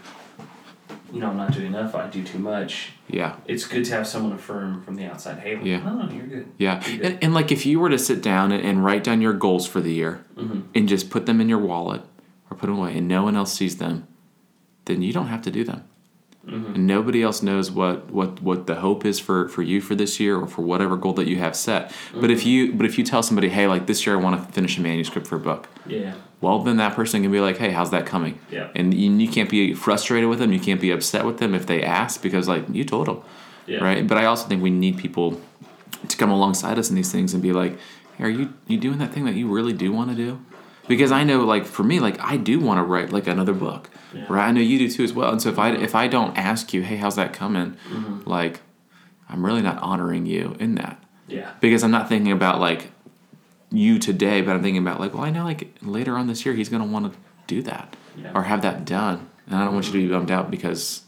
you 1.14 1.20
know, 1.20 1.30
I'm 1.30 1.38
not 1.38 1.52
doing 1.54 1.68
enough, 1.68 1.94
I 1.94 2.08
do 2.08 2.24
too 2.24 2.40
much. 2.40 2.94
yeah, 3.08 3.36
It's 3.46 3.68
good 3.68 3.86
to 3.86 3.92
have 3.94 4.08
someone 4.08 4.32
affirm 4.34 4.82
from 4.82 4.96
the 4.96 5.06
outside, 5.06 5.38
hey, 5.38 5.60
Yeah. 5.64 5.84
no, 5.84 6.02
no, 6.02 6.12
you're 6.12 6.26
good. 6.26 6.48
yeah. 6.58 6.82
You're 6.90 6.98
good. 6.98 7.06
And, 7.06 7.24
and 7.26 7.34
like 7.36 7.52
if 7.52 7.64
you 7.68 7.80
were 7.80 7.90
to 7.90 8.00
sit 8.00 8.24
down 8.24 8.52
and, 8.52 8.66
and 8.66 8.84
write 8.84 9.04
down 9.04 9.22
your 9.22 9.34
goals 9.34 9.68
for 9.68 9.80
the 9.80 9.94
year 9.94 10.26
Mm-hmm. 10.36 10.62
and 10.74 10.90
just 10.90 11.12
put 11.12 11.28
them 11.28 11.40
in 11.40 11.48
your 11.48 11.60
wallet 11.60 12.02
or 12.50 12.58
put 12.58 12.66
them 12.66 12.80
away, 12.80 12.98
and 12.98 13.08
no 13.08 13.22
one 13.24 13.36
else 13.36 13.54
sees 13.54 13.78
them, 13.78 14.08
then 14.86 15.04
you 15.04 15.14
don't 15.14 15.28
have 15.28 15.44
to 15.44 15.52
do 15.52 15.64
them. 15.64 15.84
Mm-hmm. 16.48 16.76
and 16.76 16.88
nobody 16.88 17.22
else 17.24 17.44
knows 17.44 17.70
what, 17.70 18.10
what, 18.10 18.42
what 18.42 18.68
the 18.68 18.76
hope 18.76 19.04
is 19.06 19.20
for, 19.20 19.50
for 19.50 19.62
you 19.64 19.82
for 19.82 19.96
this 19.96 20.18
year 20.18 20.38
or 20.40 20.48
for 20.48 20.62
whatever 20.62 20.96
goal 20.96 21.12
that 21.16 21.28
you 21.28 21.36
have 21.40 21.58
set. 21.58 21.92
But 22.14 22.32
if 22.32 22.46
you 22.46 22.72
but 22.72 22.86
if 22.86 22.98
you 22.98 23.04
tell 23.04 23.22
somebody, 23.22 23.50
hey, 23.50 23.68
like 23.68 23.86
this 23.86 24.06
year 24.06 24.18
I 24.18 24.22
want 24.22 24.42
to 24.48 24.54
finish 24.54 24.78
a 24.78 24.82
manuscript 24.82 25.28
for 25.28 25.36
a 25.36 25.40
book, 25.40 25.68
Yeah. 25.86 26.14
well 26.40 26.60
then 26.64 26.78
that 26.78 26.96
person 26.96 27.22
can 27.22 27.34
be 27.34 27.42
like, 27.42 27.58
hey, 27.58 27.72
how's 27.72 27.92
that 27.92 28.06
coming? 28.06 28.40
Yeah. 28.50 28.70
And 28.76 28.94
you, 28.94 29.12
you 29.12 29.30
can't 29.30 29.50
be 29.50 29.74
frustrated 29.74 30.30
with 30.30 30.40
them, 30.40 30.54
you 30.54 30.60
can't 30.62 30.80
be 30.80 30.90
upset 30.92 31.26
with 31.26 31.40
them 31.40 31.54
if 31.54 31.66
they 31.66 31.84
ask 31.84 32.22
because 32.22 32.48
like 32.48 32.64
you 32.72 32.86
told 32.86 33.08
them, 33.08 33.22
Yeah. 33.66 33.84
right? 33.84 34.08
But 34.08 34.18
I 34.18 34.24
also 34.26 34.48
think 34.48 34.64
we 34.64 34.70
need 34.70 34.98
people 34.98 35.42
to 36.08 36.16
come 36.16 36.32
alongside 36.32 36.80
us 36.80 36.90
in 36.90 36.96
these 36.96 37.12
things 37.12 37.34
and 37.34 37.44
be 37.44 37.52
like, 37.52 37.78
hey, 38.18 38.24
are 38.24 38.30
you 38.30 38.54
you 38.68 38.78
doing 38.78 39.00
that 39.00 39.12
thing 39.14 39.26
that 39.26 39.36
you 39.36 39.48
really 39.50 39.74
do 39.74 39.92
want 39.92 40.12
to 40.12 40.16
do? 40.16 40.40
Because 40.88 41.12
I 41.12 41.24
know, 41.24 41.44
like 41.44 41.66
for 41.66 41.84
me, 41.84 42.00
like 42.00 42.20
I 42.22 42.38
do 42.38 42.60
want 42.60 42.78
to 42.80 42.84
write 42.84 43.12
like 43.12 43.28
another 43.28 43.54
book, 43.54 43.90
Yeah. 44.14 44.26
right? 44.30 44.48
I 44.48 44.52
know 44.52 44.62
you 44.62 44.78
do 44.80 44.90
too 44.90 45.04
as 45.04 45.14
well. 45.14 45.32
And 45.32 45.42
so 45.42 45.50
if 45.50 45.60
I 45.60 45.72
if 45.72 45.96
I 45.96 46.08
don't 46.08 46.38
ask 46.38 46.74
you, 46.74 46.82
hey, 46.82 46.96
how's 46.98 47.16
that 47.18 47.34
coming? 47.34 47.76
Mm-hmm. 47.92 48.30
Like, 48.30 48.62
I'm 49.30 49.46
really 49.46 49.62
not 49.62 49.78
honoring 49.82 50.26
you 50.26 50.56
in 50.60 50.76
that 50.76 51.04
Yeah. 51.28 51.52
because 51.60 51.84
I'm 51.84 51.92
not 51.92 52.08
thinking 52.08 52.32
about 52.32 52.60
like 52.62 52.92
you 53.72 54.00
today, 54.00 54.42
but 54.42 54.52
I'm 54.56 54.64
thinking 54.64 54.82
about 54.82 55.00
like, 55.00 55.14
well, 55.14 55.24
I 55.24 55.30
know 55.30 55.44
like 55.44 55.76
later 55.82 56.16
on 56.18 56.28
this 56.28 56.46
year 56.46 56.56
he's 56.56 56.70
gonna 56.70 56.86
want 56.86 57.12
to 57.12 57.20
do 57.48 57.62
that 57.64 57.96
Yeah. 58.18 58.32
or 58.34 58.44
have 58.44 58.62
that 58.62 58.86
done, 58.86 59.28
and 59.46 59.56
I 59.56 59.66
don't 59.66 59.74
want 59.74 59.88
you 59.88 59.92
to 59.94 59.98
be 59.98 60.08
bummed 60.08 60.32
out 60.32 60.50
because 60.50 61.02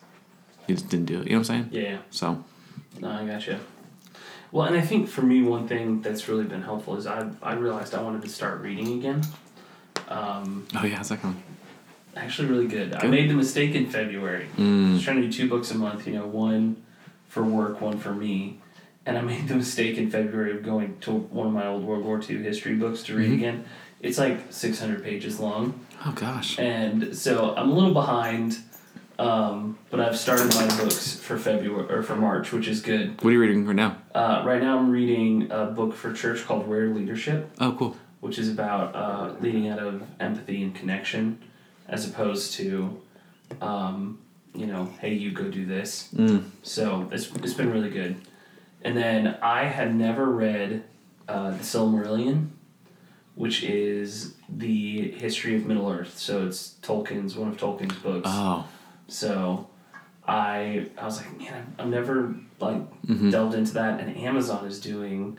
you 0.68 0.76
just 0.76 0.90
didn't 0.90 1.06
do 1.06 1.22
it. 1.22 1.26
You 1.28 1.32
know 1.34 1.40
what 1.40 1.50
I'm 1.50 1.70
saying? 1.72 1.84
Yeah. 1.84 1.98
So 2.10 2.44
No, 3.00 3.10
I 3.12 3.26
gotcha. 3.26 3.60
Well, 4.52 4.66
and 4.66 4.76
I 4.76 4.82
think 4.82 5.08
for 5.08 5.22
me, 5.22 5.42
one 5.44 5.68
thing 5.68 6.02
that's 6.02 6.28
really 6.28 6.44
been 6.44 6.64
helpful 6.64 6.96
is 6.98 7.08
I 7.08 7.30
I 7.42 7.54
realized 7.54 7.94
I 7.96 8.02
wanted 8.02 8.24
to 8.24 8.30
start 8.30 8.60
reading 8.62 8.98
again. 9.00 9.22
Um, 10.10 10.68
Oh 10.76 10.86
yeah, 10.86 10.96
how's 10.98 11.10
that 11.10 11.22
going? 11.22 11.42
actually, 12.18 12.48
really 12.50 12.68
good. 12.68 12.94
I 12.96 13.08
made 13.08 13.30
the 13.30 13.34
mistake 13.34 13.76
in 13.76 13.86
February. 13.90 14.48
I 14.58 14.62
was 14.62 14.68
Mm. 15.02 15.04
trying 15.04 15.22
to 15.22 15.28
do 15.28 15.32
two 15.32 15.48
books 15.50 15.72
a 15.72 15.76
month. 15.76 16.06
You 16.08 16.14
know, 16.14 16.26
one 16.28 16.78
for 17.30 17.44
work, 17.44 17.80
one 17.82 17.98
for 17.98 18.14
me. 18.14 18.60
And 19.06 19.18
I 19.18 19.22
made 19.34 19.48
the 19.48 19.56
mistake 19.56 19.98
in 19.98 20.10
February 20.10 20.52
of 20.52 20.64
going 20.64 20.98
to 21.02 21.12
one 21.12 21.48
of 21.48 21.54
my 21.54 21.68
old 21.68 21.84
World 21.84 22.04
War 22.04 22.20
II 22.28 22.42
history 22.44 22.76
books 22.76 23.04
to 23.04 23.16
read 23.16 23.30
Mhm. 23.32 23.36
again. 23.36 23.64
It's 24.02 24.18
like 24.18 24.40
six 24.50 24.80
hundred 24.80 25.04
pages 25.04 25.40
long. 25.40 25.74
Oh 26.06 26.12
gosh. 26.14 26.58
and 26.60 27.16
so 27.16 27.54
I'm 27.56 27.70
a 27.70 27.74
little 27.74 27.94
behind. 27.94 28.58
Um, 29.20 29.78
but 29.90 30.00
I've 30.00 30.18
started 30.18 30.56
my 30.56 30.66
books 30.78 31.16
for 31.20 31.38
February 31.38 31.94
or 31.94 32.02
for 32.04 32.16
March, 32.16 32.54
which 32.54 32.70
is 32.70 32.82
good. 32.82 33.22
What 33.22 33.32
are 33.32 33.34
you 33.34 33.42
reading 33.42 33.66
right 33.66 33.76
now? 33.76 33.98
Uh, 34.16 34.44
right 34.46 34.62
now, 34.64 34.78
I'm 34.80 34.90
reading 34.92 35.52
a 35.52 35.66
book 35.66 35.94
for 35.94 36.14
church 36.14 36.46
called 36.46 36.70
Rare 36.70 36.88
Leadership, 36.88 37.52
Oh 37.60 37.74
cool. 37.74 37.98
Which 38.20 38.38
is 38.38 38.50
about 38.50 38.96
uh, 38.96 39.34
leading 39.40 39.68
out 39.70 39.80
of 39.80 40.04
empathy 40.20 40.62
and 40.64 40.76
connection, 40.76 41.40
as 41.88 42.08
opposed 42.08 42.54
to, 42.54 43.00
um, 43.62 44.20
you 44.54 44.66
know, 44.68 44.92
hey, 45.00 45.14
you 45.14 45.32
go 45.32 45.46
do 45.50 45.66
this. 45.66 46.10
Mm. 46.16 46.44
So 46.64 47.08
it's 47.12 47.32
it's 47.36 47.54
been 47.54 47.72
really 47.72 47.90
good. 47.90 48.16
And 48.82 48.96
then 48.96 49.38
I 49.42 49.66
had 49.66 49.96
never 49.96 50.26
read 50.26 50.84
uh, 51.28 51.52
the 51.52 51.58
Silmarillion, 51.64 52.50
which 53.36 53.64
is 53.64 54.34
the 54.50 55.12
history 55.12 55.56
of 55.56 55.66
Middle 55.66 55.90
Earth. 55.90 56.18
So 56.18 56.48
it's 56.48 56.76
Tolkien's 56.82 57.36
one 57.36 57.50
of 57.50 57.58
Tolkien's 57.58 57.98
books. 58.00 58.30
Oh. 58.32 58.68
So 59.08 59.68
I 60.28 60.88
I 60.98 61.06
was 61.06 61.18
like, 61.18 61.38
man, 61.40 61.54
I've, 61.78 61.86
I've 61.86 61.92
never 61.92 62.36
like 62.60 62.82
Mhm. 63.08 63.32
delved 63.32 63.56
into 63.56 63.74
that. 63.74 64.00
And 64.02 64.16
Amazon 64.18 64.66
is 64.66 64.80
doing, 64.80 65.38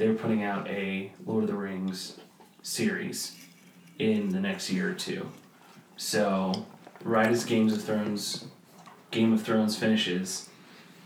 they're 0.00 0.14
putting 0.14 0.42
out 0.42 0.66
a 0.66 1.12
Lord 1.26 1.44
of 1.44 1.50
the 1.50 1.56
Rings 1.56 2.16
series 2.62 3.36
in 3.98 4.30
the 4.30 4.40
next 4.40 4.70
year 4.70 4.90
or 4.90 4.94
two. 4.94 5.30
So 5.98 6.64
right 7.04 7.26
as 7.26 7.44
Games 7.44 7.74
of 7.74 7.84
Thrones, 7.84 8.46
Game 9.10 9.34
of 9.34 9.42
Thrones 9.42 9.76
finishes, 9.76 10.48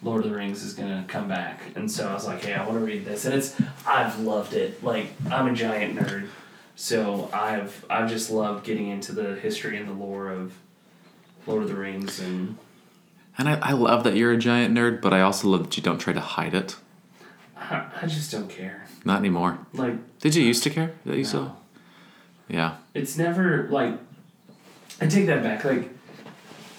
Lord 0.00 0.24
of 0.24 0.30
the 0.30 0.36
Rings 0.36 0.62
is 0.62 0.74
gonna 0.74 1.04
come 1.08 1.26
back. 1.26 1.60
And 1.74 1.90
so 1.90 2.08
I 2.08 2.14
was 2.14 2.24
like, 2.24 2.44
hey, 2.44 2.54
I 2.54 2.64
want 2.64 2.78
to 2.78 2.84
read 2.84 3.04
this, 3.04 3.24
and 3.24 3.34
it's 3.34 3.60
I've 3.84 4.20
loved 4.20 4.54
it. 4.54 4.82
Like 4.84 5.08
I'm 5.28 5.48
a 5.48 5.54
giant 5.54 5.98
nerd. 5.98 6.28
So 6.76 7.28
I've 7.32 7.84
I've 7.90 8.08
just 8.08 8.30
loved 8.30 8.64
getting 8.64 8.86
into 8.86 9.10
the 9.10 9.34
history 9.34 9.76
and 9.76 9.88
the 9.88 9.92
lore 9.92 10.30
of 10.30 10.54
Lord 11.48 11.64
of 11.64 11.68
the 11.68 11.74
Rings 11.74 12.20
and 12.20 12.58
And 13.38 13.48
I, 13.48 13.58
I 13.60 13.72
love 13.72 14.04
that 14.04 14.14
you're 14.14 14.30
a 14.30 14.38
giant 14.38 14.72
nerd, 14.72 15.02
but 15.02 15.12
I 15.12 15.20
also 15.20 15.48
love 15.48 15.64
that 15.64 15.76
you 15.76 15.82
don't 15.82 15.98
try 15.98 16.12
to 16.12 16.20
hide 16.20 16.54
it. 16.54 16.76
I, 17.56 17.86
I 18.02 18.06
just 18.06 18.30
don't 18.30 18.48
care. 18.48 18.83
Not 19.04 19.18
anymore. 19.18 19.58
Like 19.72 19.94
Did 20.20 20.34
you 20.34 20.42
used 20.44 20.62
to 20.64 20.70
care 20.70 20.92
that 21.04 21.16
you 21.16 21.22
no. 21.24 21.28
still? 21.28 21.56
Yeah. 22.48 22.76
it's 22.94 23.16
never 23.16 23.68
like 23.70 23.94
I 25.00 25.06
take 25.06 25.26
that 25.26 25.42
back. 25.42 25.64
Like 25.64 25.90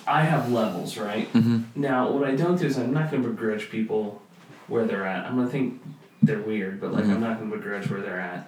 I 0.08 0.22
have 0.22 0.52
levels, 0.52 0.98
right? 0.98 1.32
Mm-hmm. 1.34 1.82
Now 1.82 2.12
what 2.12 2.28
I 2.28 2.36
don't 2.36 2.58
do 2.60 2.66
is 2.66 2.78
I'm 2.78 2.94
not 2.94 3.10
gonna 3.12 3.28
begrudge 3.28 3.70
people 3.70 4.22
where 4.68 4.86
they're 4.86 5.06
at. 5.06 5.26
I'm 5.26 5.36
gonna 5.36 5.50
think 5.50 5.82
they're 6.24 6.40
weird, 6.42 6.80
but 6.82 6.92
like 6.94 7.06
I'm 7.06 7.18
Mhm. 7.18 7.22
not 7.22 7.40
gonna 7.40 7.56
begrudge 7.56 7.90
where 7.90 8.02
they're 8.02 8.20
at. 8.20 8.48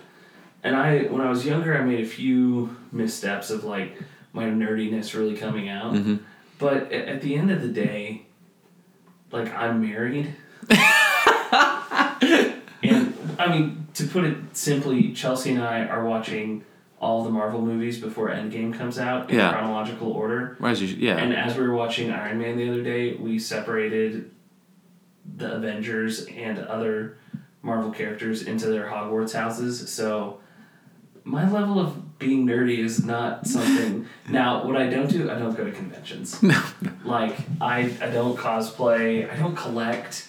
And 0.63 0.75
I 0.75 1.03
when 1.03 1.21
I 1.21 1.29
was 1.29 1.45
younger 1.45 1.77
I 1.77 1.83
made 1.83 1.99
a 2.01 2.05
few 2.07 2.75
missteps 2.91 3.49
of 3.51 3.63
like 3.63 3.97
my 4.33 4.45
nerdiness 4.45 5.13
really 5.15 5.35
coming 5.37 5.69
out. 5.69 5.93
Mm-hmm. 5.93 6.15
But 6.59 6.91
at 6.91 7.21
the 7.21 7.35
end 7.35 7.51
of 7.51 7.61
the 7.61 7.67
day, 7.67 8.23
like 9.31 9.53
I'm 9.55 9.81
married. 9.81 10.33
I 13.39 13.47
mean, 13.47 13.87
to 13.95 14.07
put 14.07 14.23
it 14.23 14.37
simply, 14.53 15.13
Chelsea 15.13 15.51
and 15.53 15.63
I 15.63 15.85
are 15.85 16.03
watching 16.05 16.63
all 16.99 17.23
the 17.23 17.29
Marvel 17.29 17.61
movies 17.61 17.99
before 17.99 18.29
Endgame 18.29 18.73
comes 18.73 18.97
out 18.97 19.29
in 19.29 19.37
Yeah. 19.37 19.51
chronological 19.51 20.11
order. 20.11 20.55
Whereas 20.59 20.81
you, 20.81 20.87
yeah. 20.99 21.17
And 21.17 21.33
as 21.35 21.55
we 21.55 21.67
were 21.67 21.75
watching 21.75 22.11
Iron 22.11 22.39
Man 22.39 22.57
the 22.57 22.69
other 22.69 22.81
day, 22.83 23.13
we 23.15 23.37
separated 23.37 24.31
the 25.35 25.53
Avengers 25.53 26.25
and 26.25 26.57
other 26.59 27.17
Marvel 27.61 27.91
characters 27.91 28.41
into 28.43 28.67
their 28.67 28.85
Hogwarts 28.87 29.33
houses. 29.33 29.89
So 29.91 30.39
my 31.23 31.49
level 31.49 31.79
of 31.79 32.17
being 32.17 32.47
nerdy 32.47 32.79
is 32.79 33.03
not 33.03 33.45
something. 33.45 34.07
now, 34.29 34.65
what 34.65 34.75
I 34.77 34.87
don't 34.89 35.09
do, 35.09 35.29
I 35.29 35.37
don't 35.37 35.55
go 35.55 35.65
to 35.65 35.71
conventions. 35.71 36.41
no. 36.41 36.59
Like 37.05 37.35
I, 37.61 37.93
I 38.01 38.09
don't 38.09 38.35
cosplay. 38.37 39.31
I 39.31 39.35
don't 39.37 39.55
collect. 39.55 40.27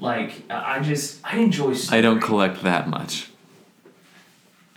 Like 0.00 0.42
I 0.50 0.80
just 0.80 1.20
I 1.22 1.36
enjoy. 1.38 1.74
Story. 1.74 1.98
I 1.98 2.00
don't 2.00 2.20
collect 2.20 2.62
that 2.62 2.88
much. 2.88 3.28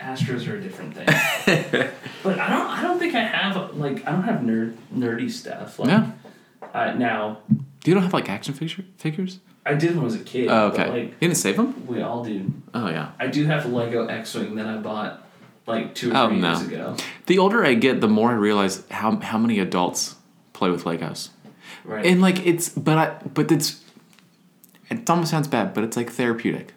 Astros 0.00 0.46
are 0.48 0.56
a 0.56 0.60
different 0.60 0.94
thing. 0.94 1.06
but 2.22 2.38
I 2.38 2.50
don't. 2.50 2.66
I 2.66 2.82
don't 2.82 2.98
think 2.98 3.14
I 3.14 3.22
have 3.22 3.74
like 3.76 4.06
I 4.06 4.12
don't 4.12 4.24
have 4.24 4.40
nerd 4.40 4.76
nerdy 4.94 5.30
stuff. 5.30 5.78
Like, 5.78 5.88
Yeah. 5.88 6.10
Uh, 6.74 6.92
now 6.94 7.38
Do 7.48 7.90
You 7.90 7.94
don't 7.94 8.02
have 8.02 8.12
like 8.12 8.28
action 8.28 8.52
figure 8.54 8.84
figures? 8.98 9.38
I 9.64 9.74
did 9.74 9.90
when 9.92 10.00
I 10.00 10.04
was 10.04 10.14
a 10.16 10.18
kid. 10.24 10.48
Oh, 10.48 10.70
but, 10.70 10.80
okay. 10.80 10.90
like 10.90 11.02
you 11.12 11.14
didn't 11.28 11.36
save 11.36 11.56
them? 11.56 11.86
we 11.86 12.02
all 12.02 12.22
do. 12.22 12.52
Oh 12.74 12.88
yeah. 12.90 13.12
I 13.18 13.28
do 13.28 13.44
have 13.46 13.64
a 13.64 13.68
Lego 13.68 14.06
X-wing 14.06 14.56
that 14.56 14.66
I 14.66 14.76
bought 14.76 15.24
like 15.66 15.94
two 15.94 16.12
or 16.12 16.16
Oh, 16.16 16.28
three 16.28 16.40
no. 16.40 16.48
years 16.50 16.62
ago. 16.66 16.96
The 17.26 17.38
older 17.38 17.64
I 17.64 17.72
get, 17.74 18.00
the 18.02 18.08
more 18.08 18.30
I 18.30 18.34
realize 18.34 18.84
how 18.90 19.16
how 19.20 19.38
many 19.38 19.58
adults 19.58 20.16
play 20.52 20.68
with 20.70 20.84
Legos. 20.84 21.30
Right. 21.84 22.04
And 22.04 22.20
like 22.20 22.44
it's 22.44 22.68
but 22.68 22.98
I 22.98 23.14
but 23.32 23.50
it's 23.50 23.80
it 24.90 25.08
almost 25.08 25.30
sounds 25.30 25.48
bad, 25.48 25.74
but 25.74 25.84
it's 25.84 25.96
like 25.96 26.10
therapeutic. 26.10 26.72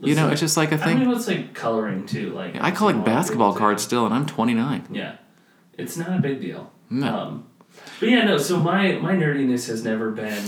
you 0.00 0.14
know, 0.14 0.28
it's 0.30 0.40
just 0.40 0.56
like 0.56 0.72
a 0.72 0.80
I 0.82 0.86
mean, 0.86 0.98
thing. 0.98 1.08
what's 1.08 1.26
like 1.28 1.54
coloring 1.54 2.06
too? 2.06 2.30
Like 2.30 2.60
I 2.60 2.70
collect 2.70 3.04
basketball 3.04 3.54
cards 3.54 3.82
still, 3.82 4.04
and 4.06 4.14
I'm 4.14 4.26
29. 4.26 4.88
Yeah, 4.90 5.16
it's 5.78 5.96
not 5.96 6.16
a 6.16 6.20
big 6.20 6.40
deal. 6.40 6.70
No. 6.90 7.14
Um, 7.16 7.46
but 8.00 8.08
yeah, 8.08 8.24
no. 8.24 8.38
So 8.38 8.58
my 8.58 8.92
my 8.92 9.14
nerdiness 9.14 9.66
has 9.68 9.82
never 9.84 10.10
been 10.10 10.44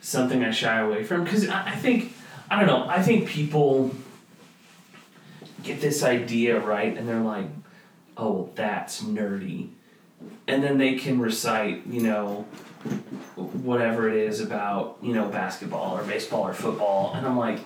something 0.00 0.44
I 0.44 0.50
shy 0.50 0.78
away 0.80 1.04
from 1.04 1.24
because 1.24 1.48
I, 1.48 1.68
I 1.72 1.76
think 1.76 2.12
I 2.50 2.58
don't 2.58 2.66
know. 2.66 2.88
I 2.88 3.02
think 3.02 3.28
people 3.28 3.94
get 5.62 5.80
this 5.80 6.02
idea 6.02 6.58
right, 6.60 6.96
and 6.96 7.08
they're 7.08 7.20
like, 7.20 7.46
"Oh, 8.16 8.30
well, 8.32 8.50
that's 8.54 9.02
nerdy," 9.02 9.70
and 10.46 10.62
then 10.62 10.78
they 10.78 10.94
can 10.96 11.18
recite, 11.20 11.86
you 11.86 12.02
know, 12.02 12.46
whatever 13.64 14.10
it 14.10 14.16
is 14.16 14.40
about 14.40 14.98
you 15.02 15.14
know 15.14 15.26
basketball 15.28 15.96
or 15.96 16.04
baseball 16.04 16.42
or 16.42 16.52
football, 16.52 17.14
and 17.14 17.26
I'm 17.26 17.36
like, 17.36 17.58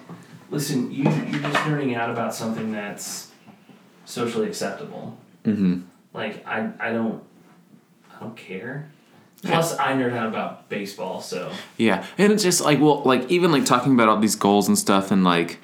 "Listen, 0.50 0.90
you 0.92 1.04
you're 1.04 1.40
just 1.40 1.58
nerding 1.64 1.96
out 1.96 2.08
about 2.08 2.34
something 2.34 2.72
that's 2.72 3.30
socially 4.04 4.46
acceptable." 4.46 5.18
Mm-hmm. 5.44 5.80
Like 6.14 6.46
I, 6.46 6.70
I 6.78 6.92
don't 6.92 7.22
I 8.14 8.20
don't 8.20 8.36
care. 8.36 8.90
Plus 9.42 9.78
I 9.78 9.92
nerd 9.92 10.14
out 10.14 10.26
about 10.26 10.68
baseball, 10.68 11.20
so 11.20 11.52
Yeah, 11.76 12.04
and 12.16 12.32
it's 12.32 12.42
just 12.42 12.60
like 12.60 12.80
well, 12.80 13.02
like 13.02 13.28
even 13.30 13.52
like 13.52 13.64
talking 13.64 13.92
about 13.92 14.08
all 14.08 14.18
these 14.18 14.36
goals 14.36 14.68
and 14.68 14.78
stuff, 14.78 15.10
and 15.10 15.24
like 15.24 15.58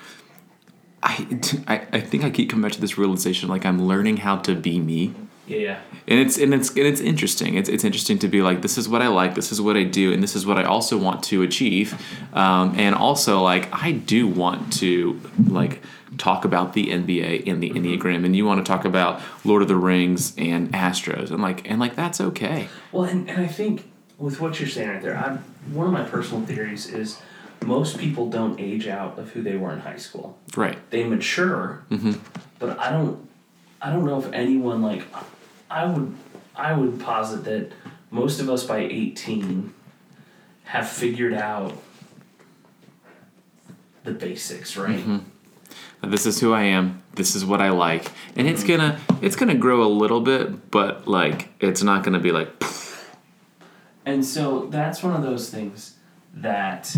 I, 1.02 1.26
I, 1.68 1.86
I 1.92 2.00
think 2.00 2.24
I 2.24 2.30
keep 2.30 2.50
coming 2.50 2.62
back 2.62 2.72
to 2.72 2.80
this 2.80 2.98
realization, 2.98 3.48
like 3.48 3.64
I'm 3.64 3.86
learning 3.86 4.18
how 4.18 4.36
to 4.38 4.54
be 4.54 4.80
me, 4.80 5.14
yeah, 5.46 5.58
yeah. 5.58 5.80
and 6.08 6.20
it's 6.20 6.38
and 6.38 6.54
it's 6.54 6.70
and 6.70 6.78
it's 6.86 7.00
interesting. 7.00 7.54
It's 7.54 7.68
it's 7.68 7.84
interesting 7.84 8.18
to 8.20 8.28
be 8.28 8.42
like 8.42 8.62
this 8.62 8.78
is 8.78 8.88
what 8.88 9.02
I 9.02 9.08
like, 9.08 9.34
this 9.34 9.52
is 9.52 9.60
what 9.60 9.76
I 9.76 9.84
do, 9.84 10.12
and 10.12 10.22
this 10.22 10.34
is 10.36 10.46
what 10.46 10.58
I 10.58 10.64
also 10.64 10.96
want 10.98 11.22
to 11.24 11.42
achieve, 11.42 11.94
um, 12.34 12.74
and 12.78 12.94
also 12.94 13.42
like 13.42 13.68
I 13.72 13.92
do 13.92 14.26
want 14.28 14.72
to 14.74 15.20
like 15.48 15.82
talk 16.18 16.44
about 16.44 16.72
the 16.74 16.86
NBA 16.88 17.48
and 17.48 17.62
the 17.62 17.70
Enneagram, 17.70 18.24
and 18.24 18.36
you 18.36 18.46
want 18.46 18.64
to 18.64 18.70
talk 18.72 18.84
about 18.84 19.20
Lord 19.44 19.62
of 19.62 19.68
the 19.68 19.76
Rings 19.76 20.32
and 20.38 20.72
Astros, 20.72 21.30
and 21.30 21.42
like 21.42 21.68
and 21.68 21.80
like 21.80 21.94
that's 21.96 22.20
okay. 22.20 22.68
Well 22.92 23.04
and, 23.04 23.28
and 23.28 23.40
I 23.42 23.46
think 23.48 23.90
with 24.18 24.40
what 24.40 24.60
you're 24.60 24.68
saying 24.68 24.88
right 24.88 25.02
there, 25.02 25.16
I 25.16 25.38
one 25.72 25.86
of 25.86 25.92
my 25.92 26.04
personal 26.04 26.44
theories 26.46 26.86
is 26.86 27.20
most 27.64 27.98
people 27.98 28.28
don't 28.28 28.60
age 28.60 28.86
out 28.86 29.18
of 29.18 29.30
who 29.30 29.42
they 29.42 29.56
were 29.56 29.72
in 29.72 29.80
high 29.80 29.96
school. 29.96 30.38
Right. 30.54 30.78
They 30.90 31.02
mature, 31.04 31.82
Mm-hmm. 31.90 32.12
but 32.58 32.78
I 32.78 32.90
don't 32.90 33.28
I 33.82 33.90
don't 33.90 34.04
know 34.04 34.18
if 34.18 34.32
anyone 34.32 34.82
like 34.82 35.02
I 35.74 35.86
would 35.86 36.14
I 36.54 36.72
would 36.72 37.00
posit 37.00 37.44
that 37.44 37.72
most 38.12 38.38
of 38.38 38.48
us 38.48 38.62
by 38.62 38.78
18 38.78 39.74
have 40.66 40.88
figured 40.88 41.34
out 41.34 41.76
the 44.04 44.12
basics, 44.12 44.76
right? 44.76 45.00
Mm-hmm. 45.00 46.10
this 46.10 46.26
is 46.26 46.38
who 46.40 46.54
I 46.54 46.62
am. 46.62 47.02
This 47.14 47.34
is 47.34 47.44
what 47.44 47.60
I 47.60 47.70
like, 47.70 48.12
and 48.36 48.46
it's 48.46 48.62
gonna 48.62 49.00
it's 49.20 49.34
gonna 49.34 49.56
grow 49.56 49.82
a 49.82 49.90
little 49.90 50.20
bit, 50.20 50.70
but 50.70 51.08
like 51.08 51.48
it's 51.58 51.82
not 51.82 52.04
gonna 52.04 52.20
be 52.20 52.30
like 52.30 52.48
And 54.06 54.24
so 54.24 54.66
that's 54.66 55.02
one 55.02 55.16
of 55.16 55.22
those 55.22 55.50
things 55.50 55.96
that 56.34 56.94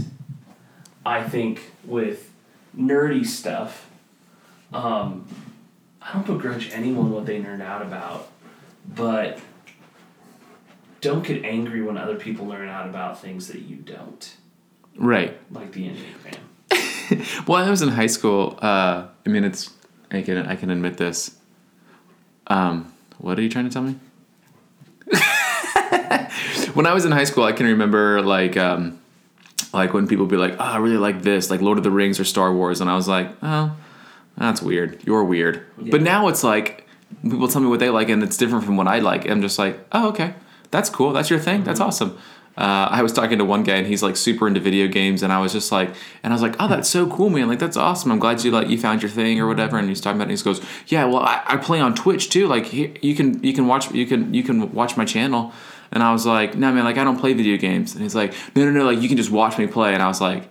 I 1.07 1.22
think 1.22 1.62
with 1.85 2.31
nerdy 2.77 3.24
stuff, 3.24 3.89
um, 4.74 5.27
I 6.03 6.12
don't 6.12 6.27
begrudge 6.27 6.70
anyone 6.72 7.11
what 7.11 7.24
they 7.24 7.41
nerd 7.41 7.62
out 7.62 7.81
about, 7.81 8.29
but 8.95 9.41
don't 11.01 11.24
get 11.24 11.45
angry 11.45 11.82
when 11.82 11.97
other 11.97 12.16
people 12.16 12.47
learn 12.47 12.68
out 12.68 12.89
about 12.89 13.20
things 13.20 13.49
that 13.49 13.61
you 13.62 13.76
don't, 13.76 14.34
right. 14.97 15.39
like 15.51 15.72
the 15.72 15.91
Enneagram. 15.91 17.47
well, 17.47 17.64
I 17.64 17.70
was 17.70 17.82
in 17.82 17.89
high 17.91 18.07
school. 18.07 18.59
Uh, 18.61 19.07
I 19.24 19.28
mean, 19.28 19.45
it's 19.45 19.70
I 20.11 20.22
can 20.22 20.39
I 20.47 20.57
can 20.57 20.70
admit 20.70 20.97
this. 20.97 21.37
Um, 22.47 22.93
what 23.18 23.39
are 23.39 23.43
you 23.43 23.49
trying 23.49 23.68
to 23.68 23.70
tell 23.70 23.82
me? 23.82 23.97
when 26.74 26.87
I 26.87 26.93
was 26.93 27.05
in 27.05 27.12
high 27.12 27.24
school, 27.24 27.45
I 27.45 27.53
can 27.53 27.66
remember 27.66 28.22
like 28.22 28.57
um, 28.57 29.01
like 29.72 29.93
when 29.93 30.09
people 30.09 30.26
be 30.26 30.37
like, 30.37 30.55
"Oh, 30.55 30.64
I 30.64 30.76
really 30.78 30.97
like 30.97 31.22
this, 31.22 31.51
like 31.51 31.61
Lord 31.61 31.78
of 31.78 31.84
the 31.84 31.91
Rings 31.91 32.20
or 32.20 32.24
Star 32.24 32.53
Wars," 32.53 32.80
and 32.80 32.91
I 32.91 32.97
was 32.97 33.09
like, 33.09 33.30
"Oh, 33.43 33.76
that's 34.37 34.62
weird. 34.62 35.01
You're 35.05 35.24
weird." 35.24 35.66
Yeah. 35.80 35.91
But 35.91 36.03
now 36.03 36.28
it's 36.28 36.45
like 36.45 36.86
people 37.22 37.48
tell 37.48 37.62
me 37.62 37.68
what 37.68 37.80
they 37.80 37.90
like, 37.90 38.09
and 38.09 38.22
it's 38.22 38.36
different 38.36 38.64
from 38.64 38.76
what 38.76 38.86
I 38.86 38.98
like. 38.98 39.28
I'm 39.28 39.42
just 39.42 39.59
like, 39.59 39.78
"Oh, 39.92 40.09
okay, 40.09 40.34
that's 40.70 40.90
cool. 40.90 41.12
That's 41.12 41.30
your 41.30 41.38
thing. 41.38 41.64
That's 41.64 41.80
awesome." 41.80 42.18
Uh, 42.57 42.88
I 42.90 43.02
was 43.02 43.12
talking 43.12 43.36
to 43.36 43.44
one 43.44 43.64
guy 43.64 43.74
and 43.74 43.86
he's 43.86 44.02
like 44.02 44.16
super 44.16 44.48
into 44.48 44.61
video 44.61 44.88
games, 44.88 45.22
and 45.22 45.30
I 45.30 45.40
was 45.40 45.52
just 45.52 45.70
like, 45.70 45.90
and 46.22 46.32
I 46.32 46.34
was 46.34 46.40
like, 46.40 46.57
oh, 46.59 46.68
that's 46.68 46.88
so 46.88 47.07
cool, 47.07 47.28
man! 47.28 47.48
Like 47.48 47.59
that's 47.59 47.76
awesome. 47.76 48.11
I'm 48.11 48.18
glad 48.18 48.42
you 48.44 48.50
like 48.50 48.68
you 48.68 48.78
found 48.78 49.02
your 49.02 49.11
thing 49.11 49.38
or 49.40 49.46
whatever. 49.46 49.76
And 49.76 49.88
he's 49.88 50.00
talking 50.00 50.16
about, 50.16 50.30
it 50.30 50.32
and 50.32 50.38
he 50.38 50.44
goes, 50.44 50.64
yeah, 50.86 51.04
well, 51.04 51.18
I, 51.18 51.42
I 51.44 51.57
play 51.59 51.80
on 51.80 51.94
Twitch 51.94 52.30
too. 52.30 52.46
Like 52.46 52.64
he, 52.66 52.94
you 53.02 53.14
can 53.14 53.42
you 53.44 53.52
can 53.52 53.66
watch 53.66 53.92
you 53.92 54.07
can 54.07 54.32
you 54.32 54.42
can 54.42 54.72
watch 54.72 54.96
my 54.96 55.04
channel. 55.04 55.52
And 55.92 56.02
I 56.02 56.12
was 56.12 56.24
like, 56.26 56.57
no, 56.57 56.72
man, 56.72 56.84
like 56.84 56.96
I 56.96 57.04
don't 57.04 57.18
play 57.18 57.34
video 57.34 57.59
games. 57.59 57.92
And 57.92 58.02
he's 58.02 58.14
like, 58.14 58.32
no, 58.54 58.64
no, 58.64 58.70
no, 58.70 58.84
like 58.86 59.00
you 59.00 59.09
can 59.09 59.18
just 59.18 59.30
watch 59.30 59.59
me 59.59 59.66
play. 59.66 59.92
And 59.92 60.02
I 60.02 60.09
was 60.09 60.20
like, 60.20 60.48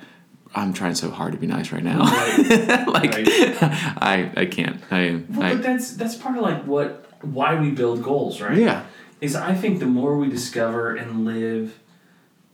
I'm 0.57 0.71
trying 0.73 0.95
so 0.95 1.09
hard 1.11 1.33
to 1.33 1.37
be 1.37 1.47
nice 1.47 1.71
right 1.73 1.83
now. 1.83 1.99
Right. 2.05 2.87
like 2.87 3.13
Right. 3.13 3.27
I 4.01 4.31
I 4.37 4.45
can't. 4.45 4.81
I, 4.89 5.21
Well, 5.29 5.43
I 5.43 5.53
but 5.55 5.63
that's 5.63 5.95
that's 5.95 6.15
part 6.15 6.37
of 6.37 6.43
like 6.43 6.63
what 6.63 7.05
why 7.21 7.59
we 7.59 7.71
build 7.71 8.01
goals, 8.03 8.39
right? 8.41 8.57
yeah. 8.57 8.83
Is 9.21 9.35
I 9.35 9.53
think 9.53 9.79
the 9.79 9.85
more 9.85 10.17
we 10.17 10.29
discover 10.29 10.95
and 10.95 11.25
live 11.25 11.77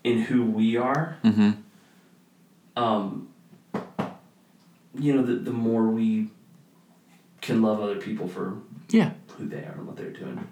in 0.03 0.21
who 0.23 0.43
we 0.45 0.77
are, 0.77 1.17
Mm-hmm. 1.23 1.51
um, 2.75 3.27
you 4.97 5.13
know, 5.15 5.23
the 5.23 5.35
the 5.35 5.51
more 5.51 5.87
we 5.87 6.29
can 7.41 7.61
love 7.61 7.79
other 7.81 7.95
people 7.97 8.27
for 8.27 8.57
Yeah. 8.89 9.11
who 9.37 9.47
they 9.47 9.57
are 9.57 9.73
and 9.77 9.87
what 9.87 9.97
they're 9.97 10.11
doing. 10.11 10.47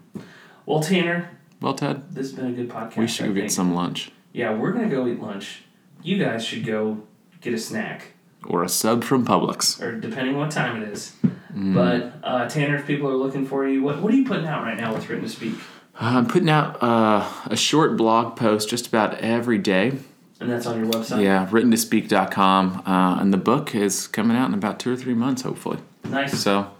Well, 0.66 0.82
Tanner, 0.82 1.30
Well, 1.62 1.74
Ted, 1.74 2.14
this 2.14 2.30
has 2.30 2.34
been 2.34 2.48
a 2.48 2.52
good 2.52 2.70
podcast. 2.70 2.98
we 2.98 3.08
should 3.08 3.26
I 3.26 3.30
go 3.30 3.34
get 3.36 3.52
some 3.52 3.74
lunch 3.74 4.12
Yeah, 4.34 4.54
we're 4.56 4.72
gonna 4.72 4.90
go 4.90 5.08
eat 5.08 5.20
lunch. 5.22 5.64
You 6.04 6.18
guys 6.24 6.44
should 6.46 6.66
go 6.66 7.04
get 7.42 7.54
a 7.54 7.58
snack, 7.58 8.14
or 8.46 8.64
a 8.64 8.70
sub 8.70 9.04
from 9.04 9.26
Publix. 9.26 9.82
or 9.82 10.00
depending 10.00 10.38
what 10.38 10.52
time 10.52 10.82
it 10.82 10.90
is. 10.90 11.14
Mm. 11.54 11.74
But 11.74 12.14
uh, 12.28 12.48
Tanner, 12.48 12.76
if 12.76 12.86
people 12.88 13.10
are 13.10 13.16
looking 13.16 13.46
for 13.46 13.68
you, 13.68 13.82
what 13.84 14.02
what 14.02 14.14
are 14.14 14.18
you 14.18 14.26
putting 14.26 14.46
out 14.48 14.64
right 14.64 14.78
now 14.78 14.94
with 14.94 15.10
Written 15.10 15.24
to 15.26 15.30
Speak? 15.30 15.56
I'm 16.02 16.28
putting 16.28 16.50
out 16.50 16.82
uh, 16.82 17.30
a 17.48 17.58
short 17.58 17.98
blog 17.98 18.38
post 18.38 18.70
just 18.70 18.88
about 18.88 19.16
every 19.16 19.58
day. 19.58 19.94
And 20.40 20.50
that's 20.50 20.66
on 20.66 20.80
your 20.80 20.90
website. 20.90 21.22
Yeah, 21.22 21.48
writtentospeak.com. 21.52 22.84
Uh, 22.86 23.20
and 23.20 23.34
the 23.34 23.38
book 23.38 23.76
is 23.76 24.08
coming 24.08 24.38
out 24.38 24.48
in 24.48 24.54
about 24.54 24.80
two 24.80 24.94
or 24.94 24.96
three 24.96 25.14
months, 25.14 25.42
hopefully. 25.42 25.80
Nice. 26.06 26.40
So, 26.40 26.72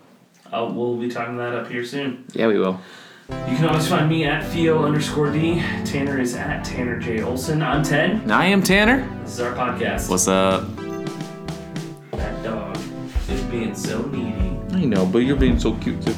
Uh, 0.52 0.72
we'll 0.74 0.96
be 0.96 1.10
talking 1.10 1.36
that 1.38 1.54
up 1.54 1.68
here 1.70 1.84
soon. 1.84 2.24
yeah, 2.34 2.48
we 2.48 2.58
will. 2.58 2.80
You 3.30 3.56
can 3.56 3.66
always 3.66 3.88
find 3.88 4.10
me 4.10 4.26
at 4.26 4.44
Theo 4.48 4.84
underscore 4.84 5.32
D. 5.32 5.60
Tanner 5.86 6.20
is 6.20 6.36
at 6.36 6.64
Tanner 6.64 7.00
J. 7.00 7.22
Olson. 7.22 7.62
I'm 7.62 7.84
Ted. 7.84 8.12
And 8.12 8.32
I 8.32 8.46
am 8.46 8.64
Tanner. 8.64 9.08
This 9.24 9.34
is 9.34 9.40
our 9.40 9.54
podcast. 9.54 10.10
What's 10.10 10.28
up? 10.28 10.68
that 12.12 12.44
dog 12.44 12.76
is 13.30 13.42
being 13.44 13.76
so 13.76 14.02
needy. 14.08 14.58
I 14.74 14.86
know, 14.86 15.06
but 15.06 15.20
you're 15.20 15.36
being 15.36 15.60
so 15.60 15.74
cute 15.76 16.02
too. 16.02 16.16